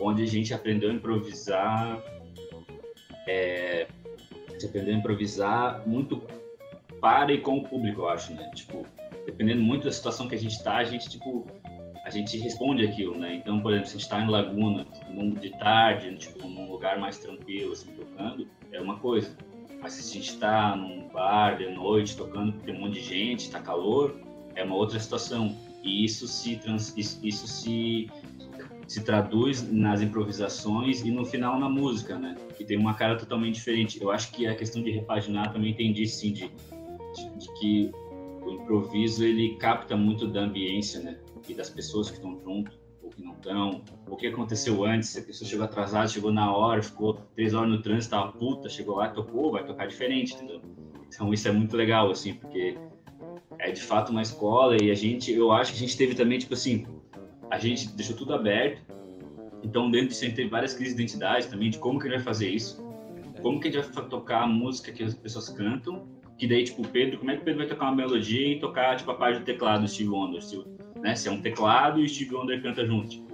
onde 0.00 0.22
a 0.22 0.26
gente 0.26 0.52
aprendeu 0.52 0.90
a 0.90 0.94
improvisar 0.94 2.02
é, 3.26 3.86
você 4.62 4.66
aprendeu 4.66 4.94
a 4.94 4.98
improvisar 4.98 5.82
muito 5.86 6.22
para 7.02 7.32
e 7.32 7.38
com 7.38 7.58
o 7.58 7.62
público, 7.64 8.02
eu 8.02 8.08
acho, 8.08 8.32
né? 8.32 8.48
Tipo, 8.54 8.86
dependendo 9.26 9.60
muito 9.60 9.84
da 9.84 9.92
situação 9.92 10.28
que 10.28 10.36
a 10.36 10.38
gente 10.38 10.52
está, 10.52 10.76
a 10.76 10.84
gente, 10.84 11.08
tipo, 11.10 11.44
a 12.04 12.10
gente 12.10 12.38
responde 12.38 12.86
aquilo, 12.86 13.18
né? 13.18 13.34
Então, 13.34 13.60
por 13.60 13.72
exemplo, 13.72 13.88
se 13.88 13.96
a 13.96 13.98
gente 13.98 14.06
está 14.06 14.22
em 14.22 14.28
Laguna, 14.28 14.86
de 15.40 15.50
tarde, 15.58 16.14
tipo, 16.14 16.46
num 16.46 16.70
lugar 16.70 17.00
mais 17.00 17.18
tranquilo, 17.18 17.72
assim, 17.72 17.90
tocando, 17.90 18.46
é 18.70 18.80
uma 18.80 19.00
coisa. 19.00 19.36
Mas 19.82 19.94
se 19.94 20.10
a 20.10 20.14
gente 20.14 20.30
está 20.30 20.76
num 20.76 21.08
bar 21.08 21.58
de 21.58 21.68
noite, 21.70 22.16
tocando, 22.16 22.52
tem 22.60 22.76
um 22.76 22.82
monte 22.82 22.94
de 22.94 23.00
gente, 23.00 23.40
está 23.40 23.60
calor, 23.60 24.14
é 24.54 24.62
uma 24.62 24.76
outra 24.76 25.00
situação. 25.00 25.56
E 25.82 26.04
isso 26.04 26.28
se, 26.28 26.54
trans, 26.56 26.96
isso, 26.96 27.18
isso 27.26 27.48
se 27.48 28.08
se 28.86 29.02
traduz 29.02 29.62
nas 29.72 30.02
improvisações 30.02 31.00
e 31.02 31.10
no 31.10 31.24
final 31.24 31.58
na 31.58 31.68
música, 31.68 32.18
né? 32.18 32.36
Que 32.56 32.62
tem 32.62 32.76
uma 32.76 32.92
cara 32.92 33.16
totalmente 33.16 33.54
diferente. 33.54 34.00
Eu 34.00 34.10
acho 34.10 34.30
que 34.32 34.46
a 34.46 34.54
questão 34.54 34.82
de 34.82 34.90
repaginar 34.90 35.50
também 35.50 35.70
entendi 35.70 36.06
sim 36.06 36.32
de, 36.32 36.50
de, 36.50 36.50
de 36.50 36.81
que 37.62 37.92
o 38.44 38.50
improviso 38.50 39.24
ele 39.24 39.56
capta 39.56 39.96
muito 39.96 40.26
da 40.26 40.40
ambiência, 40.40 41.00
né? 41.00 41.16
E 41.48 41.54
das 41.54 41.70
pessoas 41.70 42.10
que 42.10 42.16
estão 42.16 42.40
junto 42.42 42.72
ou 43.00 43.08
que 43.08 43.22
não 43.22 43.32
estão. 43.34 43.84
O 44.08 44.16
que 44.16 44.26
aconteceu 44.26 44.84
antes? 44.84 45.10
Se 45.10 45.20
a 45.20 45.22
pessoa 45.22 45.48
chegou 45.48 45.64
atrasada, 45.64 46.08
chegou 46.08 46.32
na 46.32 46.54
hora, 46.54 46.82
ficou 46.82 47.14
três 47.36 47.54
horas 47.54 47.70
no 47.70 47.80
trânsito, 47.80 48.10
tava 48.10 48.32
puta, 48.32 48.68
chegou 48.68 48.96
lá, 48.96 49.08
tocou, 49.08 49.52
vai 49.52 49.64
tocar 49.64 49.86
diferente, 49.86 50.34
entendeu? 50.34 50.60
Então 51.06 51.32
isso 51.32 51.46
é 51.46 51.52
muito 51.52 51.76
legal, 51.76 52.10
assim, 52.10 52.34
porque 52.34 52.76
é 53.58 53.70
de 53.70 53.80
fato 53.80 54.10
uma 54.10 54.22
escola 54.22 54.76
e 54.82 54.90
a 54.90 54.94
gente, 54.94 55.32
eu 55.32 55.52
acho 55.52 55.72
que 55.72 55.78
a 55.78 55.80
gente 55.80 55.96
teve 55.96 56.14
também, 56.14 56.38
tipo 56.38 56.54
assim, 56.54 56.84
a 57.50 57.58
gente 57.58 57.88
deixou 57.90 58.16
tudo 58.16 58.34
aberto. 58.34 58.82
Então, 59.62 59.88
dentro 59.88 60.08
disso, 60.08 60.24
a 60.24 60.26
gente 60.26 60.36
teve 60.36 60.48
várias 60.48 60.74
crises 60.74 60.96
de 60.96 61.02
identidade 61.02 61.46
também, 61.46 61.70
de 61.70 61.78
como 61.78 62.00
que 62.00 62.08
a 62.08 62.10
gente 62.10 62.18
vai 62.18 62.24
fazer 62.24 62.48
isso. 62.48 62.82
Como 63.40 63.60
que 63.60 63.68
a 63.68 63.70
gente 63.70 63.92
vai 63.92 64.08
tocar 64.08 64.42
a 64.42 64.46
música 64.46 64.90
que 64.90 65.04
as 65.04 65.14
pessoas 65.14 65.48
cantam. 65.48 66.08
Que 66.42 66.48
daí, 66.48 66.64
tipo, 66.64 66.82
Pedro, 66.88 67.20
como 67.20 67.30
é 67.30 67.36
que 67.36 67.42
o 67.42 67.44
Pedro 67.44 67.60
vai 67.60 67.68
tocar 67.68 67.84
uma 67.84 67.94
melodia 67.94 68.54
e 68.54 68.58
tocar, 68.58 68.96
tipo, 68.96 69.08
a 69.12 69.14
parte 69.14 69.38
do 69.38 69.44
teclado 69.44 69.82
do 69.82 69.88
Steve 69.88 70.08
Wonder? 70.08 70.42
Se, 70.42 70.60
né? 71.00 71.14
se 71.14 71.28
é 71.28 71.30
um 71.30 71.40
teclado 71.40 72.00
e 72.00 72.04
o 72.04 72.08
Steve 72.08 72.34
Wonder 72.34 72.60
canta 72.60 72.84
junto. 72.84 73.24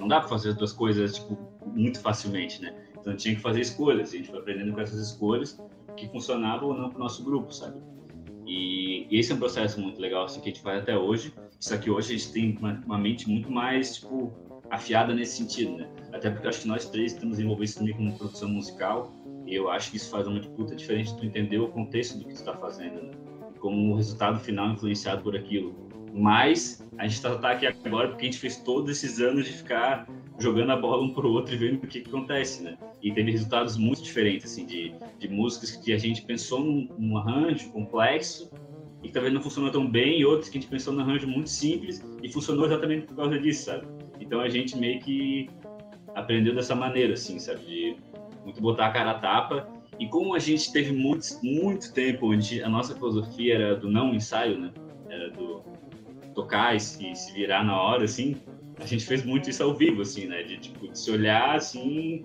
Não 0.00 0.08
dá 0.08 0.18
para 0.18 0.28
fazer 0.28 0.48
as 0.48 0.56
duas 0.56 0.72
coisas, 0.72 1.14
tipo, 1.14 1.38
muito 1.64 2.00
facilmente, 2.00 2.60
né? 2.60 2.74
Então, 2.98 3.14
tinha 3.14 3.36
que 3.36 3.40
fazer 3.40 3.60
escolhas. 3.60 4.12
E 4.12 4.16
a 4.16 4.18
gente 4.18 4.30
foi 4.30 4.40
aprendendo 4.40 4.72
com 4.72 4.80
essas 4.80 4.98
escolhas 4.98 5.62
que 5.96 6.08
funcionavam 6.08 6.70
ou 6.70 6.76
não 6.76 6.88
para 6.88 6.96
o 6.96 7.02
nosso 7.04 7.22
grupo, 7.22 7.54
sabe? 7.54 7.80
E, 8.44 9.06
e, 9.08 9.20
esse 9.20 9.30
é 9.30 9.36
um 9.36 9.38
processo 9.38 9.80
muito 9.80 10.00
legal, 10.00 10.24
assim, 10.24 10.40
que 10.40 10.48
a 10.48 10.52
gente 10.52 10.60
faz 10.60 10.82
até 10.82 10.98
hoje. 10.98 11.32
Só 11.60 11.78
que 11.78 11.88
hoje 11.88 12.16
a 12.16 12.18
gente 12.18 12.32
tem 12.32 12.56
uma, 12.58 12.82
uma 12.84 12.98
mente 12.98 13.30
muito 13.30 13.48
mais, 13.48 13.94
tipo, 13.94 14.32
afiada 14.68 15.14
nesse 15.14 15.36
sentido, 15.36 15.76
né? 15.76 15.88
Até 16.12 16.28
porque 16.28 16.48
acho 16.48 16.62
que 16.62 16.66
nós 16.66 16.84
três 16.86 17.12
estamos 17.12 17.38
envolvidos 17.38 17.76
também 17.76 17.94
com 17.94 18.10
produção 18.10 18.48
musical 18.48 19.12
e 19.50 19.56
eu 19.56 19.68
acho 19.68 19.90
que 19.90 19.96
isso 19.96 20.08
faz 20.10 20.28
uma 20.28 20.38
disputa 20.38 20.76
diferente 20.76 21.16
tu 21.16 21.26
entender 21.26 21.58
o 21.58 21.66
contexto 21.66 22.16
do 22.16 22.24
que 22.24 22.32
está 22.32 22.54
fazendo, 22.54 23.02
né? 23.02 23.10
Como 23.58 23.92
o 23.92 23.96
resultado 23.96 24.38
final 24.38 24.70
influenciado 24.70 25.22
por 25.22 25.34
aquilo. 25.34 25.74
Mas 26.14 26.88
a 26.96 27.02
gente 27.02 27.14
está 27.14 27.36
tá 27.36 27.50
aqui 27.50 27.66
agora 27.66 28.08
porque 28.08 28.22
a 28.22 28.30
gente 28.30 28.38
fez 28.38 28.58
todos 28.58 28.88
esses 28.90 29.20
anos 29.20 29.46
de 29.46 29.52
ficar 29.52 30.08
jogando 30.38 30.70
a 30.70 30.76
bola 30.76 31.02
um 31.02 31.12
pro 31.12 31.28
outro 31.28 31.52
e 31.52 31.58
vendo 31.58 31.82
o 31.82 31.86
que, 31.86 32.00
que 32.00 32.08
acontece, 32.08 32.62
né? 32.62 32.78
E 33.02 33.12
teve 33.12 33.32
resultados 33.32 33.76
muito 33.76 34.02
diferentes, 34.02 34.52
assim, 34.52 34.64
de, 34.64 34.94
de 35.18 35.28
músicas 35.28 35.72
que 35.72 35.92
a 35.92 35.98
gente 35.98 36.22
pensou 36.22 36.60
num, 36.60 36.88
num 36.96 37.18
arranjo 37.18 37.70
complexo 37.70 38.48
e 39.02 39.08
que 39.08 39.12
talvez 39.12 39.34
não 39.34 39.42
funcionou 39.42 39.70
tão 39.72 39.88
bem, 39.88 40.20
e 40.20 40.24
outros 40.24 40.48
que 40.48 40.58
a 40.58 40.60
gente 40.60 40.70
pensou 40.70 40.92
num 40.92 41.00
arranjo 41.00 41.26
muito 41.26 41.50
simples 41.50 42.04
e 42.22 42.32
funcionou 42.32 42.66
exatamente 42.66 43.06
por 43.06 43.16
causa 43.16 43.38
disso, 43.38 43.64
sabe? 43.64 43.86
Então 44.20 44.40
a 44.40 44.48
gente 44.48 44.76
meio 44.78 45.00
que 45.00 45.48
aprendeu 46.14 46.54
dessa 46.54 46.74
maneira, 46.74 47.14
assim, 47.14 47.38
sabe? 47.38 47.64
De 47.64 47.96
muito 48.44 48.60
botar 48.60 48.86
a 48.86 48.90
cara 48.90 49.12
a 49.12 49.18
tapa. 49.18 49.68
E 49.98 50.06
como 50.06 50.34
a 50.34 50.38
gente 50.38 50.72
teve 50.72 50.92
muito, 50.92 51.26
muito 51.42 51.92
tempo 51.92 52.32
onde 52.32 52.62
a 52.62 52.68
nossa 52.68 52.94
filosofia 52.94 53.54
era 53.54 53.76
do 53.76 53.90
não 53.90 54.14
ensaio, 54.14 54.58
né? 54.58 54.72
Era 55.08 55.30
do 55.30 55.62
tocar 56.34 56.74
e 56.74 56.80
se, 56.80 57.14
se 57.14 57.32
virar 57.32 57.64
na 57.64 57.80
hora, 57.80 58.04
assim, 58.04 58.36
a 58.80 58.86
gente 58.86 59.04
fez 59.04 59.24
muito 59.24 59.50
isso 59.50 59.62
ao 59.62 59.74
vivo, 59.74 60.02
assim, 60.02 60.26
né? 60.26 60.42
De, 60.42 60.58
tipo, 60.58 60.88
de 60.88 60.98
se 60.98 61.10
olhar, 61.10 61.56
assim, 61.56 62.24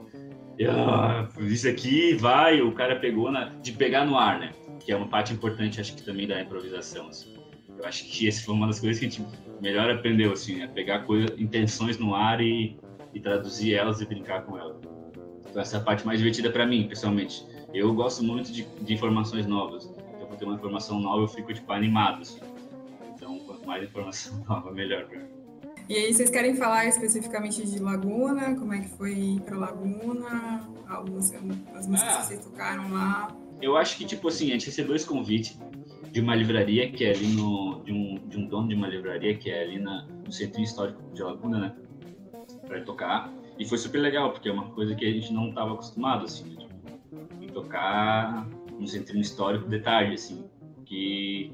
ah, 0.70 1.28
isso 1.40 1.68
aqui 1.68 2.14
vai, 2.14 2.62
o 2.62 2.72
cara 2.72 2.96
pegou 2.96 3.32
na... 3.32 3.46
De 3.62 3.74
pegar 3.74 4.06
no 4.06 4.18
ar, 4.18 4.40
né? 4.40 4.52
Que 4.80 4.92
é 4.92 4.96
uma 4.96 5.08
parte 5.08 5.34
importante, 5.34 5.82
acho 5.82 5.96
que 5.96 6.04
também 6.04 6.28
da 6.28 6.42
improvisação, 6.42 7.10
assim. 7.10 7.36
Eu 7.78 7.86
acho 7.86 8.06
que 8.06 8.28
essa 8.28 8.46
foi 8.46 8.54
uma 8.54 8.68
das 8.68 8.80
coisas 8.80 9.00
que 9.00 9.06
a 9.06 9.10
gente 9.10 9.26
melhor 9.62 9.90
aprendeu, 9.90 10.32
assim, 10.32 10.62
é 10.62 10.68
pegar 10.68 11.00
coisa, 11.00 11.28
intenções 11.38 11.98
no 11.98 12.16
ar 12.16 12.40
e, 12.40 12.78
e 13.14 13.20
traduzir 13.20 13.74
elas 13.74 14.00
e 14.00 14.06
brincar 14.06 14.46
com 14.46 14.58
elas. 14.58 14.78
Então 15.56 15.62
essa 15.62 15.78
é 15.78 15.80
a 15.80 15.84
parte 15.84 16.06
mais 16.06 16.20
divertida 16.20 16.52
para 16.52 16.66
mim, 16.66 16.86
pessoalmente. 16.86 17.48
Eu 17.74 17.94
gosto 17.94 18.22
muito 18.22 18.52
de, 18.52 18.64
de 18.64 18.94
informações 18.94 19.46
novas. 19.46 19.86
Então, 19.86 20.28
quando 20.28 20.38
tem 20.38 20.46
uma 20.50 20.58
informação 20.58 21.00
nova, 21.00 21.24
eu 21.24 21.30
fico, 21.30 21.54
tipo, 21.54 21.72
animado, 21.72 22.24
assim. 22.24 22.42
Então, 23.16 23.40
quanto 23.40 23.66
mais 23.66 23.82
informação 23.82 24.38
nova, 24.50 24.70
melhor 24.74 25.06
pra 25.06 25.18
mim. 25.18 25.28
E 25.88 25.96
aí, 25.96 26.14
vocês 26.14 26.30
querem 26.30 26.58
falar 26.58 26.88
especificamente 26.88 27.66
de 27.66 27.80
Laguna? 27.80 28.54
Como 28.56 28.74
é 28.74 28.82
que 28.82 28.90
foi 28.90 29.14
ir 29.14 29.40
pra 29.44 29.58
Laguna? 29.58 30.68
Algumas, 30.90 31.34
as 31.74 31.88
músicas 31.88 32.16
ah, 32.16 32.18
que 32.18 32.26
vocês 32.26 32.44
tocaram 32.44 32.92
lá? 32.92 33.34
Eu 33.62 33.78
acho 33.78 33.96
que, 33.96 34.04
tipo 34.04 34.28
assim, 34.28 34.50
a 34.50 34.56
gente 34.56 34.66
recebeu 34.66 34.94
esse 34.94 35.06
convite 35.06 35.58
de 36.12 36.20
uma 36.20 36.36
livraria 36.36 36.92
que 36.92 37.06
é 37.06 37.12
ali 37.12 37.28
no. 37.28 37.82
de 37.86 37.94
um, 37.94 38.28
de 38.28 38.38
um 38.38 38.46
dono 38.46 38.68
de 38.68 38.76
uma 38.76 38.90
livraria 38.90 39.38
que 39.38 39.50
é 39.50 39.64
ali 39.64 39.80
na, 39.80 40.06
no 40.26 40.34
centro 40.34 40.62
histórico 40.62 41.02
de 41.14 41.24
Laguna, 41.24 41.60
né? 41.60 41.76
Pra 42.68 42.82
tocar. 42.82 43.32
E 43.58 43.66
foi 43.66 43.78
super 43.78 44.00
legal, 44.00 44.32
porque 44.32 44.50
é 44.50 44.52
uma 44.52 44.70
coisa 44.72 44.96
que 44.96 45.06
a 45.06 45.12
gente 45.12 45.32
não 45.32 45.50
estava 45.50 45.74
acostumado, 45.74 46.26
assim, 46.26 46.56
né? 46.56 46.66
tipo, 46.66 47.44
em 47.44 47.48
tocar 47.48 48.48
no 48.80 48.88
centro 48.88 49.18
histórico 49.18 49.70
de 49.70 49.80
tarde, 49.80 50.16
assim. 50.16 50.44
Que, 50.86 51.52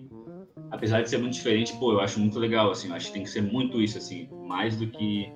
apesar 0.72 1.02
de 1.02 1.10
ser 1.10 1.18
muito 1.18 1.34
diferente, 1.34 1.74
pô, 1.78 1.94
eu 1.94 2.02
acho 2.02 2.20
muito 2.20 2.40
legal, 2.40 2.72
assim. 2.72 2.90
Eu 2.90 2.96
acho 2.96 3.08
que 3.08 3.14
tem 3.14 3.24
que 3.24 3.30
ser 3.30 3.42
muito 3.42 3.82
isso, 3.82 3.98
assim, 3.98 4.28
mais 4.48 4.76
do 4.76 4.88
que, 4.88 5.32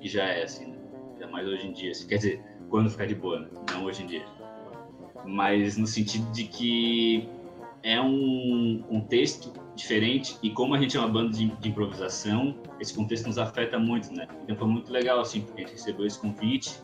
que 0.00 0.08
já 0.08 0.24
é, 0.24 0.44
assim, 0.44 0.66
né? 0.66 0.76
Ainda 1.14 1.28
mais 1.28 1.46
hoje 1.46 1.66
em 1.66 1.72
dia, 1.72 1.90
assim. 1.92 2.06
Quer 2.06 2.16
dizer, 2.16 2.44
quando 2.68 2.90
ficar 2.90 3.06
de 3.06 3.14
boa, 3.14 3.40
né? 3.40 3.48
Não 3.72 3.84
hoje 3.84 4.02
em 4.02 4.06
dia. 4.06 4.24
Mas 5.24 5.76
no 5.76 5.86
sentido 5.86 6.30
de 6.32 6.44
que 6.44 7.28
é 7.82 8.00
um 8.00 8.82
contexto 8.88 9.52
diferente 9.74 10.36
e 10.42 10.50
como 10.50 10.74
a 10.74 10.78
gente 10.80 10.96
é 10.96 11.00
uma 11.00 11.08
banda 11.08 11.32
de, 11.32 11.46
de, 11.46 11.68
improvisação, 11.68 12.54
esse 12.78 12.94
contexto 12.94 13.26
nos 13.26 13.38
afeta 13.38 13.78
muito, 13.78 14.12
né? 14.12 14.28
Então 14.44 14.56
foi 14.56 14.68
muito 14.68 14.92
legal, 14.92 15.20
assim, 15.20 15.40
porque 15.40 15.62
a 15.62 15.64
gente 15.64 15.76
recebeu 15.76 16.06
esse 16.06 16.18
convite 16.18 16.74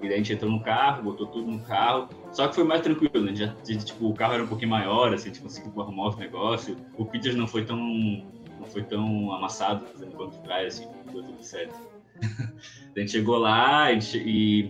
e 0.00 0.08
daí 0.08 0.14
a 0.14 0.16
gente 0.18 0.32
entrou 0.32 0.50
no 0.50 0.60
carro, 0.60 1.02
botou 1.02 1.26
tudo 1.26 1.50
no 1.50 1.60
carro, 1.60 2.08
só 2.32 2.48
que 2.48 2.54
foi 2.54 2.64
mais 2.64 2.80
tranquilo, 2.80 3.24
né? 3.24 3.32
Tipo, 3.32 4.08
o 4.08 4.14
carro 4.14 4.34
era 4.34 4.44
um 4.44 4.46
pouquinho 4.46 4.70
maior, 4.70 5.12
assim, 5.12 5.30
a 5.30 5.32
gente 5.32 5.42
conseguiu 5.42 5.80
arrumar 5.80 6.08
os 6.08 6.16
negócios, 6.16 6.76
o 6.96 7.04
Peter 7.04 7.36
não 7.36 7.46
foi 7.46 7.64
tão 7.64 7.78
não 7.78 8.66
foi 8.66 8.82
tão 8.82 9.32
amassado 9.32 9.86
fazendo 9.86 10.30
praia, 10.42 10.68
assim, 10.68 10.86
deu 11.12 11.22
tudo 11.22 11.42
certo. 11.42 11.74
a 12.96 12.98
gente 12.98 13.12
chegou 13.12 13.36
lá 13.36 13.92
e, 13.92 13.98
e, 14.14 14.68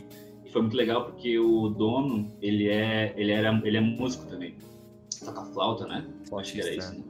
foi 0.53 0.63
muito 0.63 0.77
legal 0.77 1.05
porque 1.05 1.39
o 1.39 1.69
dono, 1.69 2.33
ele 2.41 2.69
é, 2.69 3.15
ele 3.17 3.31
era, 3.31 3.61
ele 3.65 3.77
é 3.77 3.81
músico 3.81 4.27
também. 4.27 4.55
Toca 5.25 5.45
flauta, 5.47 5.87
né? 5.87 6.07
Acho 6.39 6.53
que 6.53 6.61
era 6.61 6.75
isso, 6.75 6.95
né? 6.95 7.05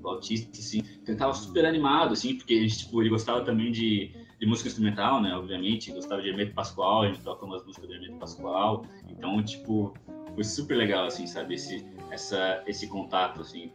Flautista, 0.00 0.50
assim. 0.58 0.82
Então, 1.02 1.16
tava 1.16 1.34
super 1.34 1.64
animado, 1.64 2.12
assim, 2.12 2.36
porque 2.36 2.66
tipo, 2.66 3.00
ele 3.00 3.10
gostava 3.10 3.42
também 3.42 3.72
de, 3.72 4.10
de 4.38 4.46
música 4.46 4.68
instrumental, 4.68 5.20
né? 5.22 5.34
Obviamente, 5.34 5.92
gostava 5.92 6.20
de 6.20 6.28
Hermeto 6.28 6.54
Pascoal, 6.54 7.02
a 7.02 7.06
gente 7.08 7.20
toca 7.22 7.44
umas 7.44 7.64
músicas 7.64 7.88
do 7.88 7.94
Hermeto 7.94 8.16
Pascoal. 8.18 8.84
Então, 9.08 9.42
tipo, 9.42 9.94
foi 10.34 10.44
super 10.44 10.76
legal, 10.76 11.06
assim, 11.06 11.26
sabe? 11.26 11.54
Esse, 11.54 11.86
essa, 12.10 12.62
esse 12.66 12.86
contato, 12.88 13.40
assim. 13.40 13.70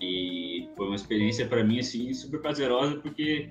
E 0.00 0.68
foi 0.76 0.86
uma 0.86 0.96
experiência 0.96 1.46
para 1.46 1.62
mim, 1.62 1.78
assim, 1.78 2.12
super 2.14 2.40
prazerosa, 2.40 2.96
porque 2.96 3.50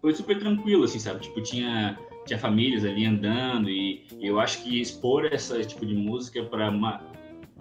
foi 0.00 0.14
super 0.14 0.38
tranquilo, 0.38 0.84
assim, 0.84 0.98
sabe? 0.98 1.20
Tipo, 1.20 1.42
tinha, 1.42 1.98
tinha 2.26 2.38
famílias 2.38 2.84
ali 2.84 3.04
andando 3.04 3.68
e, 3.68 4.06
e 4.18 4.26
eu 4.26 4.38
acho 4.38 4.62
que 4.62 4.80
expor 4.80 5.24
esse 5.26 5.64
tipo 5.66 5.84
de 5.84 5.94
música 5.94 6.42
para 6.44 6.70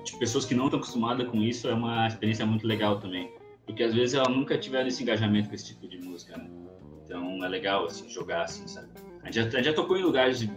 tipo, 0.08 0.20
pessoas 0.20 0.46
que 0.46 0.56
não 0.56 0.66
estão 0.66 0.80
acostumadas 0.80 1.28
com 1.28 1.44
isso 1.44 1.68
é 1.68 1.74
uma 1.74 2.08
experiência 2.08 2.46
muito 2.46 2.66
legal 2.66 3.00
também. 3.00 3.32
Porque 3.66 3.84
às 3.84 3.94
vezes 3.94 4.16
elas 4.16 4.30
nunca 4.30 4.58
tiveram 4.58 4.88
esse 4.88 5.04
engajamento 5.04 5.50
com 5.50 5.56
esse 5.56 5.68
tipo 5.68 5.88
de 5.88 6.00
música, 6.00 6.38
né? 6.38 6.50
Então 7.04 7.44
é 7.44 7.48
legal, 7.48 7.86
assim, 7.86 8.10
jogar, 8.10 8.44
assim, 8.44 8.68
sabe? 8.68 8.88
A 9.24 9.32
gente 9.32 9.52
já, 9.52 9.62
já 9.62 9.74
tocou 9.74 9.98
em 9.98 10.04
lugares 10.04 10.50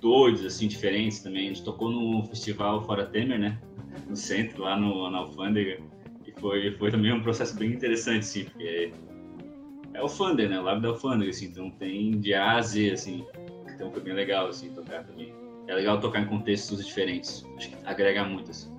doidos, 0.00 0.44
assim, 0.44 0.66
diferentes 0.66 1.20
também. 1.20 1.46
A 1.46 1.48
gente 1.48 1.64
tocou 1.64 1.90
no 1.90 2.24
festival 2.26 2.82
Fora 2.82 3.06
Temer, 3.06 3.38
né? 3.38 3.60
No 4.08 4.16
centro, 4.16 4.62
lá 4.62 4.76
no, 4.76 5.08
na 5.10 5.18
Alfândega. 5.18 5.80
E 6.26 6.32
foi, 6.40 6.72
foi 6.72 6.90
também 6.90 7.12
um 7.12 7.22
processo 7.22 7.56
bem 7.56 7.70
interessante, 7.70 8.20
assim, 8.20 8.44
porque 8.44 8.92
é 9.94 10.08
Funder, 10.08 10.48
né? 10.48 10.58
O 10.58 10.62
Lab 10.62 10.82
da 10.82 10.88
Alfândega, 10.88 11.30
assim, 11.30 11.46
então 11.46 11.70
tem 11.70 12.18
de 12.18 12.34
A 12.34 12.56
a 12.56 12.60
Z, 12.60 12.90
assim. 12.90 13.24
Então 13.72 13.90
foi 13.90 14.02
bem 14.02 14.14
legal, 14.14 14.48
assim, 14.48 14.72
tocar 14.74 15.04
também. 15.04 15.32
É 15.68 15.74
legal 15.74 16.00
tocar 16.00 16.20
em 16.20 16.26
contextos 16.26 16.84
diferentes. 16.84 17.44
Acho 17.56 17.70
que 17.70 17.76
agrega 17.84 18.24
muito, 18.24 18.50
assim. 18.50 18.76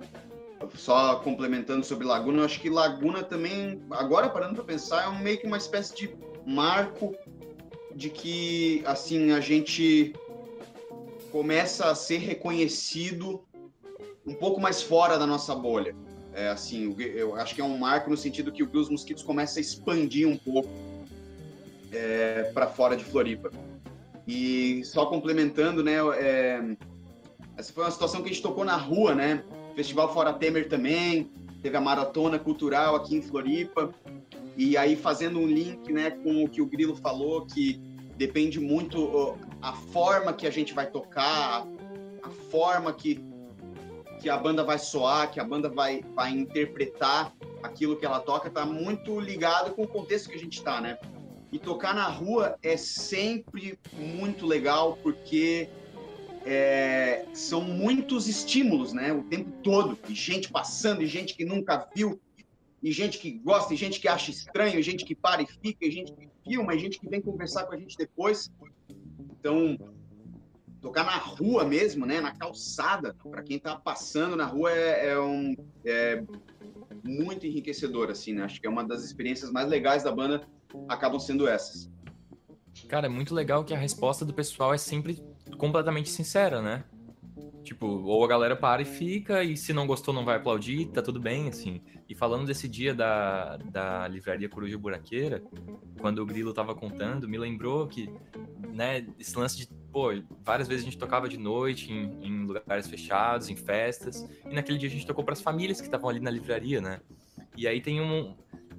Só 0.74 1.16
complementando 1.16 1.84
sobre 1.84 2.06
Laguna, 2.06 2.38
eu 2.38 2.44
acho 2.44 2.60
que 2.60 2.68
Laguna 2.68 3.22
também, 3.22 3.82
agora 3.90 4.28
parando 4.28 4.54
para 4.54 4.64
pensar, 4.64 5.04
é 5.04 5.08
um, 5.08 5.18
meio 5.18 5.38
que 5.38 5.46
uma 5.46 5.56
espécie 5.56 5.94
de 5.94 6.16
marco 6.46 7.14
de 7.94 8.10
que, 8.10 8.82
assim, 8.86 9.32
a 9.32 9.40
gente 9.40 10.14
começa 11.32 11.90
a 11.90 11.94
ser 11.94 12.18
reconhecido 12.18 13.44
um 14.26 14.34
pouco 14.34 14.60
mais 14.60 14.82
fora 14.82 15.18
da 15.18 15.26
nossa 15.26 15.54
bolha. 15.54 15.94
É, 16.32 16.48
assim, 16.48 16.94
eu 16.98 17.34
acho 17.34 17.54
que 17.54 17.60
é 17.60 17.64
um 17.64 17.76
marco 17.76 18.10
no 18.10 18.16
sentido 18.16 18.52
que 18.52 18.62
os 18.62 18.88
mosquitos 18.88 19.22
começam 19.22 19.58
a 19.58 19.60
expandir 19.60 20.28
um 20.28 20.36
pouco 20.36 20.68
é, 21.92 22.50
para 22.54 22.66
fora 22.68 22.96
de 22.96 23.04
Floripa. 23.04 23.50
E 24.26 24.84
só 24.84 25.06
complementando, 25.06 25.82
né, 25.82 25.96
é, 26.16 26.76
essa 27.56 27.72
foi 27.72 27.82
uma 27.82 27.90
situação 27.90 28.22
que 28.22 28.28
a 28.28 28.32
gente 28.32 28.42
tocou 28.42 28.64
na 28.64 28.76
rua, 28.76 29.14
né? 29.14 29.42
Festival 29.78 30.12
Fora 30.12 30.32
Temer 30.32 30.68
também, 30.68 31.30
teve 31.62 31.76
a 31.76 31.80
maratona 31.80 32.36
cultural 32.36 32.96
aqui 32.96 33.14
em 33.14 33.22
Floripa. 33.22 33.94
E 34.56 34.76
aí 34.76 34.96
fazendo 34.96 35.38
um 35.38 35.46
link, 35.46 35.92
né, 35.92 36.10
com 36.10 36.42
o 36.42 36.48
que 36.48 36.60
o 36.60 36.66
Grilo 36.66 36.96
falou, 36.96 37.46
que 37.46 37.80
depende 38.16 38.58
muito 38.58 39.38
a 39.62 39.72
forma 39.72 40.32
que 40.32 40.48
a 40.48 40.50
gente 40.50 40.74
vai 40.74 40.90
tocar, 40.90 41.64
a 42.24 42.30
forma 42.50 42.92
que 42.92 43.24
que 44.20 44.28
a 44.28 44.36
banda 44.36 44.64
vai 44.64 44.80
soar, 44.80 45.30
que 45.30 45.38
a 45.38 45.44
banda 45.44 45.68
vai, 45.68 46.02
vai 46.12 46.32
interpretar 46.32 47.32
aquilo 47.62 47.94
que 47.94 48.04
ela 48.04 48.18
toca, 48.18 48.50
tá 48.50 48.66
muito 48.66 49.20
ligado 49.20 49.76
com 49.76 49.84
o 49.84 49.86
contexto 49.86 50.28
que 50.28 50.34
a 50.34 50.40
gente 50.40 50.58
está, 50.58 50.80
né? 50.80 50.98
E 51.52 51.58
tocar 51.60 51.94
na 51.94 52.08
rua 52.08 52.58
é 52.64 52.76
sempre 52.76 53.78
muito 53.92 54.44
legal 54.44 54.98
porque 55.04 55.70
é, 56.50 57.26
são 57.34 57.60
muitos 57.60 58.26
estímulos, 58.26 58.94
né? 58.94 59.12
O 59.12 59.22
tempo 59.24 59.50
todo, 59.62 59.98
e 60.08 60.14
gente 60.14 60.50
passando, 60.50 61.02
e 61.02 61.06
gente 61.06 61.34
que 61.34 61.44
nunca 61.44 61.86
viu, 61.94 62.18
e 62.82 62.90
gente 62.90 63.18
que 63.18 63.32
gosta, 63.32 63.74
e 63.74 63.76
gente 63.76 64.00
que 64.00 64.08
acha 64.08 64.30
estranho, 64.30 64.78
e 64.78 64.82
gente 64.82 65.04
que 65.04 65.14
para 65.14 65.42
e 65.42 65.46
fica, 65.46 65.84
e 65.84 65.90
gente 65.90 66.10
que 66.10 66.26
filma, 66.42 66.74
e 66.74 66.78
gente 66.78 66.98
que 66.98 67.06
vem 67.06 67.20
conversar 67.20 67.66
com 67.66 67.74
a 67.74 67.78
gente 67.78 67.98
depois. 67.98 68.50
Então, 69.38 69.78
tocar 70.80 71.04
na 71.04 71.18
rua 71.18 71.66
mesmo, 71.66 72.06
né? 72.06 72.18
Na 72.18 72.34
calçada, 72.34 73.14
para 73.30 73.42
quem 73.42 73.58
está 73.58 73.76
passando 73.76 74.34
na 74.34 74.46
rua 74.46 74.72
é, 74.72 75.10
é 75.10 75.20
um 75.20 75.54
é 75.84 76.24
muito 77.04 77.46
enriquecedor, 77.46 78.08
assim, 78.10 78.32
né? 78.32 78.44
Acho 78.44 78.58
que 78.58 78.66
é 78.66 78.70
uma 78.70 78.84
das 78.84 79.04
experiências 79.04 79.52
mais 79.52 79.68
legais 79.68 80.02
da 80.02 80.10
banda 80.10 80.48
acabam 80.88 81.20
sendo 81.20 81.46
essas. 81.46 81.90
Cara, 82.88 83.06
é 83.06 83.10
muito 83.10 83.34
legal 83.34 83.64
que 83.64 83.74
a 83.74 83.78
resposta 83.78 84.24
do 84.24 84.32
pessoal 84.32 84.72
é 84.72 84.78
sempre 84.78 85.22
completamente 85.56 86.10
sincera, 86.10 86.60
né? 86.60 86.84
Tipo, 87.62 87.86
ou 87.86 88.24
a 88.24 88.28
galera 88.28 88.56
para 88.56 88.80
e 88.80 88.84
fica, 88.84 89.44
e 89.44 89.56
se 89.56 89.72
não 89.72 89.86
gostou 89.86 90.14
não 90.14 90.24
vai 90.24 90.36
aplaudir, 90.36 90.86
tá 90.86 91.02
tudo 91.02 91.20
bem, 91.20 91.48
assim. 91.48 91.82
E 92.08 92.14
falando 92.14 92.46
desse 92.46 92.66
dia 92.66 92.94
da, 92.94 93.58
da 93.58 94.08
livraria 94.08 94.48
Coruja 94.48 94.78
Buraqueira, 94.78 95.42
quando 96.00 96.20
o 96.20 96.26
Grilo 96.26 96.54
tava 96.54 96.74
contando, 96.74 97.28
me 97.28 97.36
lembrou 97.36 97.86
que, 97.86 98.10
né, 98.72 99.06
esse 99.18 99.38
lance 99.38 99.58
de, 99.58 99.68
pô, 99.92 100.08
várias 100.42 100.66
vezes 100.66 100.82
a 100.82 100.86
gente 100.86 100.96
tocava 100.96 101.28
de 101.28 101.36
noite 101.36 101.92
em, 101.92 102.26
em 102.26 102.46
lugares 102.46 102.86
fechados, 102.86 103.50
em 103.50 103.56
festas, 103.56 104.26
e 104.50 104.54
naquele 104.54 104.78
dia 104.78 104.88
a 104.88 104.92
gente 104.92 105.06
tocou 105.06 105.22
para 105.22 105.34
as 105.34 105.42
famílias 105.42 105.78
que 105.78 105.86
estavam 105.86 106.08
ali 106.08 106.20
na 106.20 106.30
livraria, 106.30 106.80
né? 106.80 107.00
E 107.54 107.68
aí 107.68 107.82
tem 107.82 108.00
um, 108.00 108.34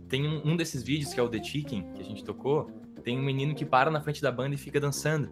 tem 0.08 0.28
um, 0.28 0.42
um 0.44 0.58
desses 0.58 0.82
vídeos, 0.82 1.14
que 1.14 1.20
é 1.20 1.24
o 1.24 1.30
The 1.30 1.44
Chicken, 1.44 1.94
que 1.94 2.02
a 2.02 2.06
gente 2.06 2.24
tocou, 2.24 2.72
tem 3.10 3.18
um 3.18 3.24
menino 3.24 3.56
que 3.56 3.66
para 3.66 3.90
na 3.90 4.00
frente 4.00 4.22
da 4.22 4.32
banda 4.32 4.54
e 4.54 4.58
fica 4.58 4.80
dançando. 4.80 5.32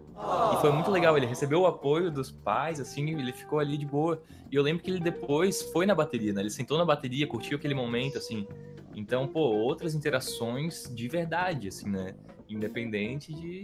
E 0.52 0.60
foi 0.60 0.72
muito 0.72 0.90
legal, 0.90 1.16
ele 1.16 1.26
recebeu 1.26 1.60
o 1.60 1.66
apoio 1.66 2.10
dos 2.10 2.28
pais, 2.28 2.80
assim, 2.80 3.10
ele 3.10 3.32
ficou 3.32 3.60
ali 3.60 3.78
de 3.78 3.86
boa. 3.86 4.20
E 4.50 4.56
eu 4.56 4.64
lembro 4.64 4.82
que 4.82 4.90
ele 4.90 4.98
depois 4.98 5.62
foi 5.62 5.86
na 5.86 5.94
bateria, 5.94 6.32
né? 6.32 6.40
Ele 6.40 6.50
sentou 6.50 6.76
na 6.76 6.84
bateria, 6.84 7.24
curtiu 7.24 7.56
aquele 7.56 7.74
momento, 7.74 8.18
assim. 8.18 8.48
Então, 8.96 9.28
pô, 9.28 9.42
outras 9.42 9.94
interações 9.94 10.92
de 10.92 11.06
verdade, 11.06 11.68
assim, 11.68 11.88
né? 11.88 12.16
Independente 12.48 13.32
de 13.32 13.62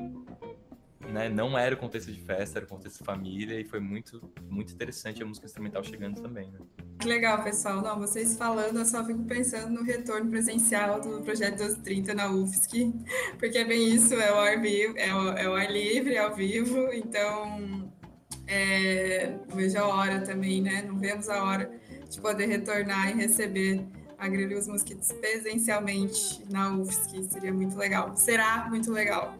né, 1.10 1.28
não 1.28 1.58
era 1.58 1.74
o 1.74 1.78
contexto 1.78 2.12
de 2.12 2.20
festa, 2.20 2.60
era 2.60 2.66
o 2.66 2.68
contexto 2.68 2.98
de 2.98 3.04
família 3.04 3.60
e 3.60 3.64
foi 3.64 3.80
muito, 3.80 4.22
muito 4.48 4.72
interessante 4.72 5.20
a 5.24 5.26
música 5.26 5.46
instrumental 5.46 5.82
chegando 5.82 6.22
também, 6.22 6.52
né? 6.52 6.60
Que 7.04 7.08
legal, 7.10 7.42
pessoal. 7.42 7.82
Não, 7.82 7.98
vocês 7.98 8.34
falando, 8.34 8.78
eu 8.78 8.86
só 8.86 9.04
fico 9.04 9.22
pensando 9.24 9.68
no 9.68 9.82
retorno 9.82 10.30
presencial 10.30 11.02
do 11.02 11.20
Projeto 11.20 11.58
1230 11.58 12.14
na 12.14 12.30
UFSC, 12.30 12.94
porque 13.38 13.58
é 13.58 13.64
bem 13.66 13.90
isso, 13.90 14.14
é 14.14 14.32
o 14.32 14.36
ar, 14.36 14.58
vivo, 14.58 14.94
é 14.96 15.14
o, 15.14 15.28
é 15.32 15.48
o 15.50 15.54
ar 15.54 15.70
livre, 15.70 16.14
é 16.14 16.20
ao 16.20 16.34
vivo, 16.34 16.88
então 16.94 17.92
é, 18.46 19.34
vejo 19.54 19.76
a 19.76 19.86
hora 19.86 20.22
também, 20.22 20.62
né? 20.62 20.82
Não 20.88 20.98
vemos 20.98 21.28
a 21.28 21.44
hora 21.44 21.70
de 22.08 22.18
poder 22.22 22.46
retornar 22.46 23.10
e 23.10 23.20
receber 23.20 23.84
a 24.16 24.26
Grilo 24.26 24.52
e 24.52 24.54
os 24.54 24.66
Mosquitos 24.66 25.12
presencialmente 25.12 26.42
na 26.50 26.74
UFSC, 26.74 27.22
seria 27.24 27.52
muito 27.52 27.76
legal. 27.76 28.16
Será 28.16 28.66
muito 28.70 28.90
legal. 28.90 29.36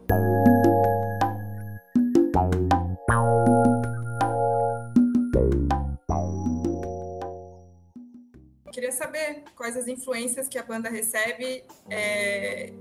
Saber 8.95 9.43
quais 9.57 9.77
as 9.77 9.87
influências 9.87 10.49
que 10.49 10.59
a 10.59 10.63
banda 10.63 10.89
recebe 10.89 11.65
é, 11.91 12.73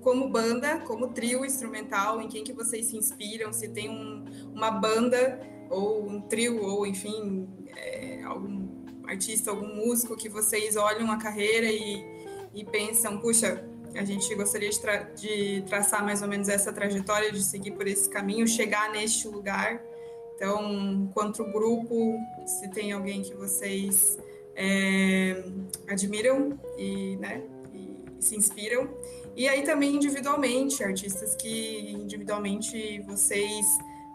como 0.00 0.28
banda, 0.28 0.78
como 0.80 1.08
trio 1.08 1.44
instrumental, 1.44 2.20
em 2.20 2.28
quem 2.28 2.44
que 2.44 2.52
vocês 2.52 2.86
se 2.86 2.96
inspiram, 2.96 3.52
se 3.52 3.68
tem 3.68 3.88
um, 3.88 4.24
uma 4.52 4.70
banda 4.70 5.40
ou 5.70 6.08
um 6.08 6.20
trio 6.20 6.62
ou 6.62 6.86
enfim 6.86 7.48
é, 7.76 8.22
algum 8.24 8.68
artista, 9.06 9.50
algum 9.50 9.74
músico 9.74 10.16
que 10.16 10.28
vocês 10.28 10.76
olham 10.76 11.10
a 11.10 11.16
carreira 11.16 11.66
e, 11.66 12.04
e 12.54 12.64
pensam, 12.64 13.18
puxa, 13.18 13.64
a 13.94 14.04
gente 14.04 14.34
gostaria 14.34 14.70
de, 14.70 14.80
tra 14.80 14.96
de, 15.02 15.62
traçar 15.66 16.04
mais 16.04 16.22
ou 16.22 16.28
menos 16.28 16.48
essa 16.48 16.72
trajetória, 16.72 17.30
de 17.30 17.42
seguir 17.42 17.72
por 17.72 17.86
esse 17.86 18.08
caminho, 18.08 18.46
chegar 18.46 18.90
neste 18.90 19.28
lugar. 19.28 19.82
Então, 20.34 21.10
quanto 21.14 21.44
grupo, 21.44 22.18
se 22.46 22.68
tem 22.70 22.92
alguém 22.92 23.22
que 23.22 23.34
vocês 23.34 24.18
é, 24.54 25.44
admiram 25.88 26.58
e, 26.78 27.16
né, 27.16 27.42
e, 27.72 28.18
e 28.18 28.22
se 28.22 28.36
inspiram. 28.36 28.88
E 29.36 29.48
aí 29.48 29.62
também 29.62 29.96
individualmente, 29.96 30.84
artistas 30.84 31.34
que 31.34 31.92
individualmente 31.92 33.00
vocês, 33.00 33.66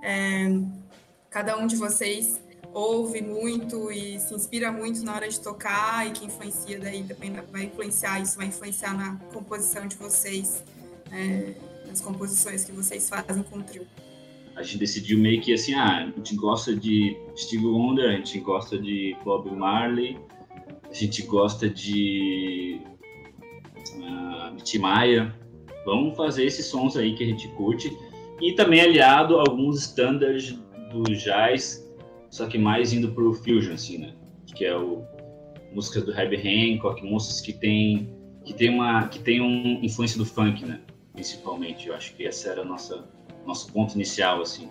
é, 0.04 0.48
cada 1.30 1.58
um 1.58 1.66
de 1.66 1.76
vocês 1.76 2.40
ouve 2.74 3.22
muito 3.22 3.92
e 3.92 4.20
se 4.20 4.34
inspira 4.36 4.72
muito 4.72 5.04
na 5.04 5.16
hora 5.16 5.28
de 5.28 5.40
tocar 5.40 6.06
e 6.06 6.12
que 6.12 6.26
influencia 6.26 6.80
daí 6.80 7.04
também 7.04 7.34
vai 7.52 7.64
influenciar 7.64 8.20
isso 8.20 8.38
vai 8.38 8.48
influenciar 8.48 8.94
na 8.94 9.16
composição 9.34 9.88
de 9.88 9.96
vocês 9.96 10.64
é, 11.12 11.56
nas 11.88 12.02
composições 12.02 12.66
que 12.66 12.72
vocês 12.72 13.10
fazem 13.10 13.42
com 13.44 13.58
o 13.58 13.64
trio 13.64 13.88
a 14.58 14.64
gente 14.64 14.80
decidiu 14.80 15.18
meio 15.18 15.42
que 15.42 15.54
assim 15.54 15.74
ah, 15.74 16.04
a 16.04 16.18
gente 16.18 16.36
gosta 16.36 16.76
de 16.76 17.16
Steve 17.38 17.66
Wonder 17.66 18.10
a 18.10 18.18
gente 18.18 18.40
gosta 18.40 18.78
de 18.78 19.16
Bob 19.24 19.50
Marley 19.52 20.18
a 20.90 20.94
gente 20.94 21.22
gosta 21.24 21.70
de 21.70 22.82
uh, 23.96 24.56
Tim 24.64 24.80
Maia 24.80 25.34
vamos 25.86 26.18
fazer 26.18 26.46
esses 26.46 26.66
sons 26.66 26.98
aí 26.98 27.16
que 27.16 27.24
a 27.24 27.28
gente 27.28 27.48
curte 27.50 27.96
e 28.42 28.54
também 28.54 28.82
aliado 28.82 29.38
a 29.38 29.42
alguns 29.42 29.80
standards 29.80 30.58
do 30.92 31.04
jazz, 31.16 31.86
só 32.30 32.48
que 32.48 32.58
mais 32.58 32.94
indo 32.94 33.12
pro 33.12 33.34
fusion, 33.34 33.74
assim, 33.74 33.98
né? 33.98 34.14
Que 34.56 34.66
é 34.66 34.76
o 34.76 35.04
músicas 35.74 36.04
do 36.04 36.12
Herbie 36.12 36.76
Hancock, 36.76 37.04
músicas 37.04 37.42
que 37.42 37.54
tem 37.54 38.16
que 38.46 38.54
tem 38.54 38.70
uma 38.70 39.08
que 39.08 39.20
tem 39.20 39.42
um 39.42 39.84
influência 39.84 40.18
do 40.18 40.26
funk, 40.26 40.66
né? 40.66 40.80
Principalmente, 41.14 41.88
eu 41.88 41.96
acho 41.96 42.16
que 42.16 42.26
essa 42.26 42.50
era 42.50 42.62
a 42.62 42.66
nossa 42.66 43.08
nosso 43.48 43.72
ponto 43.72 43.96
inicial, 43.96 44.42
assim. 44.42 44.70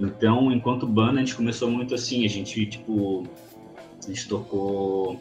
Então, 0.00 0.52
enquanto 0.52 0.86
banda, 0.86 1.14
a 1.14 1.18
gente 1.18 1.34
começou 1.34 1.70
muito 1.70 1.94
assim, 1.94 2.24
a 2.24 2.28
gente 2.28 2.66
tipo 2.66 3.26
a 4.04 4.08
gente 4.08 4.28
tocou 4.28 5.18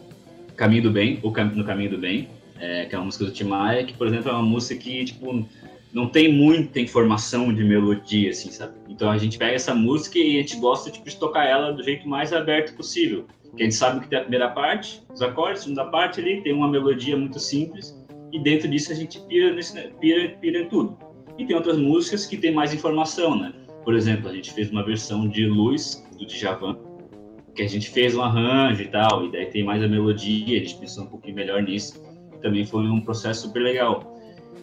Caminho 0.56 0.84
do 0.84 0.92
Bem, 0.92 1.20
ou 1.24 1.32
No 1.32 1.64
Caminho 1.64 1.92
do 1.92 1.98
Bem, 1.98 2.28
é, 2.60 2.86
que 2.86 2.96
é 2.96 2.98
uma 2.98 3.06
música 3.06 3.26
do 3.26 3.32
Tim 3.32 3.46
Maia, 3.46 3.84
que, 3.84 3.94
por 3.94 4.08
exemplo, 4.08 4.30
é 4.30 4.34
uma 4.34 4.44
música 4.44 4.80
que, 4.80 5.06
tipo, 5.06 5.48
não 5.94 6.08
tem 6.08 6.32
muita 6.32 6.80
informação 6.80 7.54
de 7.54 7.64
melodia, 7.64 8.30
assim, 8.30 8.52
sabe? 8.52 8.74
Então 8.88 9.10
a 9.10 9.18
gente 9.18 9.38
pega 9.38 9.54
essa 9.54 9.74
música 9.74 10.18
e 10.18 10.38
a 10.38 10.42
gente 10.42 10.58
gosta, 10.58 10.90
tipo, 10.90 11.10
de 11.10 11.16
tocar 11.18 11.46
ela 11.46 11.72
do 11.72 11.84
jeito 11.84 12.08
mais 12.08 12.32
aberto 12.32 12.76
possível. 12.76 13.26
Que 13.56 13.64
a 13.64 13.66
gente 13.66 13.76
sabe 13.76 14.02
que 14.02 14.08
tem 14.08 14.20
a 14.20 14.22
primeira 14.22 14.50
parte, 14.50 15.02
os 15.14 15.22
acordes, 15.22 15.62
a 15.62 15.64
segunda 15.64 15.86
parte 15.86 16.22
ali, 16.22 16.42
tem 16.42 16.54
uma 16.54 16.70
melodia 16.70 17.18
muito 17.18 17.40
simples, 17.40 18.00
e 18.32 18.40
dentro 18.40 18.70
disso 18.70 18.92
a 18.92 18.96
gente 18.96 19.20
pira, 19.22 19.54
nesse, 19.54 19.76
pira, 20.00 20.30
pira 20.40 20.60
em 20.60 20.70
tudo. 20.70 20.98
E 21.42 21.46
tem 21.48 21.56
outras 21.56 21.76
músicas 21.76 22.28
que 22.28 22.38
tem 22.38 22.54
mais 22.54 22.72
informação, 22.72 23.36
né? 23.36 23.52
Por 23.84 23.96
exemplo, 23.96 24.30
a 24.30 24.32
gente 24.34 24.54
fez 24.54 24.70
uma 24.70 24.86
versão 24.86 25.28
de 25.28 25.48
Luz, 25.48 26.08
do 26.16 26.24
Djavan, 26.24 26.78
que 27.56 27.64
a 27.64 27.68
gente 27.68 27.90
fez 27.90 28.16
um 28.16 28.22
arranjo 28.22 28.84
e 28.84 28.88
tal, 28.88 29.26
e 29.26 29.32
daí 29.32 29.48
tem 29.48 29.64
mais 29.64 29.82
a 29.82 29.88
melodia, 29.88 30.58
a 30.58 30.60
gente 30.60 30.78
pensou 30.78 31.06
um 31.06 31.08
pouquinho 31.08 31.34
melhor 31.34 31.64
nisso. 31.64 32.00
Também 32.44 32.64
foi 32.64 32.84
um 32.84 33.02
processo 33.02 33.48
super 33.48 33.60
legal. 33.60 34.16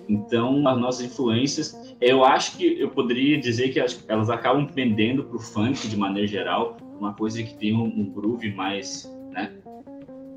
Então, 0.08 0.68
as 0.68 0.78
nossas 0.78 1.06
influências, 1.06 1.96
eu 2.00 2.24
acho 2.24 2.56
que 2.56 2.80
eu 2.80 2.90
poderia 2.90 3.36
dizer 3.40 3.70
que 3.70 3.80
elas 4.06 4.30
acabam 4.30 4.64
pendendo 4.64 5.24
para 5.24 5.36
o 5.36 5.40
funk 5.40 5.88
de 5.88 5.96
maneira 5.96 6.28
geral, 6.28 6.76
uma 6.96 7.12
coisa 7.12 7.42
que 7.42 7.54
tem 7.54 7.74
um, 7.74 8.08
groove 8.08 8.52
mais, 8.52 9.12
né, 9.32 9.52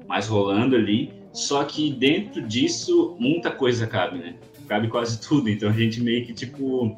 mais 0.07 0.27
rolando 0.27 0.75
ali. 0.75 1.13
Só 1.31 1.63
que 1.63 1.91
dentro 1.91 2.41
disso, 2.41 3.15
muita 3.19 3.51
coisa 3.51 3.85
cabe, 3.85 4.17
né? 4.17 4.37
Cabe 4.67 4.87
quase 4.87 5.19
tudo. 5.21 5.49
Então 5.49 5.69
a 5.69 5.73
gente 5.73 6.01
meio 6.01 6.25
que 6.25 6.33
tipo 6.33 6.95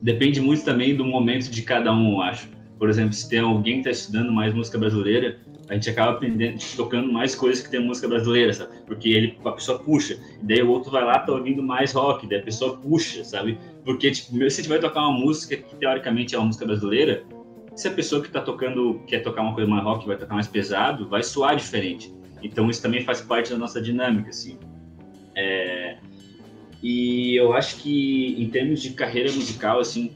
depende 0.00 0.40
muito 0.40 0.64
também 0.64 0.94
do 0.94 1.04
momento 1.04 1.50
de 1.50 1.62
cada 1.62 1.92
um, 1.92 2.14
eu 2.14 2.22
acho 2.22 2.48
por 2.78 2.88
exemplo, 2.88 3.12
se 3.12 3.28
tem 3.28 3.40
alguém 3.40 3.82
que 3.82 3.88
está 3.88 3.90
estudando 3.90 4.32
mais 4.32 4.54
música 4.54 4.78
brasileira, 4.78 5.36
a 5.68 5.74
gente 5.74 5.90
acaba 5.90 6.12
aprendendo, 6.12 6.58
tocando 6.76 7.12
mais 7.12 7.34
coisas 7.34 7.62
que 7.62 7.70
tem 7.70 7.80
música 7.80 8.06
brasileira, 8.06 8.52
sabe? 8.52 8.70
Porque 8.86 9.10
ele, 9.10 9.38
a 9.44 9.52
pessoa 9.52 9.78
puxa, 9.80 10.18
e 10.40 10.46
daí 10.46 10.62
o 10.62 10.70
outro 10.70 10.90
vai 10.90 11.04
lá, 11.04 11.18
tá 11.18 11.32
ouvindo 11.32 11.62
mais 11.62 11.92
rock, 11.92 12.26
daí 12.26 12.38
a 12.38 12.42
pessoa 12.42 12.76
puxa, 12.78 13.24
sabe? 13.24 13.58
Porque, 13.84 14.10
tipo, 14.12 14.30
se 14.32 14.44
a 14.44 14.48
gente 14.48 14.68
vai 14.68 14.78
tocar 14.78 15.00
uma 15.00 15.18
música 15.18 15.56
que 15.56 15.76
teoricamente 15.76 16.34
é 16.34 16.38
uma 16.38 16.46
música 16.46 16.64
brasileira, 16.64 17.24
se 17.74 17.88
a 17.88 17.90
pessoa 17.90 18.22
que 18.22 18.30
tá 18.30 18.40
tocando 18.40 19.00
quer 19.06 19.22
tocar 19.22 19.42
uma 19.42 19.54
coisa 19.54 19.68
mais 19.68 19.82
rock, 19.82 20.06
vai 20.06 20.16
tocar 20.16 20.34
mais 20.34 20.46
pesado, 20.46 21.08
vai 21.08 21.22
soar 21.22 21.56
diferente. 21.56 22.12
Então 22.42 22.70
isso 22.70 22.80
também 22.80 23.02
faz 23.02 23.20
parte 23.20 23.50
da 23.50 23.58
nossa 23.58 23.80
dinâmica, 23.80 24.30
assim. 24.30 24.56
É... 25.36 25.98
E 26.82 27.34
eu 27.36 27.52
acho 27.52 27.76
que 27.76 28.36
em 28.38 28.48
termos 28.50 28.80
de 28.80 28.90
carreira 28.90 29.32
musical, 29.32 29.80
assim, 29.80 30.12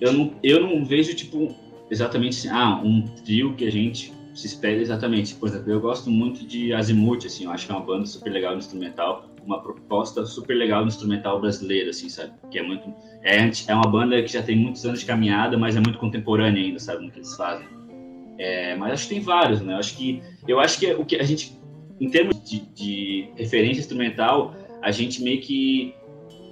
eu 0.00 0.12
não, 0.12 0.34
eu 0.42 0.60
não 0.60 0.84
vejo, 0.84 1.14
tipo, 1.14 1.54
exatamente 1.90 2.38
assim, 2.38 2.48
ah, 2.48 2.80
um 2.82 3.02
trio 3.24 3.54
que 3.54 3.66
a 3.66 3.70
gente 3.70 4.12
se 4.34 4.46
espera 4.46 4.80
exatamente. 4.80 5.34
Por 5.34 5.48
exemplo, 5.48 5.70
eu 5.70 5.80
gosto 5.80 6.10
muito 6.10 6.46
de 6.46 6.72
Azimuth, 6.72 7.26
assim, 7.26 7.44
eu 7.44 7.50
acho 7.50 7.66
que 7.66 7.72
é 7.72 7.74
uma 7.74 7.84
banda 7.84 8.06
super 8.06 8.30
legal 8.30 8.52
no 8.52 8.58
instrumental, 8.58 9.30
uma 9.44 9.60
proposta 9.60 10.24
super 10.24 10.54
legal 10.54 10.82
no 10.82 10.88
instrumental 10.88 11.40
brasileiro, 11.40 11.90
assim, 11.90 12.08
sabe? 12.08 12.32
Que 12.50 12.58
é 12.58 12.62
muito. 12.62 12.92
É, 13.22 13.38
é 13.68 13.74
uma 13.74 13.90
banda 13.90 14.22
que 14.22 14.32
já 14.32 14.42
tem 14.42 14.56
muitos 14.56 14.84
anos 14.84 15.00
de 15.00 15.06
caminhada, 15.06 15.58
mas 15.58 15.76
é 15.76 15.80
muito 15.80 15.98
contemporânea 15.98 16.62
ainda, 16.62 16.78
sabe? 16.78 17.04
No 17.04 17.10
que 17.10 17.18
eles 17.18 17.36
fazem. 17.36 17.66
É, 18.38 18.74
mas 18.76 18.92
acho 18.92 19.08
que 19.08 19.14
tem 19.14 19.22
vários, 19.22 19.60
né? 19.60 19.74
Eu 19.74 19.78
acho 19.78 19.96
que, 19.96 20.22
eu 20.48 20.60
acho 20.60 20.78
que 20.78 20.92
o 20.94 21.04
que 21.04 21.16
a 21.16 21.22
gente, 21.22 21.58
em 22.00 22.08
termos 22.08 22.42
de, 22.42 22.60
de 22.74 23.28
referência 23.36 23.80
instrumental, 23.80 24.54
a 24.82 24.90
gente 24.90 25.22
meio 25.22 25.40
que 25.40 25.94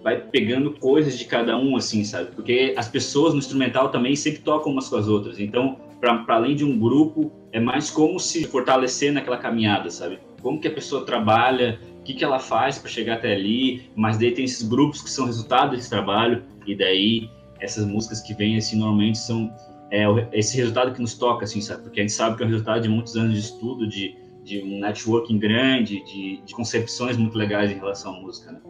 vai 0.03 0.21
pegando 0.21 0.73
coisas 0.73 1.19
de 1.19 1.25
cada 1.25 1.59
um, 1.59 1.77
assim, 1.77 2.05
sabe? 2.05 2.31
Porque 2.35 2.75
as 2.77 2.89
pessoas 2.89 3.35
no 3.35 3.39
instrumental 3.39 3.91
também 3.91 4.17
sempre 4.17 4.41
tocam 4.41 4.73
umas 4.73 4.89
com 4.89 4.97
as 4.97 5.09
outras. 5.09 5.39
Então, 5.39 5.77
para 6.01 6.25
além 6.29 6.57
de 6.57 6.65
um 6.65 6.79
grupo, 6.79 7.31
é 7.53 7.61
mais 7.61 7.91
como 7.91 8.19
se 8.19 8.45
fortalecer 8.45 9.13
naquela 9.13 9.37
caminhada, 9.37 9.91
sabe? 9.91 10.19
Como 10.41 10.59
que 10.59 10.69
a 10.69 10.73
pessoa 10.73 11.05
trabalha, 11.05 11.79
o 12.01 12.03
que, 12.03 12.15
que 12.15 12.25
ela 12.25 12.39
faz 12.39 12.79
para 12.79 12.89
chegar 12.89 13.15
até 13.15 13.35
ali. 13.35 13.91
Mas 13.95 14.17
daí 14.17 14.33
tem 14.33 14.45
esses 14.45 14.67
grupos 14.67 15.03
que 15.03 15.11
são 15.11 15.27
resultado 15.27 15.77
desse 15.77 15.91
trabalho, 15.91 16.43
e 16.67 16.75
daí 16.75 17.29
essas 17.61 17.85
músicas 17.85 18.21
que 18.21 18.33
vêm, 18.33 18.57
assim, 18.57 18.79
normalmente 18.79 19.19
são 19.19 19.53
é, 19.91 20.05
esse 20.33 20.57
resultado 20.57 20.95
que 20.95 21.01
nos 21.01 21.15
toca, 21.15 21.45
assim, 21.45 21.61
sabe? 21.61 21.83
Porque 21.83 22.01
a 22.01 22.03
gente 22.03 22.13
sabe 22.13 22.37
que 22.37 22.43
é 22.43 22.47
o 22.47 22.49
resultado 22.49 22.81
de 22.81 22.89
muitos 22.89 23.17
anos 23.17 23.35
de 23.35 23.41
estudo, 23.41 23.87
de, 23.87 24.17
de 24.43 24.63
um 24.63 24.81
networking 24.81 25.39
grande, 25.39 26.03
de, 26.05 26.43
de 26.43 26.55
concepções 26.55 27.17
muito 27.17 27.37
legais 27.37 27.71
em 27.71 27.75
relação 27.75 28.15
à 28.15 28.21
música, 28.21 28.53
né? 28.53 28.61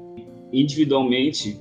individualmente, 0.53 1.61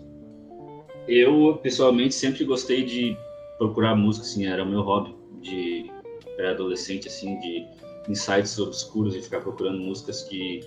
eu 1.08 1.60
pessoalmente 1.62 2.13
sempre 2.13 2.43
gostei 2.43 2.84
de 2.84 3.17
procurar 3.58 3.95
música, 3.95 4.26
assim, 4.26 4.45
era 4.45 4.63
o 4.63 4.67
meu 4.67 4.82
hobby 4.82 5.15
de 5.41 5.91
pré-adolescente, 6.36 7.08
assim, 7.08 7.39
de 7.39 7.65
insights 8.10 8.58
obscuros 8.58 9.15
e 9.15 9.22
ficar 9.22 9.41
procurando 9.41 9.80
músicas 9.80 10.24
que 10.24 10.62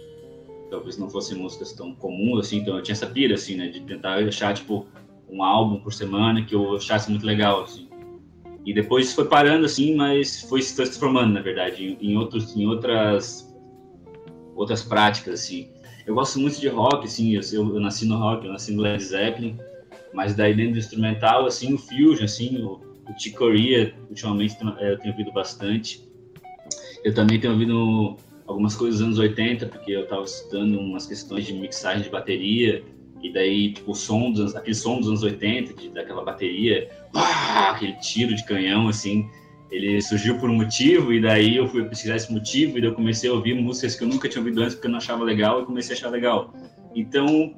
talvez 0.70 0.96
não 0.96 1.10
fossem 1.10 1.36
músicas 1.36 1.72
tão 1.72 1.94
comuns, 1.94 2.46
assim, 2.46 2.58
então 2.58 2.76
eu 2.76 2.82
tinha 2.82 2.92
essa 2.92 3.06
pira, 3.06 3.34
assim, 3.34 3.56
né, 3.56 3.68
de 3.68 3.80
tentar 3.80 4.14
achar, 4.14 4.54
tipo, 4.54 4.86
um 5.28 5.42
álbum 5.42 5.80
por 5.80 5.92
semana 5.92 6.44
que 6.44 6.54
eu 6.54 6.76
achasse 6.76 7.10
muito 7.10 7.26
legal, 7.26 7.62
assim. 7.62 7.88
E 8.64 8.72
depois 8.72 9.12
foi 9.12 9.24
parando, 9.24 9.66
assim, 9.66 9.94
mas 9.94 10.42
foi 10.42 10.62
se 10.62 10.74
transformando, 10.76 11.32
na 11.32 11.40
verdade, 11.40 11.98
em, 12.00 12.16
outros, 12.16 12.56
em 12.56 12.66
outras, 12.66 13.52
outras 14.54 14.82
práticas, 14.82 15.40
assim. 15.40 15.68
Eu 16.06 16.14
gosto 16.14 16.38
muito 16.38 16.60
de 16.60 16.68
rock, 16.68 17.06
assim, 17.06 17.34
eu, 17.34 17.42
eu, 17.52 17.80
nasci 17.80 18.06
no 18.06 18.16
rock, 18.16 18.46
eu 18.46 18.52
nasci 18.52 18.72
no 18.72 18.82
Led 18.82 19.02
Zeppelin, 19.02 19.58
mas 20.12 20.34
daí 20.34 20.54
dentro 20.54 20.74
do 20.74 20.78
instrumental, 20.78 21.46
assim, 21.46 21.74
o 21.74 21.78
Fusion, 21.78 22.24
assim, 22.24 22.62
o, 22.62 22.80
o 23.08 24.08
ultimamente 24.08 24.56
eu 24.80 24.98
tenho 24.98 25.12
ouvido 25.12 25.32
bastante. 25.32 26.08
Eu 27.04 27.12
também 27.14 27.40
tenho 27.40 27.52
ouvido 27.52 28.16
algumas 28.46 28.76
coisas 28.76 29.00
dos 29.00 29.06
anos 29.06 29.18
80, 29.18 29.66
porque 29.66 29.90
eu 29.90 30.02
estava 30.02 30.22
estudando 30.22 30.78
umas 30.78 31.06
questões 31.06 31.46
de 31.46 31.52
mixagem 31.52 32.02
de 32.02 32.10
bateria, 32.10 32.84
e 33.22 33.32
daí, 33.32 33.72
tipo, 33.72 33.92
o 33.92 33.94
som 33.94 34.30
dos, 34.30 34.56
aquele 34.56 34.74
som 34.74 34.98
dos 34.98 35.08
anos 35.08 35.22
80, 35.22 35.74
de, 35.74 35.88
daquela 35.90 36.24
bateria, 36.24 36.88
pá, 37.12 37.70
aquele 37.70 37.94
tiro 37.94 38.34
de 38.34 38.44
canhão, 38.44 38.88
assim, 38.88 39.28
ele 39.70 40.00
surgiu 40.02 40.38
por 40.38 40.50
um 40.50 40.56
motivo, 40.56 41.12
e 41.12 41.20
daí 41.20 41.56
eu 41.56 41.68
fui 41.68 41.84
pesquisar 41.84 42.16
esse 42.16 42.32
motivo, 42.32 42.76
e 42.76 42.80
daí 42.80 42.90
eu 42.90 42.94
comecei 42.94 43.30
a 43.30 43.32
ouvir 43.32 43.54
músicas 43.54 43.94
que 43.94 44.04
eu 44.04 44.08
nunca 44.08 44.28
tinha 44.28 44.40
ouvido 44.40 44.60
antes, 44.60 44.74
porque 44.74 44.88
eu 44.88 44.90
não 44.90 44.98
achava 44.98 45.24
legal, 45.24 45.62
e 45.62 45.64
comecei 45.64 45.94
a 45.94 45.98
achar 45.98 46.10
legal. 46.10 46.52
Então, 46.94 47.54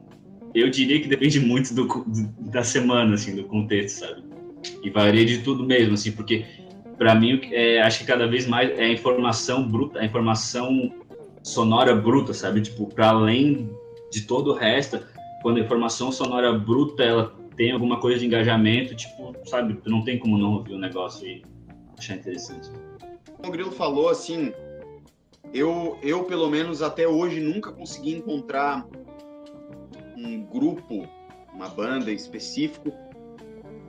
eu 0.55 0.69
diria 0.71 1.01
que 1.01 1.09
depende 1.09 1.41
muito 1.41 1.75
do, 1.75 2.05
da 2.39 2.63
semana, 2.63 3.15
assim, 3.15 3.35
do 3.35 3.45
contexto, 3.45 4.01
sabe? 4.01 4.23
E 4.83 4.91
varia 4.91 5.25
de 5.25 5.39
tudo 5.39 5.65
mesmo, 5.65 5.95
assim, 5.95 6.13
porque 6.13 6.45
para 6.97 7.15
mim, 7.15 7.41
é, 7.51 7.83
acho 7.83 8.01
que 8.01 8.05
cada 8.05 8.27
vez 8.27 8.47
mais 8.47 8.71
é 8.79 8.85
a 8.85 8.93
informação 8.93 9.69
bruta, 9.69 9.99
a 9.99 10.05
informação 10.05 10.93
sonora 11.43 11.95
bruta, 11.95 12.33
sabe? 12.33 12.61
Tipo, 12.61 12.87
para 12.87 13.09
além 13.09 13.71
de 14.11 14.23
todo 14.23 14.53
o 14.53 14.55
resto, 14.55 15.01
quando 15.45 15.59
a 15.59 15.61
informação 15.61 16.11
sonora 16.11 16.55
bruta, 16.55 17.03
ela 17.03 17.37
tem 17.55 17.71
alguma 17.71 18.01
coisa 18.01 18.19
de 18.19 18.25
engajamento, 18.25 18.95
tipo, 18.97 19.37
sabe? 19.45 19.79
Não 19.85 20.03
tem 20.03 20.19
como 20.19 20.39
não 20.39 20.55
ouvir 20.55 20.73
o 20.73 20.79
negócio 20.79 21.29
e 21.29 21.45
achar 21.99 22.15
interessante. 22.17 22.71
O 23.47 23.51
Grilo 23.51 23.71
falou 23.71 24.09
assim, 24.09 24.55
eu, 25.53 25.99
eu 26.03 26.25
pelo 26.25 26.49
menos 26.49 26.81
até 26.81 27.07
hoje 27.07 27.41
nunca 27.41 27.71
consegui 27.71 28.15
encontrar 28.15 28.87
um 30.17 30.41
grupo, 30.47 31.07
uma 31.53 31.69
banda 31.69 32.11
específico 32.11 32.91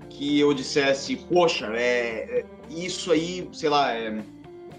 que 0.09 0.37
eu 0.37 0.53
dissesse, 0.53 1.15
poxa, 1.15 1.67
é, 1.67 2.41
é 2.41 2.45
isso 2.69 3.13
aí, 3.13 3.47
sei 3.53 3.69
lá, 3.69 3.93
é, 3.95 4.21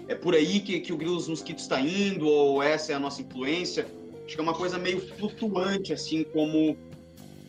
é 0.07 0.13
por 0.13 0.35
aí 0.35 0.59
que, 0.59 0.79
que 0.79 0.93
o 0.93 0.97
Grilo 0.97 1.15
dos 1.15 1.27
Mosquitos 1.27 1.63
está 1.63 1.81
indo, 1.81 2.27
ou 2.27 2.61
essa 2.61 2.91
é 2.91 2.95
a 2.95 2.99
nossa 2.99 3.23
influência. 3.23 3.87
Acho 4.27 4.35
que 4.35 4.41
é 4.41 4.43
uma 4.43 4.53
coisa 4.53 4.77
meio 4.77 4.99
flutuante, 5.15 5.93
assim 5.93 6.25
como, 6.25 6.77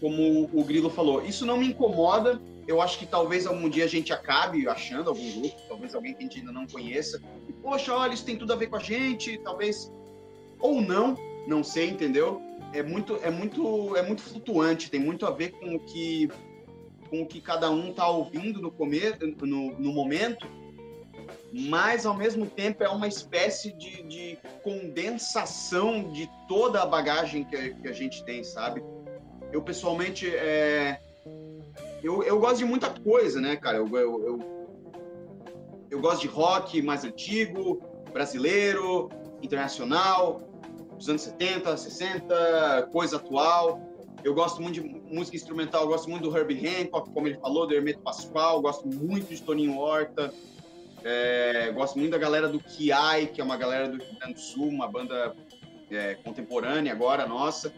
como 0.01 0.49
o 0.53 0.63
Grilo 0.63 0.89
falou. 0.89 1.27
Isso 1.27 1.45
não 1.45 1.57
me 1.57 1.67
incomoda, 1.67 2.41
eu 2.69 2.81
acho 2.81 3.01
que 3.01 3.05
talvez 3.05 3.49
algum 3.49 3.69
dia 3.69 3.85
a 3.85 3.89
gente 3.89 4.13
acabe 4.13 4.69
achando 4.69 5.11
algum 5.11 5.41
grupo, 5.41 5.57
talvez 5.69 5.93
alguém 5.93 6.15
que 6.15 6.21
a 6.21 6.23
gente 6.23 6.39
ainda 6.39 6.53
não 6.53 6.69
conheça. 6.69 7.21
E, 7.49 7.53
poxa, 7.53 7.93
olha, 7.93 8.15
isso 8.15 8.25
tem 8.25 8.37
tudo 8.37 8.53
a 8.53 8.57
ver 8.57 8.69
com 8.69 8.77
a 8.77 8.79
gente, 8.79 9.39
talvez. 9.39 9.91
Ou 10.61 10.81
não, 10.81 11.17
não 11.49 11.65
sei, 11.65 11.89
entendeu? 11.91 12.41
É 12.73 12.81
muito, 12.81 13.17
é 13.25 13.31
muito, 13.31 13.97
é 13.97 14.03
muito 14.03 14.23
flutuante, 14.23 14.89
tem 14.89 15.01
muito 15.01 15.27
a 15.27 15.33
ver 15.33 15.51
com 15.51 15.75
o 15.75 15.81
que, 15.81 16.31
com 17.11 17.23
o 17.23 17.27
que 17.27 17.41
cada 17.41 17.69
um 17.73 17.91
está 17.91 18.09
ouvindo 18.09 18.63
no, 18.63 18.71
comer, 18.71 19.19
no, 19.43 19.77
no 19.81 19.93
momento, 19.93 20.47
mas 21.53 22.05
ao 22.05 22.15
mesmo 22.15 22.47
tempo 22.47 22.83
é 22.83 22.89
uma 22.89 23.09
espécie 23.09 23.73
de, 23.73 24.03
de 24.03 24.39
condensação 24.63 26.11
de 26.11 26.31
toda 26.47 26.83
a 26.83 26.87
bagagem 26.87 27.45
que, 27.45 27.75
que 27.75 27.89
a 27.89 27.93
gente 27.93 28.25
tem, 28.25 28.45
sabe? 28.45 28.83
eu 29.53 29.63
pessoalmente, 29.63 30.29
é, 30.35 31.01
eu, 32.03 32.23
eu 32.23 32.39
gosto 32.39 32.59
de 32.59 32.65
muita 32.65 32.91
coisa, 32.91 33.41
né, 33.41 33.57
cara? 33.57 33.79
Eu, 33.79 33.89
eu, 33.97 34.27
eu, 34.27 34.39
eu 35.91 36.01
gosto 36.01 36.23
de 36.23 36.29
rock 36.29 36.81
mais 36.83 37.05
antigo, 37.05 37.83
brasileiro, 38.13 39.09
internacional, 39.43 40.43
dos 40.97 41.09
anos 41.09 41.23
70, 41.23 41.77
60, 41.77 42.89
coisa 42.93 43.17
atual. 43.17 43.81
Eu 44.25 44.35
gosto 44.35 44.61
muito 44.61 44.83
de 44.83 44.89
música 45.15 45.37
instrumental, 45.37 45.87
gosto 45.87 46.11
muito 46.11 46.29
do 46.29 46.37
Herbie 46.37 46.67
Hancock, 46.67 47.11
como 47.13 47.29
ele 47.29 47.39
falou, 47.39 47.67
do 47.67 47.75
Hermeto 47.75 48.01
Pascoal, 48.01 48.61
gosto 48.61 48.87
muito 48.89 49.33
de 49.33 49.41
Toninho 49.41 49.79
Horta, 49.79 50.35
é, 51.09 51.73
gosto 51.73 51.99
muito 51.99 52.13
da 52.13 52.19
galera 52.19 52.49
do 52.49 52.61
Kiai, 52.61 53.27
que 53.27 53.41
é 53.41 53.45
uma 53.45 53.57
galera 53.57 53.89
do 53.89 53.97
Rio 53.97 54.19
Grande 54.19 54.35
do 54.35 54.41
Sul, 54.41 54.69
uma 54.69 54.87
banda 54.87 55.35
é, 55.91 56.15
contemporânea 56.17 56.93
agora, 56.93 57.27
nossa. 57.27 57.73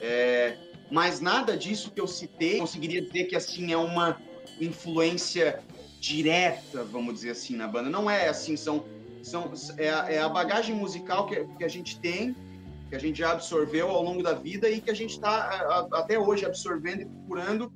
É, 0.00 0.56
mas 0.90 1.20
nada 1.20 1.56
disso 1.56 1.90
que 1.90 2.00
eu 2.00 2.06
citei 2.06 2.58
conseguiria 2.58 3.00
dizer 3.00 3.24
que 3.24 3.36
assim 3.36 3.72
é 3.72 3.76
uma 3.76 4.20
influência 4.60 5.60
direta, 5.98 6.84
vamos 6.84 7.14
dizer 7.14 7.30
assim, 7.30 7.56
na 7.56 7.66
banda. 7.66 7.88
Não 7.88 8.10
é 8.10 8.28
assim, 8.28 8.56
são, 8.56 8.84
são 9.22 9.50
é, 9.78 9.88
a, 9.88 10.10
é 10.10 10.28
bagagem 10.28 10.74
musical 10.74 11.26
que, 11.26 11.44
que 11.56 11.64
a 11.64 11.68
gente 11.68 11.98
tem 12.00 12.36
que 12.92 12.96
a 12.96 13.00
gente 13.00 13.20
já 13.20 13.32
absorveu 13.32 13.88
ao 13.88 14.02
longo 14.02 14.22
da 14.22 14.34
vida 14.34 14.68
e 14.68 14.78
que 14.78 14.90
a 14.90 14.94
gente 14.94 15.12
está 15.12 15.88
até 15.94 16.18
hoje 16.18 16.44
absorvendo 16.44 17.00
e 17.00 17.06
procurando, 17.06 17.72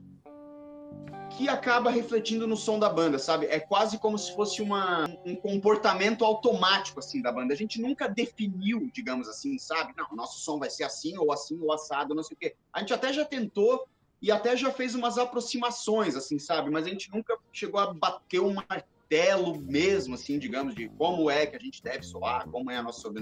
que 1.37 1.49
acaba 1.49 1.91
refletindo 1.91 2.47
no 2.47 2.57
som 2.57 2.79
da 2.79 2.89
banda, 2.89 3.19
sabe? 3.19 3.47
É 3.47 3.61
quase 3.61 3.99
como 3.99 4.17
se 4.19 4.35
fosse 4.35 4.63
uma, 4.63 5.05
um 5.25 5.37
comportamento 5.37 6.25
automático, 6.25 6.99
assim, 6.99 7.21
da 7.21 7.31
banda. 7.31 7.53
A 7.53 7.57
gente 7.57 7.81
nunca 7.81 8.09
definiu, 8.09 8.91
digamos 8.93 9.29
assim, 9.29 9.59
sabe? 9.59 9.93
Não, 9.97 10.17
nosso 10.17 10.41
som 10.41 10.59
vai 10.59 10.71
ser 10.71 10.85
assim, 10.85 11.17
ou 11.19 11.31
assim, 11.31 11.59
ou 11.61 11.73
assado, 11.73 12.15
não 12.15 12.23
sei 12.23 12.35
o 12.35 12.39
quê. 12.39 12.57
A 12.73 12.81
gente 12.81 12.95
até 12.95 13.13
já 13.13 13.25
tentou 13.25 13.87
e 14.23 14.33
até 14.33 14.57
já 14.57 14.73
fez 14.73 14.95
umas 14.95 15.19
aproximações, 15.19 16.17
assim, 16.17 16.39
sabe? 16.39 16.71
Mas 16.71 16.87
a 16.87 16.89
gente 16.89 17.11
nunca 17.13 17.37
chegou 17.53 17.81
a 17.81 17.93
bater 17.93 18.41
um 18.41 18.55
martelo 18.55 19.61
mesmo, 19.61 20.15
assim, 20.15 20.39
digamos, 20.39 20.75
de 20.75 20.89
como 20.89 21.31
é 21.31 21.45
que 21.45 21.55
a 21.55 21.61
gente 21.61 21.83
deve 21.83 22.03
soar, 22.03 22.49
como 22.49 22.71
é 22.71 22.79
a 22.79 22.83
nossa, 22.83 23.13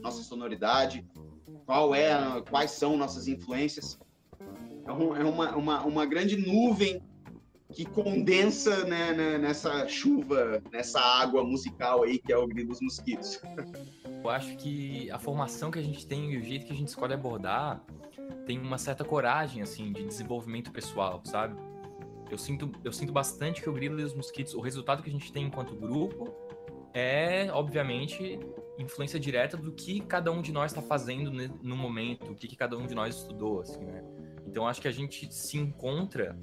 nossa 0.00 0.22
sonoridade 0.22 1.06
qual 1.66 1.94
é, 1.94 2.10
quais 2.48 2.70
são 2.70 2.96
nossas 2.96 3.28
influências. 3.28 3.98
É, 4.40 5.20
é 5.20 5.24
uma, 5.24 5.54
uma, 5.54 5.84
uma 5.84 6.06
grande 6.06 6.34
nuvem 6.34 7.02
que 7.72 7.84
condensa 7.84 8.84
né, 8.84 9.12
né, 9.12 9.38
nessa 9.38 9.86
chuva, 9.86 10.62
nessa 10.72 11.00
água 11.00 11.44
musical 11.44 12.02
aí 12.02 12.18
que 12.18 12.32
é 12.32 12.36
o 12.36 12.46
grito 12.46 12.68
dos 12.68 12.80
mosquitos. 12.80 13.40
Eu 14.24 14.30
acho 14.30 14.56
que 14.56 15.10
a 15.10 15.18
formação 15.18 15.70
que 15.70 15.78
a 15.78 15.82
gente 15.82 16.06
tem 16.06 16.32
e 16.32 16.38
o 16.38 16.42
jeito 16.42 16.66
que 16.66 16.72
a 16.72 16.76
gente 16.76 16.88
escolhe 16.88 17.14
abordar 17.14 17.82
tem 18.46 18.58
uma 18.58 18.78
certa 18.78 19.04
coragem 19.04 19.62
assim 19.62 19.92
de 19.92 20.04
desenvolvimento 20.04 20.72
pessoal, 20.72 21.20
sabe? 21.24 21.56
Eu 22.30 22.36
sinto, 22.36 22.70
eu 22.84 22.92
sinto 22.92 23.12
bastante 23.12 23.62
que 23.62 23.70
o 23.70 23.72
Grilo 23.72 24.00
e 24.00 24.04
os 24.04 24.14
Mosquitos, 24.14 24.54
o 24.54 24.60
resultado 24.60 25.02
que 25.02 25.08
a 25.08 25.12
gente 25.12 25.32
tem 25.32 25.44
enquanto 25.44 25.74
grupo 25.74 26.34
é, 26.92 27.50
obviamente, 27.52 28.40
influência 28.78 29.20
direta 29.20 29.56
do 29.56 29.72
que 29.72 30.00
cada 30.00 30.32
um 30.32 30.42
de 30.42 30.52
nós 30.52 30.72
está 30.72 30.82
fazendo 30.82 31.30
no 31.62 31.76
momento, 31.76 32.32
o 32.32 32.34
que, 32.34 32.48
que, 32.48 32.56
cada 32.56 32.76
um 32.76 32.86
de 32.86 32.94
nós 32.94 33.16
estudou, 33.16 33.60
assim, 33.60 33.84
né? 33.84 34.02
Então 34.46 34.66
acho 34.66 34.80
que 34.80 34.88
a 34.88 34.92
gente 34.92 35.32
se 35.32 35.58
encontra 35.58 36.36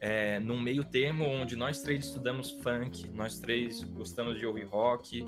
é, 0.00 0.38
num 0.38 0.60
meio 0.60 0.84
termo 0.84 1.24
onde 1.24 1.56
nós 1.56 1.80
três 1.82 2.06
estudamos 2.06 2.50
funk, 2.50 3.08
nós 3.10 3.38
três 3.38 3.82
gostamos 3.82 4.38
de 4.38 4.46
ouvir 4.46 4.64
rock, 4.64 5.24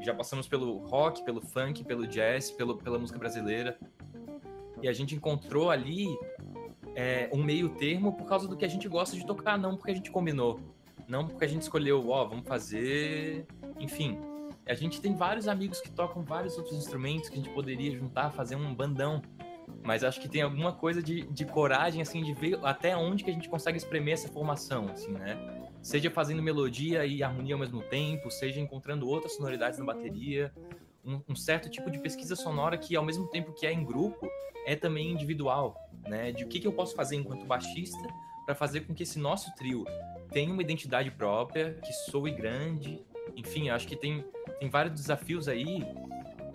já 0.00 0.14
passamos 0.14 0.48
pelo 0.48 0.78
rock, 0.78 1.24
pelo 1.24 1.40
funk, 1.40 1.84
pelo 1.84 2.06
jazz, 2.06 2.50
pelo, 2.50 2.76
pela 2.76 2.98
música 2.98 3.18
brasileira, 3.18 3.78
e 4.82 4.88
a 4.88 4.92
gente 4.92 5.14
encontrou 5.14 5.70
ali 5.70 6.08
é, 6.94 7.30
um 7.32 7.42
meio 7.42 7.68
termo 7.70 8.12
por 8.12 8.26
causa 8.26 8.48
do 8.48 8.56
que 8.56 8.64
a 8.64 8.68
gente 8.68 8.88
gosta 8.88 9.16
de 9.16 9.24
tocar, 9.26 9.56
não 9.56 9.76
porque 9.76 9.92
a 9.92 9.94
gente 9.94 10.10
combinou, 10.10 10.60
não 11.06 11.26
porque 11.26 11.44
a 11.44 11.48
gente 11.48 11.62
escolheu, 11.62 12.08
ó, 12.08 12.24
oh, 12.24 12.28
vamos 12.28 12.46
fazer, 12.46 13.46
enfim, 13.78 14.18
a 14.68 14.74
gente 14.74 15.00
tem 15.00 15.14
vários 15.14 15.48
amigos 15.48 15.80
que 15.80 15.90
tocam 15.90 16.22
vários 16.22 16.58
outros 16.58 16.76
instrumentos 16.76 17.30
que 17.30 17.34
a 17.34 17.38
gente 17.38 17.50
poderia 17.50 17.90
juntar, 17.90 18.30
fazer 18.30 18.54
um 18.54 18.74
bandão. 18.74 19.22
Mas 19.82 20.04
acho 20.04 20.20
que 20.20 20.28
tem 20.28 20.42
alguma 20.42 20.72
coisa 20.72 21.02
de, 21.02 21.22
de 21.22 21.44
coragem, 21.44 22.02
assim, 22.02 22.22
de 22.22 22.32
ver 22.34 22.58
até 22.62 22.96
onde 22.96 23.24
que 23.24 23.30
a 23.30 23.32
gente 23.32 23.48
consegue 23.48 23.78
espremer 23.78 24.14
essa 24.14 24.28
formação, 24.28 24.88
assim, 24.88 25.12
né? 25.12 25.38
Seja 25.82 26.10
fazendo 26.10 26.42
melodia 26.42 27.06
e 27.06 27.22
harmonia 27.22 27.54
ao 27.54 27.58
mesmo 27.58 27.80
tempo, 27.82 28.30
seja 28.30 28.60
encontrando 28.60 29.08
outras 29.08 29.34
sonoridades 29.34 29.78
na 29.78 29.84
bateria, 29.84 30.52
um, 31.04 31.20
um 31.28 31.34
certo 31.34 31.70
tipo 31.70 31.90
de 31.90 31.98
pesquisa 31.98 32.36
sonora 32.36 32.76
que, 32.76 32.94
ao 32.96 33.04
mesmo 33.04 33.26
tempo 33.28 33.52
que 33.52 33.66
é 33.66 33.72
em 33.72 33.84
grupo, 33.84 34.28
é 34.66 34.76
também 34.76 35.10
individual, 35.10 35.76
né? 36.06 36.32
De 36.32 36.44
o 36.44 36.48
que, 36.48 36.60
que 36.60 36.66
eu 36.66 36.72
posso 36.72 36.94
fazer 36.94 37.16
enquanto 37.16 37.46
baixista 37.46 38.06
para 38.44 38.54
fazer 38.54 38.80
com 38.82 38.94
que 38.94 39.02
esse 39.02 39.18
nosso 39.18 39.54
trio 39.54 39.84
tenha 40.30 40.52
uma 40.52 40.62
identidade 40.62 41.10
própria, 41.10 41.74
que 41.82 41.92
soe 41.92 42.30
grande, 42.30 43.02
enfim, 43.36 43.70
acho 43.70 43.86
que 43.86 43.96
tem, 43.96 44.24
tem 44.58 44.68
vários 44.68 44.94
desafios 44.94 45.48
aí 45.48 45.84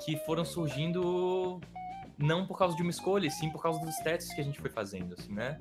que 0.03 0.17
foram 0.17 0.43
surgindo 0.43 1.59
não 2.17 2.45
por 2.45 2.57
causa 2.57 2.75
de 2.75 2.81
uma 2.81 2.91
escolha, 2.91 3.29
sim 3.29 3.49
por 3.49 3.61
causa 3.61 3.79
dos 3.79 3.95
testes 3.97 4.33
que 4.33 4.41
a 4.41 4.43
gente 4.43 4.59
foi 4.59 4.69
fazendo, 4.69 5.15
assim, 5.17 5.33
né? 5.33 5.57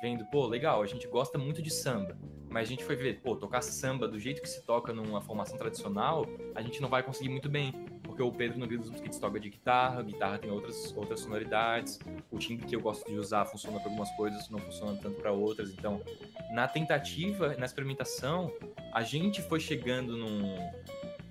Vendo, 0.00 0.24
pô, 0.26 0.46
legal, 0.46 0.82
a 0.82 0.86
gente 0.86 1.06
gosta 1.08 1.38
muito 1.38 1.62
de 1.62 1.70
samba, 1.70 2.16
mas 2.50 2.68
a 2.68 2.70
gente 2.70 2.84
foi 2.84 2.96
ver, 2.96 3.20
pô, 3.20 3.34
tocar 3.34 3.62
samba 3.62 4.06
do 4.06 4.18
jeito 4.18 4.42
que 4.42 4.48
se 4.48 4.62
toca 4.62 4.92
numa 4.92 5.20
formação 5.20 5.56
tradicional, 5.56 6.26
a 6.54 6.62
gente 6.62 6.80
não 6.80 6.88
vai 6.88 7.02
conseguir 7.02 7.28
muito 7.28 7.48
bem, 7.48 7.72
porque 8.02 8.22
o 8.22 8.30
Pedro 8.30 8.58
no 8.58 8.66
Grito 8.66 8.82
dos 8.82 8.90
Mosquitos 8.90 9.18
toca 9.18 9.40
de 9.40 9.50
guitarra, 9.50 10.02
guitarra 10.02 10.38
tem 10.38 10.50
outras, 10.50 10.94
outras 10.96 11.20
sonoridades, 11.20 11.98
o 12.30 12.38
timbre 12.38 12.66
que 12.66 12.76
eu 12.76 12.80
gosto 12.80 13.10
de 13.10 13.18
usar 13.18 13.44
funciona 13.46 13.78
para 13.78 13.88
algumas 13.88 14.10
coisas, 14.12 14.48
não 14.48 14.58
funciona 14.58 14.98
tanto 15.00 15.20
para 15.20 15.32
outras, 15.32 15.70
então, 15.70 16.00
na 16.52 16.68
tentativa, 16.68 17.54
na 17.56 17.66
experimentação, 17.66 18.52
a 18.92 19.02
gente 19.02 19.42
foi 19.42 19.60
chegando 19.60 20.16
num, 20.16 20.56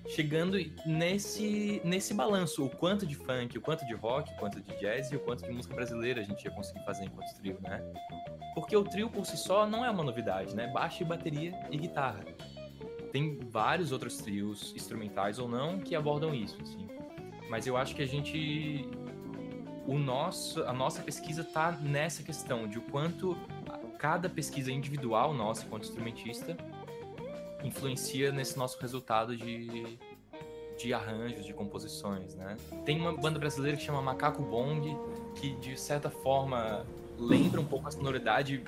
chegando 0.08 0.56
nesse, 0.84 1.80
nesse 1.84 2.14
balanço, 2.14 2.64
o 2.64 2.70
quanto 2.70 3.06
de 3.06 3.14
funk, 3.14 3.58
o 3.58 3.60
quanto 3.60 3.84
de 3.86 3.94
rock, 3.94 4.32
o 4.32 4.36
quanto 4.36 4.60
de 4.60 4.76
jazz 4.78 5.10
e 5.10 5.16
o 5.16 5.20
quanto 5.20 5.44
de 5.44 5.50
música 5.50 5.74
brasileira 5.74 6.20
a 6.20 6.24
gente 6.24 6.44
ia 6.44 6.50
conseguir 6.50 6.84
fazer 6.84 7.04
enquanto 7.04 7.34
trio, 7.34 7.58
né? 7.62 7.82
Porque 8.54 8.76
o 8.76 8.84
trio 8.84 9.10
por 9.10 9.26
si 9.26 9.36
só 9.36 9.66
não 9.66 9.84
é 9.84 9.90
uma 9.90 10.04
novidade, 10.04 10.54
né? 10.54 10.68
Baixo, 10.68 11.04
bateria 11.04 11.52
e 11.70 11.76
guitarra. 11.76 12.24
Tem 13.12 13.38
vários 13.50 13.92
outros 13.92 14.18
trios, 14.18 14.74
instrumentais 14.74 15.38
ou 15.38 15.48
não, 15.48 15.78
que 15.78 15.94
abordam 15.94 16.34
isso, 16.34 16.56
assim. 16.60 16.86
Mas 17.48 17.66
eu 17.66 17.76
acho 17.76 17.94
que 17.94 18.02
a 18.02 18.06
gente 18.06 18.88
o 19.86 19.98
nosso, 19.98 20.62
a 20.64 20.72
nossa 20.72 21.00
pesquisa 21.00 21.42
está 21.42 21.72
nessa 21.72 22.22
questão 22.22 22.66
de 22.66 22.78
o 22.78 22.82
quanto 22.82 23.36
cada 23.98 24.28
pesquisa 24.28 24.70
individual 24.70 25.32
nossa 25.32 25.64
enquanto 25.64 25.84
instrumentista 25.84 26.56
influencia 27.66 28.32
nesse 28.32 28.56
nosso 28.56 28.80
resultado 28.80 29.36
de, 29.36 29.98
de 30.78 30.94
arranjos, 30.94 31.44
de 31.44 31.52
composições, 31.52 32.34
né? 32.34 32.56
Tem 32.84 33.00
uma 33.00 33.12
banda 33.12 33.38
brasileira 33.38 33.76
que 33.76 33.84
chama 33.84 34.00
Macaco 34.00 34.42
Bong, 34.42 34.96
que 35.34 35.54
de 35.56 35.78
certa 35.78 36.10
forma 36.10 36.86
lembra 37.18 37.60
um 37.60 37.64
pouco 37.66 37.88
a 37.88 37.90
sonoridade 37.90 38.64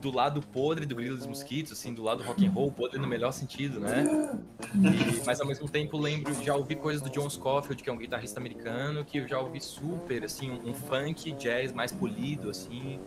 do 0.00 0.10
lado 0.10 0.42
podre 0.42 0.84
do 0.84 0.94
Grilo 0.94 1.16
dos 1.16 1.26
Mosquitos, 1.26 1.72
assim, 1.72 1.94
do 1.94 2.02
lado 2.02 2.22
rock 2.22 2.46
and 2.46 2.50
roll, 2.50 2.70
podre 2.70 2.98
no 2.98 3.06
melhor 3.06 3.32
sentido, 3.32 3.80
né? 3.80 4.04
E, 4.74 5.24
mas 5.24 5.40
ao 5.40 5.46
mesmo 5.46 5.68
tempo 5.68 5.96
lembro, 5.96 6.34
já 6.42 6.54
ouvi 6.54 6.76
coisas 6.76 7.02
do 7.02 7.08
John 7.08 7.28
Scofield, 7.30 7.82
que 7.82 7.88
é 7.88 7.92
um 7.92 7.96
guitarrista 7.96 8.38
americano, 8.38 9.04
que 9.04 9.18
eu 9.18 9.28
já 9.28 9.40
ouvi 9.40 9.60
super, 9.60 10.24
assim, 10.24 10.50
um, 10.50 10.70
um 10.70 10.74
funk 10.74 11.32
jazz 11.32 11.72
mais 11.72 11.92
polido, 11.92 12.50
assim, 12.50 13.00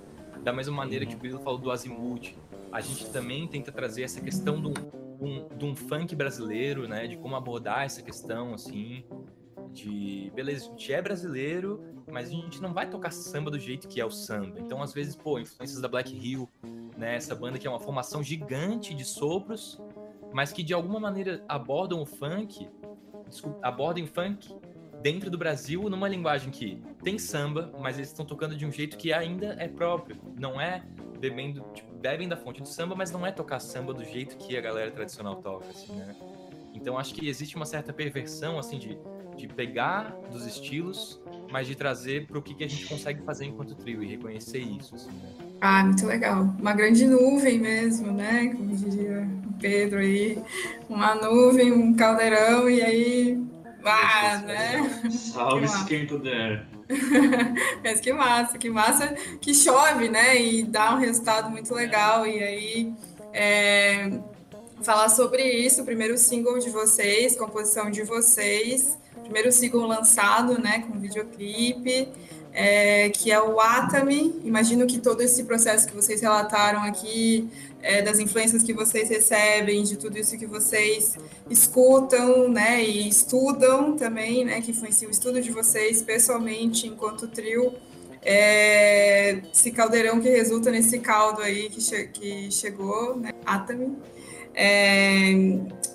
da 0.44 0.52
mesma 0.52 0.76
maneira 0.76 1.06
que 1.06 1.16
o 1.16 1.20
Grilo 1.20 1.40
falou 1.40 1.60
do 1.60 1.70
Azimuth. 1.70 2.36
A 2.72 2.82
gente 2.82 3.06
também 3.10 3.48
tenta 3.48 3.72
trazer 3.72 4.04
essa 4.04 4.22
questão 4.22 4.60
do 4.60 4.74
um, 5.20 5.47
de 5.57 5.65
um 5.65 5.76
funk 5.76 6.15
brasileiro, 6.15 6.88
né? 6.88 7.07
De 7.07 7.17
como 7.17 7.36
abordar 7.36 7.84
essa 7.84 8.01
questão, 8.01 8.53
assim, 8.53 9.03
de 9.72 10.32
beleza, 10.34 10.65
a 10.65 10.70
gente 10.70 10.93
é 10.93 11.01
brasileiro, 11.01 11.84
mas 12.11 12.30
a 12.30 12.32
gente 12.32 12.61
não 12.61 12.74
vai 12.74 12.89
tocar 12.89 13.11
samba 13.11 13.51
do 13.51 13.59
jeito 13.59 13.88
que 13.88 13.99
é 13.99 14.05
o 14.05 14.11
samba. 14.11 14.59
Então, 14.59 14.82
às 14.82 14.93
vezes, 14.93 15.15
pô, 15.15 15.39
influências 15.39 15.80
da 15.82 15.88
Black 15.88 16.15
Hill, 16.15 16.49
né? 16.97 17.15
Essa 17.15 17.36
banda 17.36 17.59
que 17.59 17.67
é 17.67 17.70
uma 17.70 17.80
formação 17.80 18.24
gigante 18.24 18.93
de 18.93 19.05
sopros, 19.05 19.80
mas 20.34 20.51
que 20.51 20.63
de 20.63 20.74
alguma 20.74 20.99
maneira 20.99 21.43
abordam 21.47 22.01
o 22.01 22.05
funk, 22.05 22.67
desculpa, 23.28 23.59
abordam 23.61 24.03
o 24.03 24.07
funk 24.07 24.55
dentro 25.01 25.30
do 25.30 25.38
Brasil 25.38 25.89
numa 25.89 26.07
linguagem 26.07 26.51
que 26.51 26.82
tem 27.03 27.17
samba, 27.17 27.72
mas 27.80 27.97
eles 27.97 28.09
estão 28.09 28.26
tocando 28.26 28.55
de 28.55 28.65
um 28.65 28.72
jeito 28.72 28.97
que 28.97 29.13
ainda 29.13 29.55
é 29.59 29.67
próprio. 29.67 30.17
Não 30.38 30.59
é 30.59 30.84
bebendo, 31.20 31.63
tipo, 31.74 31.89
bebem 32.00 32.28
da 32.28 32.38
fonte 32.38 32.62
do 32.62 32.68
samba, 32.68 32.95
mas 32.95 33.12
não 33.12 33.26
é 33.26 33.32
tocar 33.32 33.60
samba 33.60 33.93
do 33.93 34.04
jeito 34.04 34.38
que 34.38 34.58
a 34.58 34.62
galera 34.62 34.89
tradicional 34.91 35.36
toca, 35.36 35.70
assim, 35.70 35.93
né? 35.93 36.16
Então 36.74 36.97
acho 36.97 37.14
que 37.14 37.28
existe 37.28 37.56
uma 37.56 37.66
certa 37.66 37.91
perversão, 37.91 38.58
assim, 38.58 38.78
de, 38.78 38.97
de 39.36 39.47
pegar 39.47 40.16
dos 40.32 40.45
estilos, 40.45 41.20
mas 41.52 41.68
de 41.68 41.76
trazer 41.76 42.26
para 42.26 42.38
o 42.38 42.41
que, 42.41 42.54
que 42.54 42.64
a 42.64 42.70
gente 42.70 42.86
consegue 42.88 43.22
fazer 43.24 43.45
enquanto 43.45 43.76
trio 43.76 44.04
e 44.04 44.08
reconhecer 44.08 44.60
isso, 44.60 44.95
assim, 44.95 45.12
né? 45.12 45.50
Ah, 45.62 45.84
muito 45.84 46.06
legal. 46.06 46.56
Uma 46.58 46.74
grande 46.74 47.06
nuvem 47.06 47.60
mesmo, 47.60 48.14
né? 48.14 48.54
Como 48.56 48.74
diria 48.76 49.28
o 49.45 49.54
Pedro 49.60 50.00
aí. 50.00 50.41
Uma 50.88 51.16
nuvem, 51.16 51.72
um 51.74 51.93
caldeirão, 51.93 52.70
e 52.70 52.82
aí. 52.82 53.43
Ah, 53.84 54.38
né? 54.45 54.89
Salve-se 55.12 55.86
quem 55.86 56.08
puder. 56.08 56.66
Mas 57.84 58.00
que 58.00 58.12
massa, 58.12 58.58
que 58.58 58.70
massa 58.70 59.08
que 59.40 59.54
chove, 59.54 60.10
né? 60.10 60.42
E 60.42 60.64
dá 60.64 60.96
um 60.96 60.98
resultado 60.98 61.50
muito 61.50 61.74
legal. 61.74 62.26
E 62.26 62.44
aí, 62.44 62.94
é, 63.34 64.12
falar 64.82 65.10
sobre 65.10 65.44
isso, 65.44 65.82
o 65.82 65.86
primeiro 65.86 66.18
single 66.18 66.58
de 66.60 66.70
vocês, 66.70 67.36
composição 67.36 67.92
de 67.92 68.04
vocês, 68.04 68.98
primeiro 69.24 69.52
single 69.52 69.86
lançado, 69.86 70.60
né, 70.60 70.80
com 70.88 71.00
videoclipe, 71.00 72.10
é, 72.54 73.10
que 73.10 73.32
é 73.32 73.41
o 73.41 73.60
Atami. 73.60 74.41
Imagino 74.43 74.86
que 74.88 75.00
todo 75.00 75.22
esse 75.22 75.43
processo 75.43 75.88
que 75.88 75.95
vocês 75.95 76.22
relataram 76.22 76.84
aqui 76.84 77.50
é, 77.82 78.02
das 78.02 78.20
influências 78.20 78.64
que 78.64 78.74
vocês 78.74 79.10
recebem, 79.10 79.84
de 79.84 79.97
tudo 79.97 80.18
isso 80.18 80.38
que 80.38 80.45
vocês 80.45 81.16
escutam, 81.50 82.50
né, 82.50 82.84
e 82.84 83.08
estudam 83.08 83.95
também, 83.95 84.43
né, 84.43 84.62
que 84.62 84.72
influencia 84.72 85.08
o 85.08 85.12
estudo 85.12 85.41
de 85.41 85.52
vocês 85.52 86.02
pessoalmente 86.02 86.88
enquanto 86.88 87.28
trio, 87.28 87.74
é, 88.22 89.41
esse 89.54 89.72
caldeirão 89.72 90.20
que 90.20 90.30
resulta 90.30 90.70
nesse 90.72 91.00
caldo 91.00 91.41
aí 91.41 91.70
que, 91.70 91.82
che 91.82 92.08
que 92.08 92.52
chegou, 92.52 93.16
né, 93.16 93.32
Atami. 93.45 93.97
É, 94.54 95.32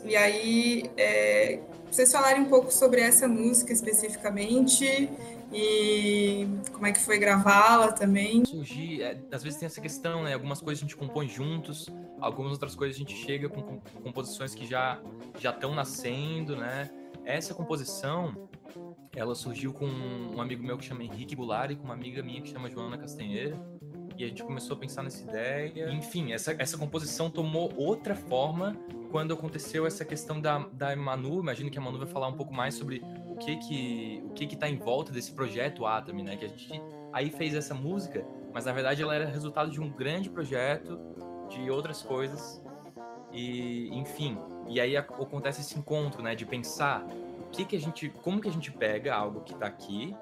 e 0.06 0.16
aí, 0.16 0.90
é, 0.96 1.58
vocês 1.90 2.10
falarem 2.10 2.42
um 2.42 2.46
pouco 2.46 2.72
sobre 2.72 3.00
essa 3.00 3.28
música 3.28 3.72
especificamente 3.72 5.10
e 5.54 6.48
como 6.72 6.86
é 6.86 6.92
que 6.92 6.98
foi 6.98 7.18
gravá-la 7.18 7.92
também. 7.92 8.44
Surgir, 8.44 9.02
é, 9.02 9.18
às 9.30 9.42
vezes 9.42 9.58
tem 9.58 9.66
essa 9.66 9.80
questão, 9.80 10.24
né? 10.24 10.34
Algumas 10.34 10.60
coisas 10.60 10.82
a 10.82 10.84
gente 10.84 10.96
compõe 10.96 11.28
juntos, 11.28 11.88
algumas 12.20 12.52
outras 12.52 12.74
coisas 12.74 12.96
a 12.96 12.98
gente 12.98 13.14
chega 13.14 13.48
com, 13.48 13.62
com 13.62 13.80
composições 14.02 14.54
que 14.54 14.66
já 14.66 15.00
já 15.38 15.50
estão 15.50 15.74
nascendo, 15.74 16.56
né? 16.56 16.90
Essa 17.24 17.54
composição, 17.54 18.48
ela 19.14 19.34
surgiu 19.34 19.72
com 19.72 19.86
um 19.86 20.40
amigo 20.40 20.62
meu 20.62 20.76
que 20.76 20.84
chama 20.84 21.04
Henrique 21.04 21.36
Bulari, 21.36 21.76
com 21.76 21.84
uma 21.84 21.94
amiga 21.94 22.22
minha 22.22 22.42
que 22.42 22.50
chama 22.50 22.68
Joana 22.68 22.98
Castanheira. 22.98 23.58
E 24.16 24.24
a 24.24 24.28
gente 24.28 24.44
começou 24.44 24.76
a 24.76 24.78
pensar 24.78 25.02
nessa 25.02 25.22
ideia. 25.22 25.90
Enfim, 25.90 26.32
essa, 26.32 26.54
essa 26.58 26.78
composição 26.78 27.28
tomou 27.28 27.72
outra 27.76 28.14
forma 28.14 28.76
quando 29.10 29.34
aconteceu 29.34 29.86
essa 29.86 30.04
questão 30.04 30.40
da, 30.40 30.58
da 30.72 30.94
Manu. 30.94 31.40
Imagino 31.40 31.70
que 31.70 31.78
a 31.78 31.80
Manu 31.80 31.98
vai 31.98 32.06
falar 32.06 32.28
um 32.28 32.34
pouco 32.34 32.54
mais 32.54 32.74
sobre 32.74 33.02
o 33.34 33.36
que 33.36 33.56
que 33.56 34.22
o 34.24 34.30
que 34.30 34.46
que 34.46 34.56
tá 34.56 34.68
em 34.68 34.76
volta 34.76 35.12
desse 35.12 35.32
projeto 35.32 35.84
Atami, 35.84 36.22
né? 36.22 36.36
Que 36.36 36.44
a 36.44 36.48
gente 36.48 36.80
aí 37.12 37.30
fez 37.30 37.54
essa 37.54 37.74
música, 37.74 38.24
mas 38.52 38.64
na 38.64 38.72
verdade 38.72 39.02
ela 39.02 39.14
era 39.14 39.26
resultado 39.26 39.70
de 39.70 39.80
um 39.80 39.90
grande 39.90 40.30
projeto, 40.30 40.98
de 41.48 41.68
outras 41.70 42.02
coisas 42.02 42.62
e 43.32 43.88
enfim. 43.92 44.38
E 44.68 44.80
aí 44.80 44.96
acontece 44.96 45.60
esse 45.60 45.78
encontro, 45.78 46.22
né? 46.22 46.34
De 46.34 46.46
pensar 46.46 47.04
o 47.04 47.50
que 47.50 47.64
que 47.64 47.76
a 47.76 47.80
gente, 47.80 48.08
como 48.22 48.40
que 48.40 48.48
a 48.48 48.52
gente 48.52 48.70
pega 48.70 49.14
algo 49.14 49.40
que 49.40 49.54
tá 49.54 49.66
aqui 49.66 50.16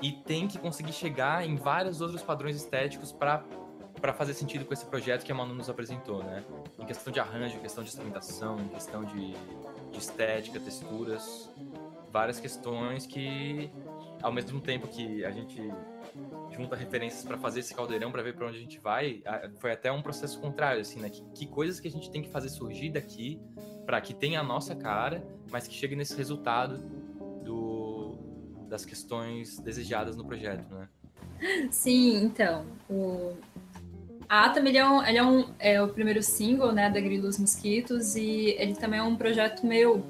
e 0.00 0.12
tem 0.12 0.48
que 0.48 0.58
conseguir 0.58 0.92
chegar 0.92 1.46
em 1.46 1.54
vários 1.54 2.00
outros 2.00 2.22
padrões 2.22 2.56
estéticos 2.56 3.12
para 3.12 3.44
para 4.00 4.12
fazer 4.12 4.34
sentido 4.34 4.64
com 4.64 4.72
esse 4.72 4.84
projeto 4.84 5.24
que 5.24 5.30
a 5.30 5.34
Manu 5.34 5.54
nos 5.54 5.70
apresentou, 5.70 6.24
né? 6.24 6.42
Em 6.76 6.84
questão 6.84 7.12
de 7.12 7.20
arranjo, 7.20 7.56
em 7.56 7.60
questão 7.60 7.84
de 7.84 7.90
instrumentação, 7.90 8.58
em 8.58 8.66
questão 8.66 9.04
de, 9.04 9.32
de 9.92 9.98
estética, 9.98 10.58
texturas, 10.58 11.48
várias 12.12 12.38
questões 12.38 13.06
que, 13.06 13.70
ao 14.22 14.32
mesmo 14.32 14.60
tempo 14.60 14.86
que 14.86 15.24
a 15.24 15.30
gente 15.30 15.60
junta 16.50 16.76
referências 16.76 17.24
para 17.24 17.38
fazer 17.38 17.60
esse 17.60 17.74
caldeirão 17.74 18.12
para 18.12 18.22
ver 18.22 18.34
para 18.34 18.46
onde 18.46 18.58
a 18.58 18.60
gente 18.60 18.78
vai, 18.78 19.22
foi 19.58 19.72
até 19.72 19.90
um 19.90 20.02
processo 20.02 20.38
contrário, 20.40 20.82
assim, 20.82 21.00
né? 21.00 21.08
Que, 21.08 21.22
que 21.34 21.46
coisas 21.46 21.80
que 21.80 21.88
a 21.88 21.90
gente 21.90 22.10
tem 22.10 22.22
que 22.22 22.28
fazer 22.28 22.50
surgir 22.50 22.90
daqui 22.90 23.40
para 23.86 24.00
que 24.00 24.12
tenha 24.12 24.40
a 24.40 24.44
nossa 24.44 24.76
cara, 24.76 25.24
mas 25.50 25.66
que 25.66 25.74
chegue 25.74 25.96
nesse 25.96 26.16
resultado 26.16 26.78
do, 27.42 28.18
das 28.68 28.84
questões 28.84 29.58
desejadas 29.58 30.16
no 30.16 30.24
projeto, 30.24 30.72
né? 30.74 30.88
Sim, 31.70 32.24
então, 32.24 32.66
o 32.88 33.36
a 34.28 34.46
Atom, 34.46 34.66
ele 34.66 34.78
é, 34.78 34.88
um, 34.88 35.04
ele 35.04 35.18
é, 35.18 35.22
um, 35.22 35.44
é 35.58 35.82
o 35.82 35.88
primeiro 35.88 36.22
single, 36.22 36.72
né, 36.72 36.88
da 36.88 36.98
Grilos 36.98 37.38
Mosquitos, 37.38 38.16
e 38.16 38.56
ele 38.58 38.74
também 38.74 38.98
é 38.98 39.02
um 39.02 39.14
projeto 39.14 39.66
meu. 39.66 40.02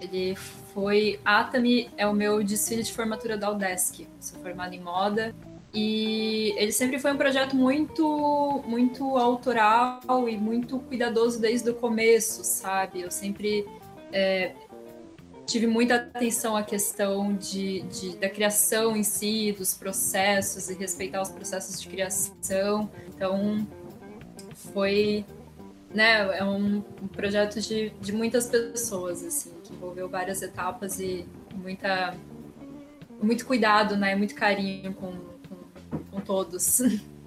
Ele 0.00 0.34
foi 0.78 1.18
Atami 1.24 1.90
é 1.96 2.06
o 2.06 2.12
meu 2.12 2.40
desfile 2.40 2.84
de 2.84 2.92
formatura 2.92 3.36
da 3.36 3.50
Udesc. 3.50 4.06
Sou 4.20 4.38
formada 4.38 4.76
em 4.76 4.80
moda. 4.80 5.34
E 5.74 6.54
ele 6.56 6.70
sempre 6.70 7.00
foi 7.00 7.12
um 7.12 7.16
projeto 7.16 7.56
muito 7.56 8.62
muito 8.64 9.18
autoral 9.18 10.28
e 10.28 10.38
muito 10.38 10.78
cuidadoso 10.78 11.40
desde 11.40 11.68
o 11.68 11.74
começo, 11.74 12.44
sabe? 12.44 13.00
Eu 13.00 13.10
sempre 13.10 13.66
é, 14.12 14.52
tive 15.46 15.66
muita 15.66 15.96
atenção 15.96 16.56
à 16.56 16.62
questão 16.62 17.34
de, 17.34 17.82
de, 17.82 18.16
da 18.16 18.28
criação 18.28 18.96
em 18.96 19.02
si, 19.02 19.50
dos 19.58 19.74
processos 19.74 20.70
e 20.70 20.74
respeitar 20.74 21.20
os 21.20 21.30
processos 21.30 21.80
de 21.82 21.88
criação. 21.88 22.88
Então, 23.08 23.66
foi 24.72 25.24
né, 25.92 26.38
é 26.38 26.44
um, 26.44 26.84
um 27.02 27.08
projeto 27.08 27.60
de, 27.60 27.90
de 28.00 28.12
muitas 28.12 28.46
pessoas, 28.46 29.24
assim, 29.24 29.50
que 29.68 29.74
envolveu 29.74 30.08
várias 30.08 30.42
etapas 30.42 30.98
e 30.98 31.26
muita, 31.54 32.14
muito 33.22 33.46
cuidado, 33.46 33.96
né, 33.96 34.16
muito 34.16 34.34
carinho 34.34 34.94
com, 34.94 35.12
com, 35.12 35.98
com 36.10 36.20
todos. 36.20 36.80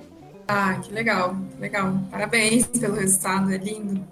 Ah, 0.53 0.77
que 0.79 0.91
legal, 0.91 1.33
legal. 1.61 1.93
Parabéns 2.09 2.67
pelo 2.67 2.95
resultado, 2.95 3.53
é 3.53 3.57
lindo. 3.57 4.05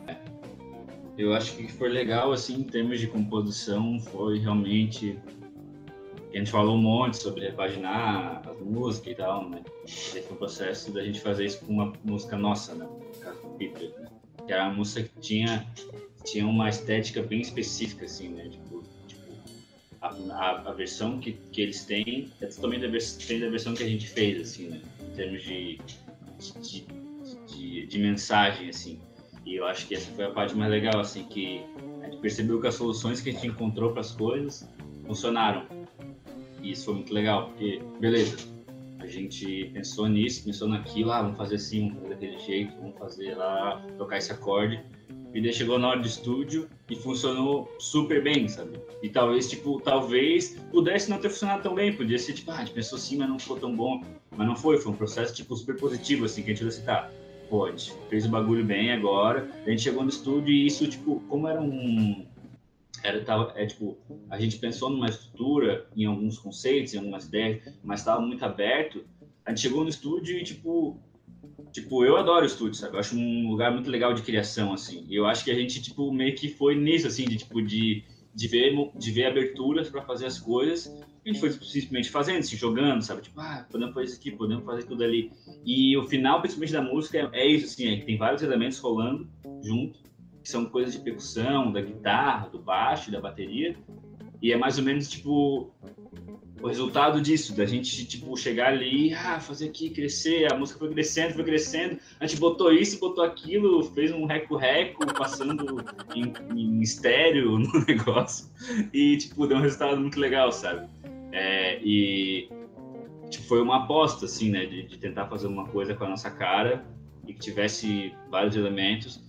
Eu 1.17 1.33
acho 1.33 1.53
que 1.57 1.67
foi 1.67 1.89
legal, 1.89 2.31
assim, 2.31 2.61
em 2.61 2.63
termos 2.63 2.97
de 2.97 3.07
composição, 3.07 3.99
foi 3.99 4.39
realmente. 4.39 5.19
A 6.33 6.37
gente 6.37 6.49
falou 6.49 6.77
um 6.77 6.81
monte 6.81 7.17
sobre 7.17 7.45
repaginar 7.45 8.41
as 8.47 8.57
músicas 8.61 9.11
e 9.11 9.15
tal, 9.15 9.49
né? 9.49 9.61
Esse 9.85 10.21
foi 10.21 10.33
um 10.33 10.39
processo 10.39 10.93
da 10.93 11.03
gente 11.03 11.19
fazer 11.19 11.43
isso 11.43 11.59
com 11.65 11.73
uma 11.73 11.91
música 12.05 12.37
nossa, 12.37 12.73
né? 12.73 12.87
Né? 13.19 13.33
que 14.45 14.53
era 14.53 14.65
uma 14.65 14.75
música 14.75 15.03
que 15.03 15.19
tinha, 15.19 15.67
tinha 16.31 16.45
uma 16.45 16.69
estética 16.69 17.21
bem 17.21 17.41
específica, 17.41 18.05
assim, 18.05 18.29
né? 18.29 18.49
Tipo, 18.49 18.83
tipo 19.07 19.21
a, 20.01 20.07
a, 20.07 20.69
a, 20.69 20.73
versão 20.73 21.19
que, 21.19 21.33
que 21.51 21.61
eles 21.61 21.83
têm 21.85 22.31
é 22.41 22.45
totalmente 22.45 22.87
diferente 22.89 23.43
da 23.43 23.49
versão 23.49 23.73
que 23.73 23.83
a 23.83 23.87
gente 23.87 24.07
fez, 24.07 24.41
assim, 24.41 24.69
né? 24.69 24.81
Em 25.01 25.15
termos 25.15 25.43
de, 25.43 25.79
de, 26.61 26.85
de, 27.47 27.85
de 27.87 27.99
mensagem, 27.99 28.69
assim. 28.69 28.99
E 29.45 29.55
eu 29.55 29.65
acho 29.65 29.87
que 29.87 29.95
essa 29.95 30.11
foi 30.11 30.25
a 30.25 30.31
parte 30.31 30.55
mais 30.55 30.71
legal, 30.71 30.99
assim, 30.99 31.23
que 31.23 31.61
a 32.01 32.05
gente 32.05 32.17
percebeu 32.17 32.61
que 32.61 32.67
as 32.67 32.75
soluções 32.75 33.21
que 33.21 33.29
a 33.29 33.33
gente 33.33 33.47
encontrou 33.47 33.91
para 33.91 34.01
as 34.01 34.11
coisas 34.11 34.69
funcionaram. 35.05 35.65
E 36.61 36.71
isso 36.71 36.85
foi 36.85 36.95
muito 36.95 37.13
legal, 37.13 37.47
porque, 37.47 37.81
beleza, 37.99 38.37
gente 39.09 39.65
pensou 39.73 40.07
nisso, 40.07 40.43
pensou 40.45 40.67
naquilo, 40.67 41.11
ah, 41.11 41.21
vamos 41.21 41.37
fazer 41.37 41.55
assim, 41.55 41.89
vamos 41.89 42.03
fazer 42.03 42.13
daquele 42.15 42.39
jeito, 42.39 42.75
vamos 42.79 42.97
fazer 42.97 43.35
lá, 43.35 43.85
tocar 43.97 44.17
esse 44.17 44.31
acorde. 44.31 44.83
E 45.33 45.41
daí 45.41 45.53
chegou 45.53 45.77
na 45.77 45.89
hora 45.89 45.99
do 45.99 46.07
estúdio 46.07 46.67
e 46.89 46.95
funcionou 46.95 47.71
super 47.77 48.23
bem, 48.23 48.47
sabe? 48.47 48.79
E 49.03 49.09
talvez, 49.09 49.47
tipo, 49.47 49.79
talvez 49.79 50.57
pudesse 50.71 51.09
não 51.09 51.19
ter 51.19 51.29
funcionado 51.29 51.61
tão 51.61 51.75
bem, 51.75 51.95
podia 51.95 52.17
ser, 52.17 52.33
tipo, 52.33 52.49
ah, 52.51 52.55
a 52.55 52.59
gente 52.59 52.71
pensou 52.71 52.97
assim, 52.97 53.17
mas 53.17 53.29
não 53.29 53.37
ficou 53.37 53.57
tão 53.57 53.75
bom. 53.75 54.01
Mas 54.35 54.47
não 54.47 54.55
foi, 54.55 54.77
foi 54.77 54.91
um 54.91 54.95
processo, 54.95 55.35
tipo, 55.35 55.55
super 55.55 55.75
positivo, 55.75 56.25
assim, 56.25 56.41
que 56.41 56.51
a 56.51 56.53
gente 56.53 56.63
vai 56.63 56.71
citar. 56.71 57.11
Gente 57.69 57.93
fez 58.09 58.25
o 58.25 58.29
bagulho 58.29 58.63
bem 58.63 58.91
agora, 58.91 59.49
a 59.65 59.69
gente 59.71 59.81
chegou 59.81 60.03
no 60.03 60.09
estúdio 60.09 60.53
e 60.53 60.67
isso, 60.67 60.87
tipo, 60.87 61.19
como 61.27 61.47
era 61.47 61.59
um, 61.59 62.23
era 63.03 63.23
tava, 63.23 63.53
é 63.55 63.65
tipo 63.65 63.97
a 64.29 64.39
gente 64.39 64.57
pensou 64.57 64.89
numa 64.89 65.07
estrutura 65.07 65.87
em 65.95 66.05
alguns 66.05 66.37
conceitos 66.37 66.93
em 66.93 66.97
algumas 66.97 67.25
ideias 67.25 67.61
mas 67.83 67.99
estava 67.99 68.21
muito 68.21 68.43
aberto. 68.43 69.03
A 69.45 69.49
gente 69.51 69.61
chegou 69.61 69.83
no 69.83 69.89
estúdio 69.89 70.37
e 70.37 70.43
tipo 70.43 70.99
tipo 71.71 72.03
eu 72.03 72.17
adoro 72.17 72.45
estúdio 72.45 72.75
sabe? 72.75 72.95
Eu 72.95 72.99
acho 72.99 73.15
um 73.15 73.49
lugar 73.49 73.71
muito 73.71 73.89
legal 73.89 74.13
de 74.13 74.21
criação 74.21 74.73
assim. 74.73 75.05
Eu 75.09 75.25
acho 75.25 75.43
que 75.43 75.51
a 75.51 75.55
gente 75.55 75.81
tipo 75.81 76.11
meio 76.11 76.35
que 76.35 76.49
foi 76.49 76.75
nisso 76.75 77.07
assim 77.07 77.25
de 77.25 77.37
tipo 77.37 77.61
de 77.61 78.03
de 78.33 78.47
ver 78.47 78.73
de 78.95 79.11
ver 79.11 79.25
aberturas 79.25 79.89
para 79.89 80.01
fazer 80.01 80.25
as 80.25 80.39
coisas. 80.39 80.87
A 81.25 81.27
gente 81.27 81.39
foi 81.39 81.51
simplesmente 81.51 82.09
fazendo 82.09 82.43
se 82.43 82.55
jogando 82.55 83.01
sabe? 83.01 83.21
Tipo 83.21 83.39
ah 83.39 83.65
podemos 83.69 83.93
fazer 83.93 84.07
isso 84.07 84.19
aqui 84.19 84.31
podemos 84.31 84.65
fazer 84.65 84.83
tudo 84.83 85.03
ali. 85.03 85.31
E 85.65 85.95
o 85.97 86.03
final 86.07 86.39
principalmente 86.41 86.73
da 86.73 86.81
música 86.81 87.29
é, 87.33 87.41
é 87.41 87.47
isso 87.47 87.65
assim 87.65 87.87
é 87.87 87.97
que 87.97 88.05
tem 88.05 88.17
vários 88.17 88.41
elementos 88.41 88.77
rolando 88.79 89.27
junto 89.63 90.08
que 90.49 90.51
são 90.51 90.65
coisas 90.65 90.93
de 90.93 90.99
percussão, 90.99 91.71
da 91.71 91.79
guitarra, 91.79 92.49
do 92.49 92.57
baixo, 92.57 93.11
da 93.11 93.21
bateria. 93.21 93.75
E 94.41 94.51
é 94.51 94.57
mais 94.57 94.79
ou 94.79 94.83
menos 94.83 95.07
tipo 95.07 95.71
o 96.61 96.67
resultado 96.67 97.21
disso, 97.21 97.55
da 97.55 97.65
gente 97.65 98.05
tipo 98.05 98.35
chegar 98.35 98.69
ali, 98.69 99.13
ah, 99.13 99.39
fazer 99.39 99.69
aqui 99.69 99.91
crescer, 99.91 100.51
a 100.51 100.57
música 100.57 100.79
foi 100.79 100.89
crescendo, 100.89 101.33
foi 101.33 101.43
crescendo, 101.45 101.99
a 102.19 102.27
gente 102.27 102.37
botou 102.37 102.73
isso, 102.73 102.99
botou 102.99 103.23
aquilo, 103.23 103.81
fez 103.93 104.11
um 104.11 104.25
reco-reco 104.25 105.05
passando 105.13 105.85
em, 106.13 106.33
em 106.53 106.81
estéreo 106.81 107.59
no 107.59 107.85
negócio 107.85 108.49
e 108.91 109.15
tipo 109.17 109.47
deu 109.47 109.57
um 109.57 109.61
resultado 109.61 110.01
muito 110.01 110.19
legal, 110.19 110.51
sabe? 110.51 110.89
É, 111.31 111.79
e 111.81 112.49
tipo, 113.29 113.45
foi 113.45 113.61
uma 113.61 113.83
aposta 113.83 114.25
assim, 114.25 114.49
né, 114.49 114.65
de, 114.65 114.83
de 114.83 114.97
tentar 114.97 115.27
fazer 115.27 115.47
uma 115.47 115.65
coisa 115.67 115.93
com 115.93 116.03
a 116.03 116.09
nossa 116.09 116.29
cara 116.29 116.83
e 117.25 117.33
que 117.33 117.39
tivesse 117.39 118.13
vários 118.29 118.55
elementos 118.57 119.28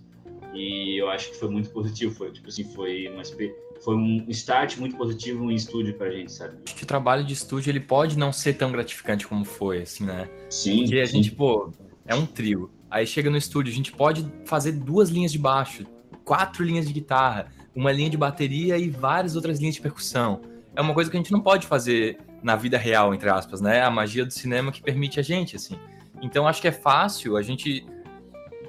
E 0.55 1.01
eu 1.01 1.09
acho 1.09 1.30
que 1.30 1.36
foi 1.36 1.48
muito 1.48 1.70
positivo, 1.70 2.14
foi 2.14 2.32
tipo 2.32 2.48
assim, 2.48 2.64
foi 2.64 3.09
uma 3.09 3.22
foi 3.80 3.96
um 3.96 4.24
start 4.28 4.76
muito 4.76 4.96
positivo 4.96 5.51
em 5.51 5.55
estúdio 5.55 5.94
pra 5.94 6.11
gente, 6.11 6.32
sabe? 6.32 6.59
Acho 6.66 6.74
que 6.74 6.84
o 6.84 6.86
trabalho 6.86 7.24
de 7.24 7.32
estúdio 7.32 7.70
ele 7.70 7.80
pode 7.80 8.18
não 8.18 8.32
ser 8.32 8.55
tão 8.55 8.70
gratificante 8.70 9.26
como 9.26 9.44
foi, 9.44 9.82
assim, 9.82 10.05
né? 10.05 10.28
Sim. 10.51 10.82
Porque 10.82 11.01
a 11.01 11.07
sim. 11.07 11.12
gente, 11.14 11.32
pô, 11.32 11.72
é 12.07 12.14
um 12.14 12.26
trio. 12.26 12.70
Aí 12.90 13.07
chega 13.07 13.30
no 13.30 13.36
estúdio, 13.36 13.72
a 13.72 13.74
gente 13.74 13.92
pode 13.92 14.30
fazer 14.44 14.72
duas 14.72 15.09
linhas 15.09 15.32
de 15.32 15.38
baixo, 15.38 15.86
quatro 16.24 16.62
linhas 16.62 16.86
de 16.86 16.92
guitarra, 16.92 17.51
uma 17.74 17.90
linha 17.90 18.11
de 18.11 18.16
bateria 18.16 18.76
e 18.76 18.90
várias 18.90 19.34
outras 19.34 19.59
linhas 19.59 19.76
de 19.76 19.80
percussão. 19.80 20.42
É 20.74 20.80
uma 20.80 20.92
coisa 20.92 21.11
que 21.11 21.16
a 21.16 21.20
gente 21.20 21.32
não 21.32 21.40
pode 21.40 21.66
fazer 21.66 22.18
na 22.42 22.57
vida 22.57 22.76
real, 22.76 23.14
entre 23.14 23.30
aspas, 23.30 23.61
né? 23.61 23.80
A 23.80 23.90
magia 23.90 24.26
do 24.26 24.32
cinema 24.32 24.70
que 24.72 24.82
permite 24.82 25.18
a 25.18 25.22
gente, 25.22 25.57
assim. 25.57 25.78
Então 26.20 26.46
acho 26.46 26.61
que 26.61 26.68
é 26.68 26.72
fácil, 26.72 27.36
a 27.36 27.42
gente 27.42 27.86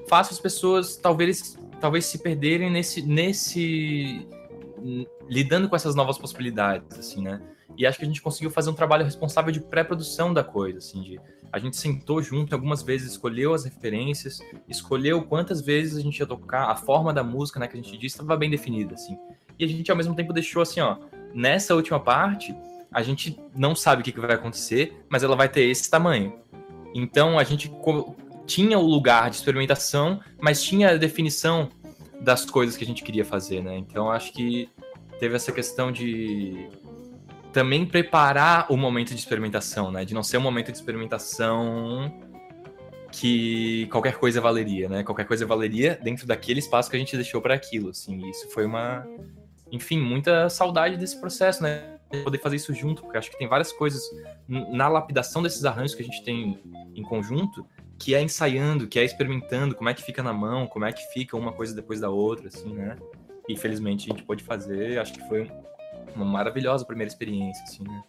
fácil 0.07 0.33
as 0.33 0.39
pessoas 0.39 0.95
talvez 0.95 1.57
talvez 1.81 2.05
se 2.05 2.19
perderem 2.19 2.71
nesse 2.71 3.01
nesse 3.01 4.27
lidando 5.29 5.67
com 5.67 5.75
essas 5.75 5.95
novas 5.95 6.17
possibilidades, 6.17 6.97
assim, 6.97 7.21
né? 7.21 7.41
E 7.77 7.85
acho 7.85 7.97
que 7.97 8.05
a 8.05 8.07
gente 8.07 8.21
conseguiu 8.21 8.49
fazer 8.51 8.69
um 8.69 8.73
trabalho 8.73 9.05
responsável 9.05 9.51
de 9.51 9.59
pré-produção 9.59 10.33
da 10.33 10.43
coisa, 10.43 10.79
assim, 10.79 11.01
de 11.01 11.19
a 11.51 11.59
gente 11.59 11.75
sentou 11.75 12.21
junto 12.21 12.53
algumas 12.53 12.81
vezes, 12.81 13.11
escolheu 13.11 13.53
as 13.53 13.65
referências, 13.65 14.39
escolheu 14.67 15.21
quantas 15.23 15.61
vezes 15.61 15.97
a 15.97 16.01
gente 16.01 16.17
ia 16.17 16.25
tocar, 16.25 16.69
a 16.69 16.75
forma 16.75 17.13
da 17.13 17.23
música, 17.23 17.59
né, 17.59 17.67
que 17.67 17.77
a 17.77 17.81
gente 17.81 17.97
disse, 17.97 18.15
estava 18.15 18.37
bem 18.37 18.49
definida, 18.49 18.95
assim. 18.95 19.17
E 19.59 19.65
a 19.65 19.67
gente 19.67 19.91
ao 19.91 19.97
mesmo 19.97 20.15
tempo 20.15 20.33
deixou 20.33 20.61
assim, 20.61 20.79
ó, 20.79 20.97
nessa 21.33 21.75
última 21.75 21.99
parte, 21.99 22.55
a 22.91 23.01
gente 23.01 23.39
não 23.55 23.75
sabe 23.75 24.01
o 24.01 24.05
que, 24.05 24.11
que 24.11 24.19
vai 24.19 24.33
acontecer, 24.33 25.05
mas 25.09 25.23
ela 25.23 25.35
vai 25.35 25.49
ter 25.49 25.63
esse 25.63 25.89
tamanho. 25.89 26.33
Então 26.93 27.37
a 27.37 27.43
gente 27.43 27.69
tinha 28.51 28.77
o 28.77 28.85
lugar 28.85 29.29
de 29.29 29.37
experimentação, 29.37 30.19
mas 30.39 30.61
tinha 30.61 30.89
a 30.89 30.97
definição 30.97 31.69
das 32.19 32.43
coisas 32.43 32.75
que 32.75 32.83
a 32.83 32.87
gente 32.87 33.01
queria 33.01 33.23
fazer, 33.23 33.63
né? 33.63 33.77
Então 33.77 34.11
acho 34.11 34.33
que 34.33 34.69
teve 35.19 35.35
essa 35.35 35.51
questão 35.53 35.91
de 35.91 36.67
também 37.53 37.85
preparar 37.85 38.69
o 38.69 38.75
momento 38.75 39.09
de 39.09 39.19
experimentação, 39.19 39.89
né? 39.89 40.03
De 40.03 40.13
não 40.13 40.21
ser 40.21 40.37
um 40.37 40.41
momento 40.41 40.69
de 40.69 40.77
experimentação 40.77 42.13
que 43.11 43.87
qualquer 43.87 44.17
coisa 44.17 44.41
valeria, 44.41 44.89
né? 44.89 45.03
Qualquer 45.03 45.25
coisa 45.25 45.45
valeria 45.45 45.97
dentro 46.01 46.27
daquele 46.27 46.59
espaço 46.59 46.89
que 46.89 46.97
a 46.97 46.99
gente 46.99 47.15
deixou 47.15 47.41
para 47.41 47.53
aquilo, 47.53 47.89
assim. 47.89 48.29
Isso 48.29 48.49
foi 48.49 48.65
uma, 48.65 49.07
enfim, 49.71 49.99
muita 49.99 50.49
saudade 50.49 50.97
desse 50.97 51.19
processo, 51.19 51.63
né? 51.63 51.97
Poder 52.25 52.39
fazer 52.39 52.57
isso 52.57 52.73
junto, 52.73 53.01
porque 53.01 53.17
acho 53.17 53.31
que 53.31 53.37
tem 53.37 53.47
várias 53.47 53.71
coisas 53.71 54.01
na 54.47 54.89
lapidação 54.89 55.41
desses 55.41 55.63
arranjos 55.63 55.95
que 55.95 56.01
a 56.01 56.05
gente 56.05 56.21
tem 56.23 56.59
em 56.93 57.03
conjunto 57.03 57.65
que 58.01 58.15
é 58.15 58.21
ensaiando, 58.21 58.87
que 58.87 58.99
é 58.99 59.05
experimentando 59.05 59.75
como 59.75 59.87
é 59.87 59.93
que 59.93 60.01
fica 60.01 60.23
na 60.23 60.33
mão, 60.33 60.65
como 60.65 60.85
é 60.85 60.91
que 60.91 61.05
fica 61.13 61.37
uma 61.37 61.53
coisa 61.53 61.75
depois 61.75 61.99
da 61.99 62.09
outra, 62.09 62.47
assim, 62.47 62.73
né? 62.73 62.95
E 63.47 63.55
felizmente 63.55 64.09
a 64.09 64.13
gente 64.13 64.25
pôde 64.25 64.43
fazer, 64.43 64.97
acho 64.97 65.13
que 65.13 65.21
foi 65.27 65.51
uma 66.15 66.25
maravilhosa 66.25 66.83
primeira 66.83 67.11
experiência, 67.11 67.63
assim, 67.63 67.83
né? 67.83 68.01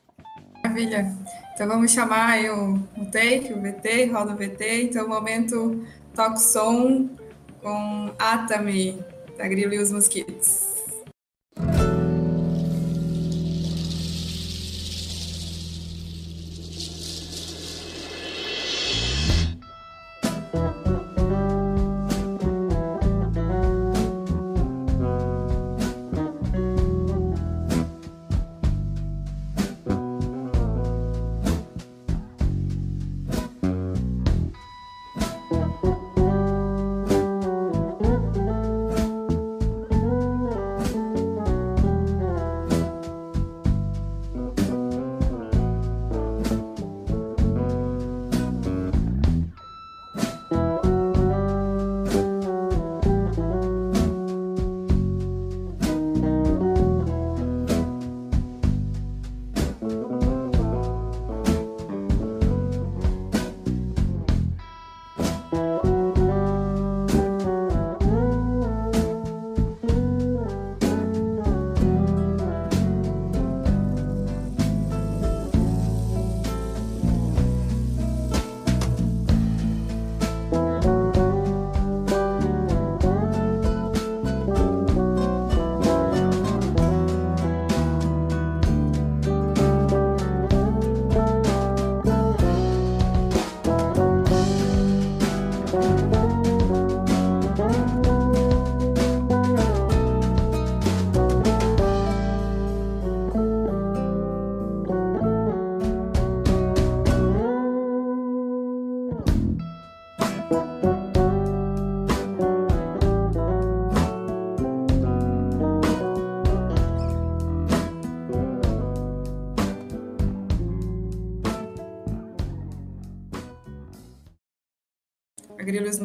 Maravilha. 0.64 1.14
Então 1.52 1.68
vamos 1.68 1.92
chamar 1.92 2.30
aí 2.30 2.48
o, 2.48 2.76
o 2.96 3.04
take, 3.04 3.52
o 3.52 3.60
VT, 3.60 4.06
roda 4.06 4.32
o 4.32 4.36
VT. 4.36 4.84
Então, 4.84 5.06
momento 5.06 5.84
toque 6.14 6.40
som 6.40 7.10
com 7.60 8.14
Atami, 8.18 8.98
da 9.36 9.46
Grilo 9.46 9.74
e 9.74 9.78
os 9.78 9.92
Mosquitos. 9.92 10.71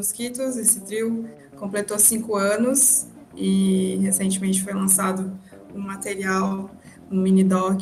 Mosquitos. 0.07 0.55
Esse 0.55 0.79
trio 0.81 1.27
completou 1.57 1.99
cinco 1.99 2.37
anos 2.37 3.07
e 3.35 3.97
recentemente 4.01 4.63
foi 4.63 4.73
lançado 4.73 5.37
um 5.75 5.79
material, 5.79 6.71
um 7.11 7.21
mini 7.21 7.43
doc 7.43 7.81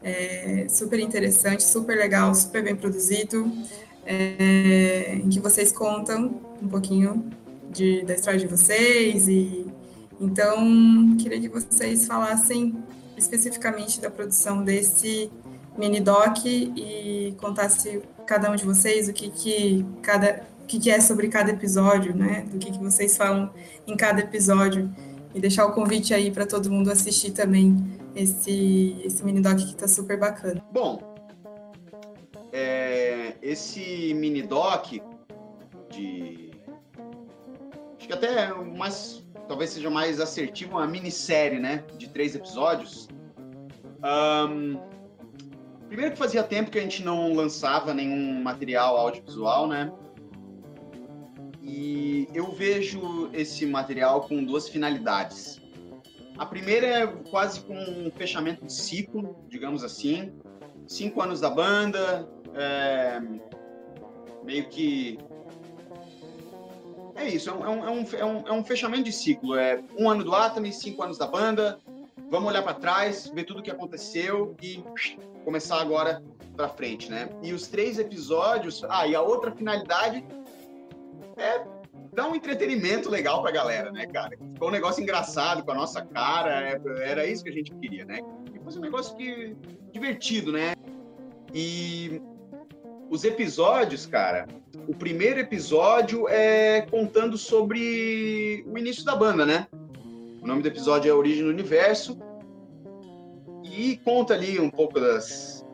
é, 0.00 0.66
super 0.68 1.00
interessante, 1.00 1.64
super 1.64 1.96
legal, 1.96 2.32
super 2.34 2.62
bem 2.62 2.76
produzido, 2.76 3.50
é, 4.06 5.16
em 5.16 5.28
que 5.28 5.40
vocês 5.40 5.72
contam 5.72 6.40
um 6.62 6.68
pouquinho 6.68 7.28
de, 7.70 8.02
da 8.04 8.14
história 8.14 8.38
de 8.38 8.46
vocês 8.46 9.26
e 9.26 9.66
então 10.20 11.16
queria 11.18 11.40
que 11.40 11.48
vocês 11.48 12.06
falassem 12.06 12.76
especificamente 13.16 14.00
da 14.00 14.10
produção 14.10 14.62
desse 14.62 15.28
mini 15.76 16.00
doc 16.00 16.44
e 16.44 17.34
contasse 17.38 18.00
cada 18.26 18.50
um 18.50 18.54
de 18.54 18.64
vocês 18.64 19.08
o 19.08 19.12
que 19.12 19.28
que 19.30 19.84
cada 20.02 20.46
que, 20.68 20.78
que 20.78 20.90
é 20.90 21.00
sobre 21.00 21.28
cada 21.28 21.50
episódio, 21.50 22.14
né? 22.14 22.46
Do 22.48 22.58
que, 22.58 22.70
que 22.70 22.78
vocês 22.78 23.16
falam 23.16 23.50
em 23.86 23.96
cada 23.96 24.20
episódio. 24.20 24.94
E 25.34 25.40
deixar 25.40 25.66
o 25.66 25.72
convite 25.72 26.14
aí 26.14 26.30
para 26.30 26.46
todo 26.46 26.70
mundo 26.70 26.90
assistir 26.90 27.32
também 27.32 27.76
esse, 28.14 28.96
esse 29.04 29.24
mini 29.24 29.40
doc 29.40 29.56
que 29.56 29.64
está 29.64 29.88
super 29.88 30.18
bacana. 30.18 30.62
Bom, 30.72 31.00
é, 32.52 33.34
esse 33.42 34.14
mini 34.14 34.42
doc 34.42 34.92
de. 35.90 36.50
Acho 37.98 38.06
que 38.06 38.12
até 38.12 38.52
mais. 38.54 39.26
Talvez 39.46 39.70
seja 39.70 39.88
mais 39.88 40.20
assertivo, 40.20 40.76
uma 40.76 40.86
minissérie, 40.86 41.58
né? 41.58 41.82
De 41.96 42.08
três 42.08 42.34
episódios. 42.34 43.08
Um, 44.04 44.78
primeiro 45.88 46.12
que 46.12 46.18
fazia 46.18 46.42
tempo 46.42 46.70
que 46.70 46.78
a 46.78 46.82
gente 46.82 47.02
não 47.02 47.32
lançava 47.32 47.94
nenhum 47.94 48.42
material 48.42 48.96
audiovisual, 48.98 49.66
né? 49.66 49.90
E 51.68 52.26
eu 52.32 52.50
vejo 52.50 53.28
esse 53.34 53.66
material 53.66 54.22
com 54.22 54.42
duas 54.42 54.70
finalidades. 54.70 55.60
A 56.38 56.46
primeira 56.46 56.86
é 56.86 57.06
quase 57.06 57.60
com 57.60 57.74
um 57.74 58.10
fechamento 58.10 58.64
de 58.64 58.72
ciclo, 58.72 59.36
digamos 59.50 59.84
assim. 59.84 60.32
Cinco 60.86 61.20
anos 61.20 61.40
da 61.40 61.50
banda, 61.50 62.26
é, 62.54 63.20
meio 64.42 64.66
que 64.70 65.18
é 67.14 67.28
isso, 67.28 67.50
é 67.50 67.52
um, 67.52 67.64
é 67.66 67.90
um, 67.90 68.04
é 68.16 68.24
um, 68.24 68.48
é 68.48 68.52
um 68.52 68.64
fechamento 68.64 69.02
de 69.02 69.12
ciclo. 69.12 69.54
É 69.54 69.82
um 69.98 70.08
ano 70.08 70.24
do 70.24 70.34
Atami, 70.34 70.72
cinco 70.72 71.02
anos 71.02 71.18
da 71.18 71.26
banda. 71.26 71.78
Vamos 72.30 72.48
olhar 72.48 72.62
para 72.62 72.74
trás, 72.74 73.30
ver 73.34 73.44
tudo 73.44 73.60
o 73.60 73.62
que 73.62 73.70
aconteceu 73.70 74.56
e 74.62 74.82
começar 75.44 75.80
agora 75.80 76.22
para 76.56 76.68
frente, 76.68 77.10
né? 77.10 77.28
E 77.42 77.52
os 77.52 77.68
três 77.68 77.98
episódios. 77.98 78.82
Ah, 78.88 79.06
e 79.06 79.14
a 79.14 79.20
outra 79.20 79.50
finalidade 79.50 80.24
é 81.38 81.64
dar 82.12 82.28
um 82.28 82.34
entretenimento 82.34 83.08
legal 83.08 83.42
pra 83.42 83.50
galera, 83.50 83.92
né, 83.92 84.06
cara? 84.06 84.36
Ficou 84.54 84.68
um 84.68 84.72
negócio 84.72 85.02
engraçado 85.02 85.64
com 85.64 85.70
a 85.70 85.74
nossa 85.74 86.02
cara, 86.02 86.68
é, 86.68 86.80
era 87.02 87.26
isso 87.26 87.44
que 87.44 87.50
a 87.50 87.52
gente 87.52 87.74
queria, 87.76 88.04
né? 88.04 88.20
Que 88.52 88.58
fosse 88.60 88.78
um 88.78 88.82
negócio 88.82 89.16
que, 89.16 89.56
divertido, 89.92 90.52
né? 90.52 90.74
E 91.54 92.20
os 93.10 93.24
episódios, 93.24 94.04
cara, 94.04 94.46
o 94.86 94.94
primeiro 94.94 95.40
episódio 95.40 96.28
é 96.28 96.82
contando 96.82 97.38
sobre 97.38 98.64
o 98.66 98.76
início 98.76 99.04
da 99.04 99.14
banda, 99.14 99.46
né? 99.46 99.66
O 100.42 100.46
nome 100.46 100.62
do 100.62 100.68
episódio 100.68 101.10
é 101.10 101.14
Origem 101.14 101.44
do 101.44 101.50
Universo 101.50 102.18
e 103.62 103.96
conta 103.98 104.34
ali 104.34 104.58
um 104.58 104.70
pouco 104.70 105.00
das 105.00 105.64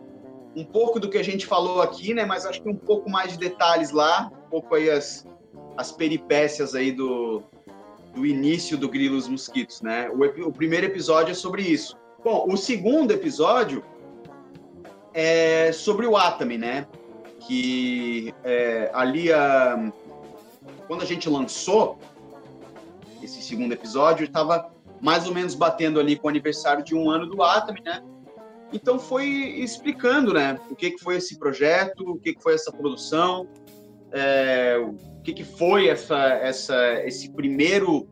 um 0.57 0.65
pouco 0.65 1.01
do 1.01 1.11
que 1.11 1.19
a 1.19 1.23
gente 1.23 1.47
falou 1.47 1.83
aqui, 1.83 2.15
né? 2.15 2.25
Mas 2.25 2.47
acho 2.47 2.63
que 2.63 2.69
um 2.69 2.77
pouco 2.77 3.11
mais 3.11 3.33
de 3.33 3.39
detalhes 3.39 3.91
lá, 3.91 4.31
um 4.47 4.51
pouco 4.51 4.77
aí 4.77 4.89
as, 4.89 5.27
as 5.77 5.93
peripécias 5.93 6.75
aí 6.75 6.93
do, 6.93 7.43
do 8.15 8.25
início 8.25 8.79
do 8.79 8.89
Grilos 8.89 9.29
Mosquitos, 9.29 9.83
né? 9.83 10.09
O, 10.11 10.49
o 10.49 10.53
primeiro 10.53 10.87
episódio 10.87 11.33
é 11.33 11.35
sobre 11.35 11.63
isso. 11.63 11.97
Bom, 12.23 12.47
o 12.49 12.57
segundo 12.57 13.13
episódio 13.13 13.85
é 15.13 15.73
sobre 15.73 16.07
o 16.07 16.17
Atami, 16.17 16.57
né? 16.57 16.87
Que 17.41 18.33
é, 18.43 18.91
ali, 18.95 19.33
a, 19.33 19.93
quando 20.87 21.03
a 21.03 21.05
gente 21.05 21.29
lançou 21.29 21.99
esse 23.23 23.43
segundo 23.43 23.73
episódio, 23.73 24.25
estava 24.25 24.73
mais 25.01 25.27
ou 25.27 25.35
menos 25.35 25.55
batendo 25.55 26.01
ali 26.01 26.17
com 26.17 26.27
o 26.27 26.31
aniversário 26.31 26.83
de 26.83 26.95
um 26.95 27.11
ano 27.11 27.27
do 27.27 27.43
Atami, 27.43 27.81
né? 27.85 28.03
Então 28.73 28.99
foi 28.99 29.27
explicando, 29.27 30.33
né? 30.33 30.59
O 30.71 30.75
que, 30.75 30.93
que 30.93 30.99
foi 30.99 31.17
esse 31.17 31.39
projeto, 31.39 32.01
o 32.11 32.19
que, 32.19 32.35
que 32.35 32.43
foi 32.43 32.55
essa 32.55 32.73
produção, 32.73 33.47
é, 34.13 34.79
que, 35.25 35.33
que 35.33 35.45
foi 35.45 35.89
essa, 35.89 36.19
essa, 36.19 37.03
esse 37.05 37.31
primeiro 37.31 38.07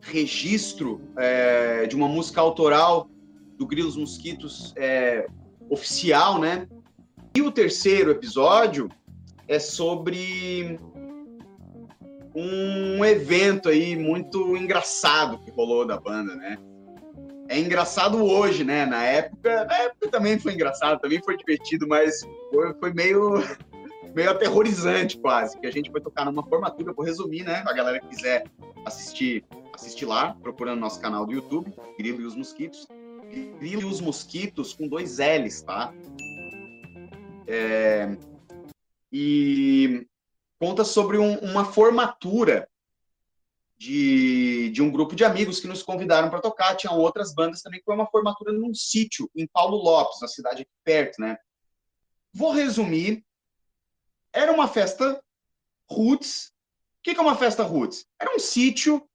registro 0.00 1.00
é, 1.18 1.86
de 1.86 1.96
uma 1.96 2.08
música 2.08 2.40
autoral 2.40 3.10
do 3.58 3.66
Grilos 3.66 3.96
Mosquitos 3.96 4.72
é, 4.76 5.26
oficial, 5.68 6.40
né? 6.40 6.68
E 7.34 7.42
o 7.42 7.50
terceiro 7.50 8.10
episódio 8.10 8.88
é 9.48 9.58
sobre 9.58 10.78
um 12.34 13.04
evento 13.04 13.68
aí 13.68 13.96
muito 13.96 14.56
engraçado 14.56 15.38
que 15.38 15.50
rolou 15.50 15.84
da 15.84 15.98
banda, 15.98 16.34
né? 16.34 16.56
É 17.48 17.58
engraçado 17.58 18.24
hoje, 18.24 18.64
né? 18.64 18.86
Na 18.86 19.02
época, 19.04 19.64
na 19.64 19.76
época 19.78 20.08
também 20.08 20.38
foi 20.38 20.54
engraçado, 20.54 21.00
também 21.00 21.20
foi 21.22 21.36
divertido, 21.36 21.86
mas 21.88 22.22
foi, 22.50 22.74
foi 22.74 22.92
meio, 22.92 23.42
meio 24.14 24.30
aterrorizante 24.30 25.18
quase, 25.18 25.58
que 25.58 25.66
a 25.66 25.70
gente 25.70 25.90
foi 25.90 26.00
tocar 26.00 26.24
numa 26.24 26.42
formatura, 26.42 26.92
vou 26.92 27.04
resumir, 27.04 27.44
né? 27.44 27.62
A 27.66 27.72
galera 27.72 28.00
que 28.00 28.08
quiser 28.08 28.44
assistir, 28.84 29.44
assistir 29.74 30.06
lá, 30.06 30.34
procurando 30.42 30.80
nosso 30.80 31.00
canal 31.00 31.26
do 31.26 31.32
YouTube, 31.32 31.72
Grilo 31.98 32.20
e 32.20 32.26
os 32.26 32.34
Mosquitos. 32.34 32.86
Grilo 33.58 33.82
e 33.82 33.84
os 33.84 34.00
Mosquitos 34.00 34.74
com 34.74 34.86
dois 34.86 35.18
L's, 35.18 35.62
tá? 35.62 35.92
É, 37.46 38.16
e 39.10 40.06
conta 40.58 40.84
sobre 40.84 41.18
um, 41.18 41.38
uma 41.38 41.64
formatura 41.64 42.68
de, 43.76 44.70
de, 44.70 44.80
um 44.80 44.90
grupo 44.90 45.16
de 45.16 45.24
amigos 45.24 45.58
que 45.58 45.66
nos 45.66 45.82
convidaram 45.82 46.30
para 46.30 46.40
tocar. 46.40 46.76
Tinham 46.76 46.96
outras 46.98 47.34
bandas 47.34 47.60
também, 47.60 47.80
que 47.80 47.84
foi 47.84 47.94
uma 47.94 48.06
formatura 48.06 48.52
num 48.52 48.72
sítio 48.72 49.28
em 49.34 49.46
Paulo 49.46 49.76
Lopes, 49.76 50.20
na 50.20 50.28
cidade 50.28 50.62
aqui 50.62 50.70
perto, 50.84 51.20
né? 51.20 51.36
Vou 52.32 52.52
resumir. 52.52 53.24
Era 54.32 54.52
uma 54.52 54.68
festa 54.68 55.22
roots. 55.90 56.52
O 56.98 57.02
que 57.02 57.10
é 57.10 57.20
uma 57.20 57.36
festa 57.36 57.62
roots? 57.62 58.06
Era 58.18 58.34
um 58.34 58.38
sítio. 58.38 59.06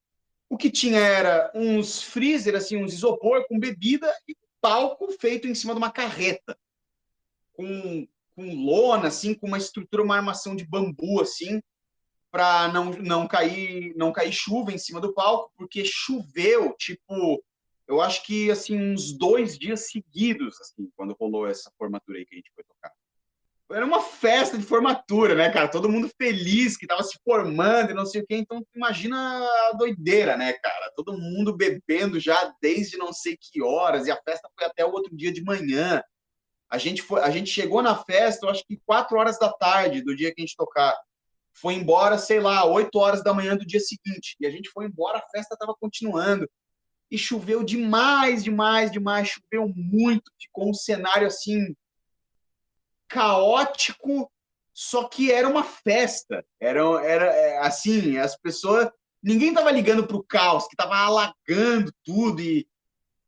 O 0.50 0.58
que 0.58 0.70
tinha 0.70 1.00
era 1.00 1.52
uns 1.54 2.02
freezer, 2.02 2.56
assim, 2.56 2.78
uns 2.82 2.94
isopor 2.94 3.46
com 3.48 3.60
bebida 3.60 4.14
e 4.28 4.36
palco 4.62 5.12
feito 5.12 5.48
em 5.48 5.56
cima 5.56 5.74
de 5.74 5.78
uma 5.78 5.92
carreta. 5.92 6.58
Com 7.54 8.08
com 8.38 8.54
lona, 8.54 9.08
assim, 9.08 9.34
com 9.34 9.48
uma 9.48 9.58
estrutura, 9.58 10.04
uma 10.04 10.16
armação 10.16 10.56
de 10.56 10.64
bambu, 10.64 11.20
assim, 11.20 11.60
para 12.30 12.72
não, 12.72 12.92
não 12.92 13.28
cair 13.28 13.96
não 13.96 14.14
cair 14.14 14.32
chuva 14.32 14.72
em 14.72 14.78
cima 14.78 15.02
do 15.02 15.12
palco, 15.12 15.52
porque 15.58 15.84
choveu, 15.84 16.72
tipo, 16.74 17.44
eu 17.88 18.00
acho 18.00 18.24
que, 18.24 18.52
assim, 18.52 18.80
uns 18.80 19.12
dois 19.12 19.58
dias 19.58 19.90
seguidos, 19.90 20.62
assim, 20.62 20.88
quando 20.96 21.18
rolou 21.20 21.48
essa 21.48 21.72
formatura 21.80 22.20
aí 22.20 22.26
que 22.28 22.36
a 22.36 22.38
gente 22.38 22.52
foi 22.54 22.64
tocar. 22.64 22.92
Era 23.70 23.86
uma 23.86 24.02
festa 24.02 24.58
de 24.58 24.64
formatura, 24.64 25.36
né, 25.36 25.50
cara? 25.50 25.68
Todo 25.68 25.90
mundo 25.90 26.10
feliz 26.18 26.78
que 26.78 26.88
tava 26.88 27.04
se 27.04 27.20
formando 27.24 27.92
e 27.92 27.94
não 27.94 28.06
sei 28.06 28.22
o 28.22 28.26
quê. 28.26 28.38
Então, 28.38 28.66
imagina 28.74 29.18
a 29.18 29.74
doideira, 29.74 30.38
né, 30.38 30.54
cara? 30.54 30.92
Todo 30.96 31.18
mundo 31.18 31.56
bebendo 31.56 32.18
já 32.18 32.54
desde 32.62 32.98
não 32.98 33.12
sei 33.12 33.38
que 33.38 33.62
horas 33.62 34.08
e 34.08 34.12
a 34.12 34.22
festa 34.24 34.50
foi 34.58 34.66
até 34.66 34.86
o 34.86 34.92
outro 34.92 35.16
dia 35.16 35.34
de 35.34 35.44
manhã. 35.44 36.02
A 36.70 36.78
gente, 36.78 37.02
foi, 37.02 37.22
a 37.22 37.30
gente 37.30 37.50
chegou 37.50 37.82
na 37.82 37.96
festa, 37.96 38.46
eu 38.46 38.50
acho 38.50 38.64
que 38.66 38.80
quatro 38.86 39.18
horas 39.18 39.38
da 39.38 39.52
tarde 39.52 40.02
do 40.02 40.16
dia 40.16 40.34
que 40.34 40.42
a 40.42 40.46
gente 40.46 40.56
tocar. 40.56 40.98
Foi 41.54 41.74
embora, 41.74 42.18
sei 42.18 42.40
lá, 42.40 42.64
oito 42.66 42.98
horas 43.00 43.22
da 43.22 43.34
manhã 43.34 43.58
do 43.58 43.66
dia 43.66 43.80
seguinte. 43.82 44.38
E 44.40 44.48
a 44.48 44.50
gente 44.50 44.70
foi 44.70 44.86
embora, 44.86 45.18
a 45.18 45.30
festa 45.30 45.56
estava 45.56 45.76
continuando. 45.78 46.50
E 47.12 47.18
choveu 47.18 47.64
demais, 47.64 48.44
demais, 48.44 48.92
demais. 48.92 49.30
Choveu 49.30 49.74
muito. 49.76 50.32
Ficou 50.40 50.70
um 50.70 50.74
cenário 50.74 51.28
assim 51.28 51.76
caótico, 53.08 54.32
só 54.74 55.08
que 55.08 55.32
era 55.32 55.48
uma 55.48 55.64
festa. 55.64 56.46
Era, 56.60 56.82
era 57.04 57.26
é, 57.26 57.58
assim, 57.60 58.18
as 58.18 58.38
pessoas. 58.38 58.90
Ninguém 59.22 59.50
estava 59.50 59.72
ligando 59.72 60.06
para 60.06 60.18
o 60.18 60.24
caos, 60.24 60.68
que 60.68 60.74
estava 60.74 60.96
alagando 60.96 61.92
tudo 62.04 62.42
e 62.42 62.68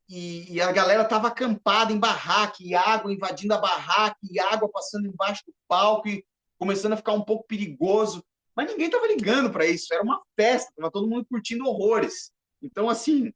e, 0.10 0.56
e, 0.56 0.62
a 0.62 0.72
galera 0.72 1.06
tava 1.06 1.28
acampada 1.28 1.94
em 1.94 2.00
barraca, 2.00 2.58
e 2.62 2.74
água 2.74 3.14
invadindo 3.14 3.54
a 3.54 3.60
barraca, 3.60 4.18
e 4.24 4.40
água 4.40 4.68
passando 4.68 5.08
embaixo 5.08 5.44
do 5.46 5.54
palco, 5.68 6.10
e 6.10 6.26
começando 6.58 6.94
a 6.94 6.98
ficar 6.98 7.14
um 7.14 7.22
pouco 7.22 7.46
perigoso. 7.46 8.26
Mas 8.56 8.72
ninguém 8.72 8.90
tava 8.90 9.06
ligando 9.06 9.52
para 9.52 9.68
isso, 9.68 9.94
era 9.94 10.02
uma 10.02 10.20
festa, 10.36 10.74
tava 10.76 10.90
todo 10.90 11.08
mundo 11.08 11.28
curtindo 11.30 11.64
horrores. 11.68 12.32
Então, 12.60 12.90
assim, 12.90 13.32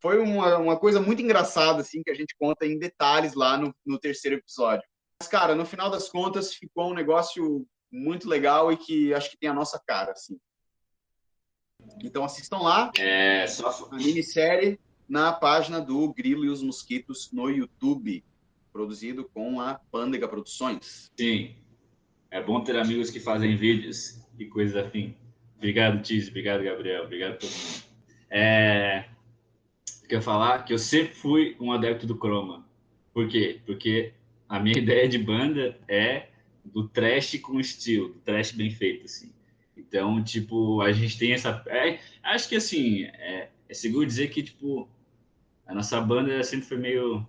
foi 0.00 0.18
uma, 0.18 0.58
uma 0.58 0.78
coisa 0.78 1.00
muito 1.00 1.22
engraçada, 1.22 1.80
assim, 1.80 2.02
que 2.02 2.10
a 2.10 2.14
gente 2.14 2.36
conta 2.38 2.66
em 2.66 2.78
detalhes 2.78 3.32
lá 3.32 3.56
no, 3.56 3.74
no 3.84 3.98
terceiro 3.98 4.36
episódio. 4.36 4.86
Mas, 5.20 5.28
cara, 5.28 5.54
no 5.54 5.66
final 5.66 5.90
das 5.90 6.08
contas, 6.08 6.54
ficou 6.54 6.90
um 6.90 6.94
negócio 6.94 7.66
muito 7.90 8.28
legal 8.28 8.72
e 8.72 8.76
que 8.76 9.12
acho 9.12 9.30
que 9.30 9.36
tem 9.36 9.48
a 9.48 9.54
nossa 9.54 9.80
cara, 9.84 10.12
assim. 10.12 10.38
Então 12.02 12.24
assistam 12.24 12.58
lá. 12.58 12.92
É, 12.96 13.46
só... 13.46 13.88
A 13.90 13.96
minissérie 13.96 14.78
na 15.08 15.32
página 15.32 15.80
do 15.80 16.12
Grilo 16.12 16.44
e 16.44 16.48
os 16.48 16.62
Mosquitos 16.62 17.32
no 17.32 17.48
YouTube, 17.48 18.22
produzido 18.72 19.24
com 19.24 19.60
a 19.60 19.74
Pândega 19.90 20.28
Produções. 20.28 21.10
Sim, 21.18 21.56
é 22.30 22.40
bom 22.42 22.62
ter 22.62 22.76
amigos 22.76 23.10
que 23.10 23.18
fazem 23.18 23.56
vídeos 23.56 24.20
e 24.38 24.46
coisas 24.46 24.76
afim. 24.76 25.16
Obrigado, 25.56 26.00
Tiz, 26.02 26.28
obrigado, 26.28 26.62
Gabriel, 26.62 27.04
obrigado 27.04 27.32
a 27.32 27.36
todo 27.38 27.50
mundo. 27.50 27.84
É... 28.30 29.08
Quer 30.08 30.22
falar 30.22 30.64
que 30.64 30.72
eu 30.72 30.78
sempre 30.78 31.14
fui 31.14 31.56
um 31.58 31.72
adepto 31.72 32.06
do 32.06 32.16
Chroma. 32.16 32.64
Por 33.12 33.28
quê? 33.28 33.60
Porque 33.66 34.14
a 34.48 34.58
minha 34.58 34.78
ideia 34.80 35.08
de 35.08 35.18
banda 35.18 35.78
é 35.86 36.28
do 36.64 36.88
trash 36.88 37.38
com 37.40 37.60
estilo, 37.60 38.08
do 38.08 38.20
trash 38.20 38.52
bem 38.52 38.70
feito, 38.70 39.04
assim. 39.04 39.32
Então, 39.76 40.22
tipo, 40.22 40.80
a 40.80 40.92
gente 40.92 41.18
tem 41.18 41.32
essa. 41.32 41.62
É, 41.66 41.98
acho 42.22 42.48
que 42.48 42.56
assim, 42.56 43.04
é, 43.04 43.48
é 43.68 43.74
seguro 43.74 44.06
dizer 44.06 44.28
que, 44.28 44.42
tipo, 44.42 44.88
a 45.66 45.74
nossa 45.74 46.00
banda 46.00 46.42
sempre 46.42 46.66
foi 46.66 46.76
meio 46.76 47.26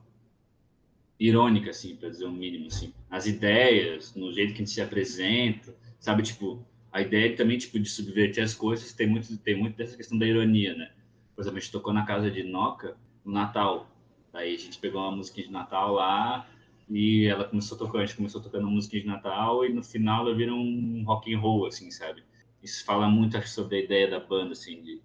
irônica, 1.19 1.69
assim, 1.69 1.95
para 1.95 2.09
dizer 2.09 2.25
o 2.25 2.29
um 2.29 2.33
mínimo, 2.33 2.67
assim. 2.67 2.93
As 3.09 3.27
ideias, 3.27 4.15
no 4.15 4.31
jeito 4.33 4.49
que 4.49 4.55
a 4.55 4.59
gente 4.59 4.71
se 4.71 4.81
apresenta, 4.81 5.75
sabe, 5.99 6.23
tipo, 6.23 6.65
a 6.91 7.01
ideia 7.01 7.35
também, 7.35 7.57
tipo, 7.57 7.79
de 7.79 7.89
subverter 7.89 8.43
as 8.43 8.53
coisas 8.53 8.93
tem 8.93 9.07
muito, 9.07 9.37
tem 9.37 9.55
muito 9.55 9.77
dessa 9.77 9.95
questão 9.95 10.17
da 10.17 10.25
ironia, 10.25 10.75
né? 10.75 10.91
Por 11.35 11.41
exemplo, 11.41 11.57
a 11.57 11.61
gente 11.61 11.71
tocou 11.71 11.93
na 11.93 12.05
casa 12.05 12.31
de 12.31 12.43
Noca 12.43 12.97
no 13.23 13.31
Natal. 13.31 13.89
Aí 14.33 14.55
a 14.55 14.57
gente 14.57 14.77
pegou 14.79 15.01
uma 15.01 15.15
música 15.15 15.41
de 15.41 15.51
Natal 15.51 15.93
lá 15.93 16.47
e 16.89 17.25
ela 17.25 17.45
começou 17.45 17.77
tocar, 17.77 17.99
a 17.99 18.05
gente 18.05 18.17
começou 18.17 18.41
tocando 18.41 18.67
música 18.67 18.99
de 18.99 19.05
Natal 19.05 19.65
e 19.65 19.73
no 19.73 19.83
final 19.83 20.25
ela 20.25 20.35
vira 20.35 20.53
um 20.53 21.03
rock 21.05 21.33
and 21.33 21.39
roll, 21.39 21.65
assim, 21.67 21.91
sabe? 21.91 22.23
Isso 22.63 22.83
fala 22.83 23.07
muito, 23.07 23.37
acho, 23.37 23.49
sobre 23.49 23.77
a 23.77 23.79
ideia 23.79 24.09
da 24.09 24.19
banda, 24.19 24.53
assim, 24.53 24.81
de, 24.81 25.01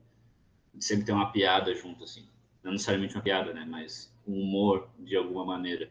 de 0.74 0.84
sempre 0.84 1.04
ter 1.04 1.12
uma 1.12 1.30
piada 1.30 1.74
junto, 1.74 2.04
assim 2.04 2.26
não 2.64 2.72
necessariamente 2.72 3.14
uma 3.14 3.22
piada, 3.22 3.52
né, 3.52 3.66
mas 3.68 4.12
um 4.26 4.40
humor 4.40 4.88
de 4.98 5.14
alguma 5.14 5.44
maneira. 5.44 5.90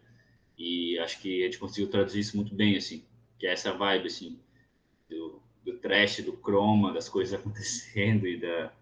E 0.57 0.97
acho 0.99 1.21
que 1.21 1.43
a 1.43 1.45
gente 1.45 1.59
conseguiu 1.59 1.89
traduzir 1.89 2.19
isso 2.19 2.35
muito 2.35 2.53
bem, 2.53 2.75
assim, 2.75 3.05
que 3.37 3.45
é 3.45 3.51
essa 3.53 3.71
vibe, 3.71 4.07
assim, 4.07 4.39
do, 5.07 5.39
do 5.63 5.77
trash, 5.77 6.21
do 6.21 6.33
croma, 6.33 6.91
das 6.91 7.07
coisas 7.07 7.33
acontecendo 7.39 8.27
e 8.27 8.37
da. 8.37 8.73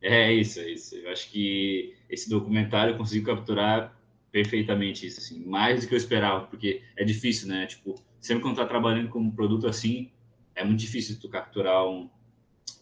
É 0.00 0.32
isso, 0.32 0.60
é 0.60 0.70
isso. 0.70 0.96
Eu 0.96 1.10
acho 1.10 1.30
que 1.30 1.94
esse 2.08 2.28
documentário 2.30 2.96
conseguiu 2.96 3.26
capturar 3.26 3.94
perfeitamente 4.30 5.06
isso, 5.06 5.20
assim, 5.20 5.44
mais 5.44 5.82
do 5.82 5.88
que 5.88 5.94
eu 5.94 5.98
esperava, 5.98 6.46
porque 6.46 6.82
é 6.96 7.04
difícil, 7.04 7.48
né? 7.48 7.66
Tipo, 7.66 8.00
sempre 8.20 8.42
quando 8.42 8.56
tá 8.56 8.66
trabalhando 8.66 9.08
com 9.08 9.18
um 9.18 9.30
produto 9.30 9.66
assim, 9.66 10.10
é 10.54 10.64
muito 10.64 10.80
difícil 10.80 11.18
tu 11.20 11.28
capturar 11.28 11.86
um, 11.86 12.08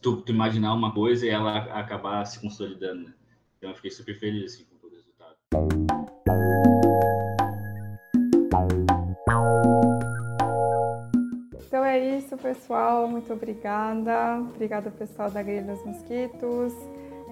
tu, 0.03 0.23
tu 0.23 0.33
imaginar 0.33 0.75
uma 0.75 0.93
coisa 0.93 1.27
e 1.27 1.29
ela 1.29 1.59
acabar 1.79 2.25
se 2.25 2.41
consolidando, 2.41 3.05
né? 3.05 3.15
Então 3.57 3.71
eu 3.71 3.77
fiquei 3.77 3.91
super 3.91 4.19
feliz 4.19 4.55
assim, 4.55 4.65
com 4.65 4.77
todo 4.77 4.93
o 4.93 4.97
resultado. 4.97 5.37
Então 11.67 11.85
é 11.85 12.17
isso, 12.17 12.37
pessoal. 12.37 13.09
Muito 13.09 13.33
obrigada. 13.33 14.39
Obrigada, 14.41 14.91
pessoal 14.91 15.31
da 15.31 15.43
Grelha 15.43 15.75
dos 15.75 15.85
Mosquitos, 15.85 16.73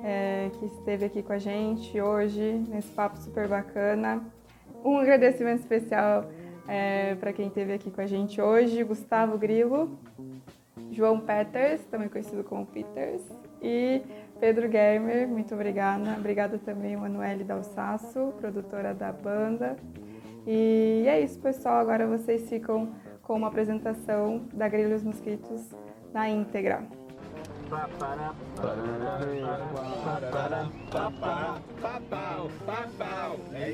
é, 0.07 0.51
que 0.57 0.67
esteve 0.67 1.05
aqui 1.05 1.21
com 1.21 1.33
a 1.33 1.39
gente 1.39 2.01
hoje, 2.01 2.65
nesse 2.69 2.89
papo 2.93 3.19
super 3.19 3.49
bacana. 3.49 4.23
Um 4.85 4.99
agradecimento 4.99 5.59
especial 5.59 6.31
é, 6.69 7.17
para 7.17 7.33
quem 7.33 7.49
esteve 7.49 7.73
aqui 7.73 7.91
com 7.91 8.01
a 8.01 8.07
gente 8.07 8.41
hoje, 8.41 8.85
Gustavo 8.85 9.37
Grilo, 9.37 9.99
João 10.93 11.19
Peters, 11.19 11.85
também 11.87 12.09
conhecido 12.09 12.45
como 12.45 12.65
Peters, 12.65 13.23
e 13.61 14.01
Pedro 14.39 14.71
Germer, 14.71 15.27
muito 15.27 15.53
obrigada. 15.55 16.15
Obrigada 16.17 16.57
também, 16.57 16.97
Manuele 16.97 17.43
Dalsasso, 17.43 18.33
produtora 18.39 18.95
da 18.95 19.11
banda. 19.11 19.77
E 20.47 21.05
é 21.09 21.21
isso, 21.21 21.41
pessoal. 21.41 21.81
Agora 21.81 22.07
vocês 22.07 22.49
ficam 22.49 22.91
com 23.23 23.35
uma 23.35 23.49
apresentação 23.49 24.47
da 24.53 24.69
Grelha 24.69 24.91
dos 24.91 25.03
Mosquitos 25.03 25.75
na 26.13 26.29
íntegra. 26.29 26.85
É 33.53 33.73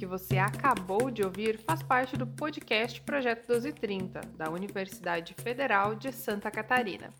que 0.00 0.06
você 0.06 0.38
acabou 0.38 1.10
de 1.10 1.22
ouvir 1.22 1.58
faz 1.58 1.82
parte 1.82 2.16
do 2.16 2.26
podcast 2.26 3.02
Projeto 3.02 3.40
1230, 3.40 4.22
da 4.34 4.48
Universidade 4.48 5.34
Federal 5.34 5.94
de 5.94 6.10
Santa 6.10 6.50
Catarina. 6.50 7.12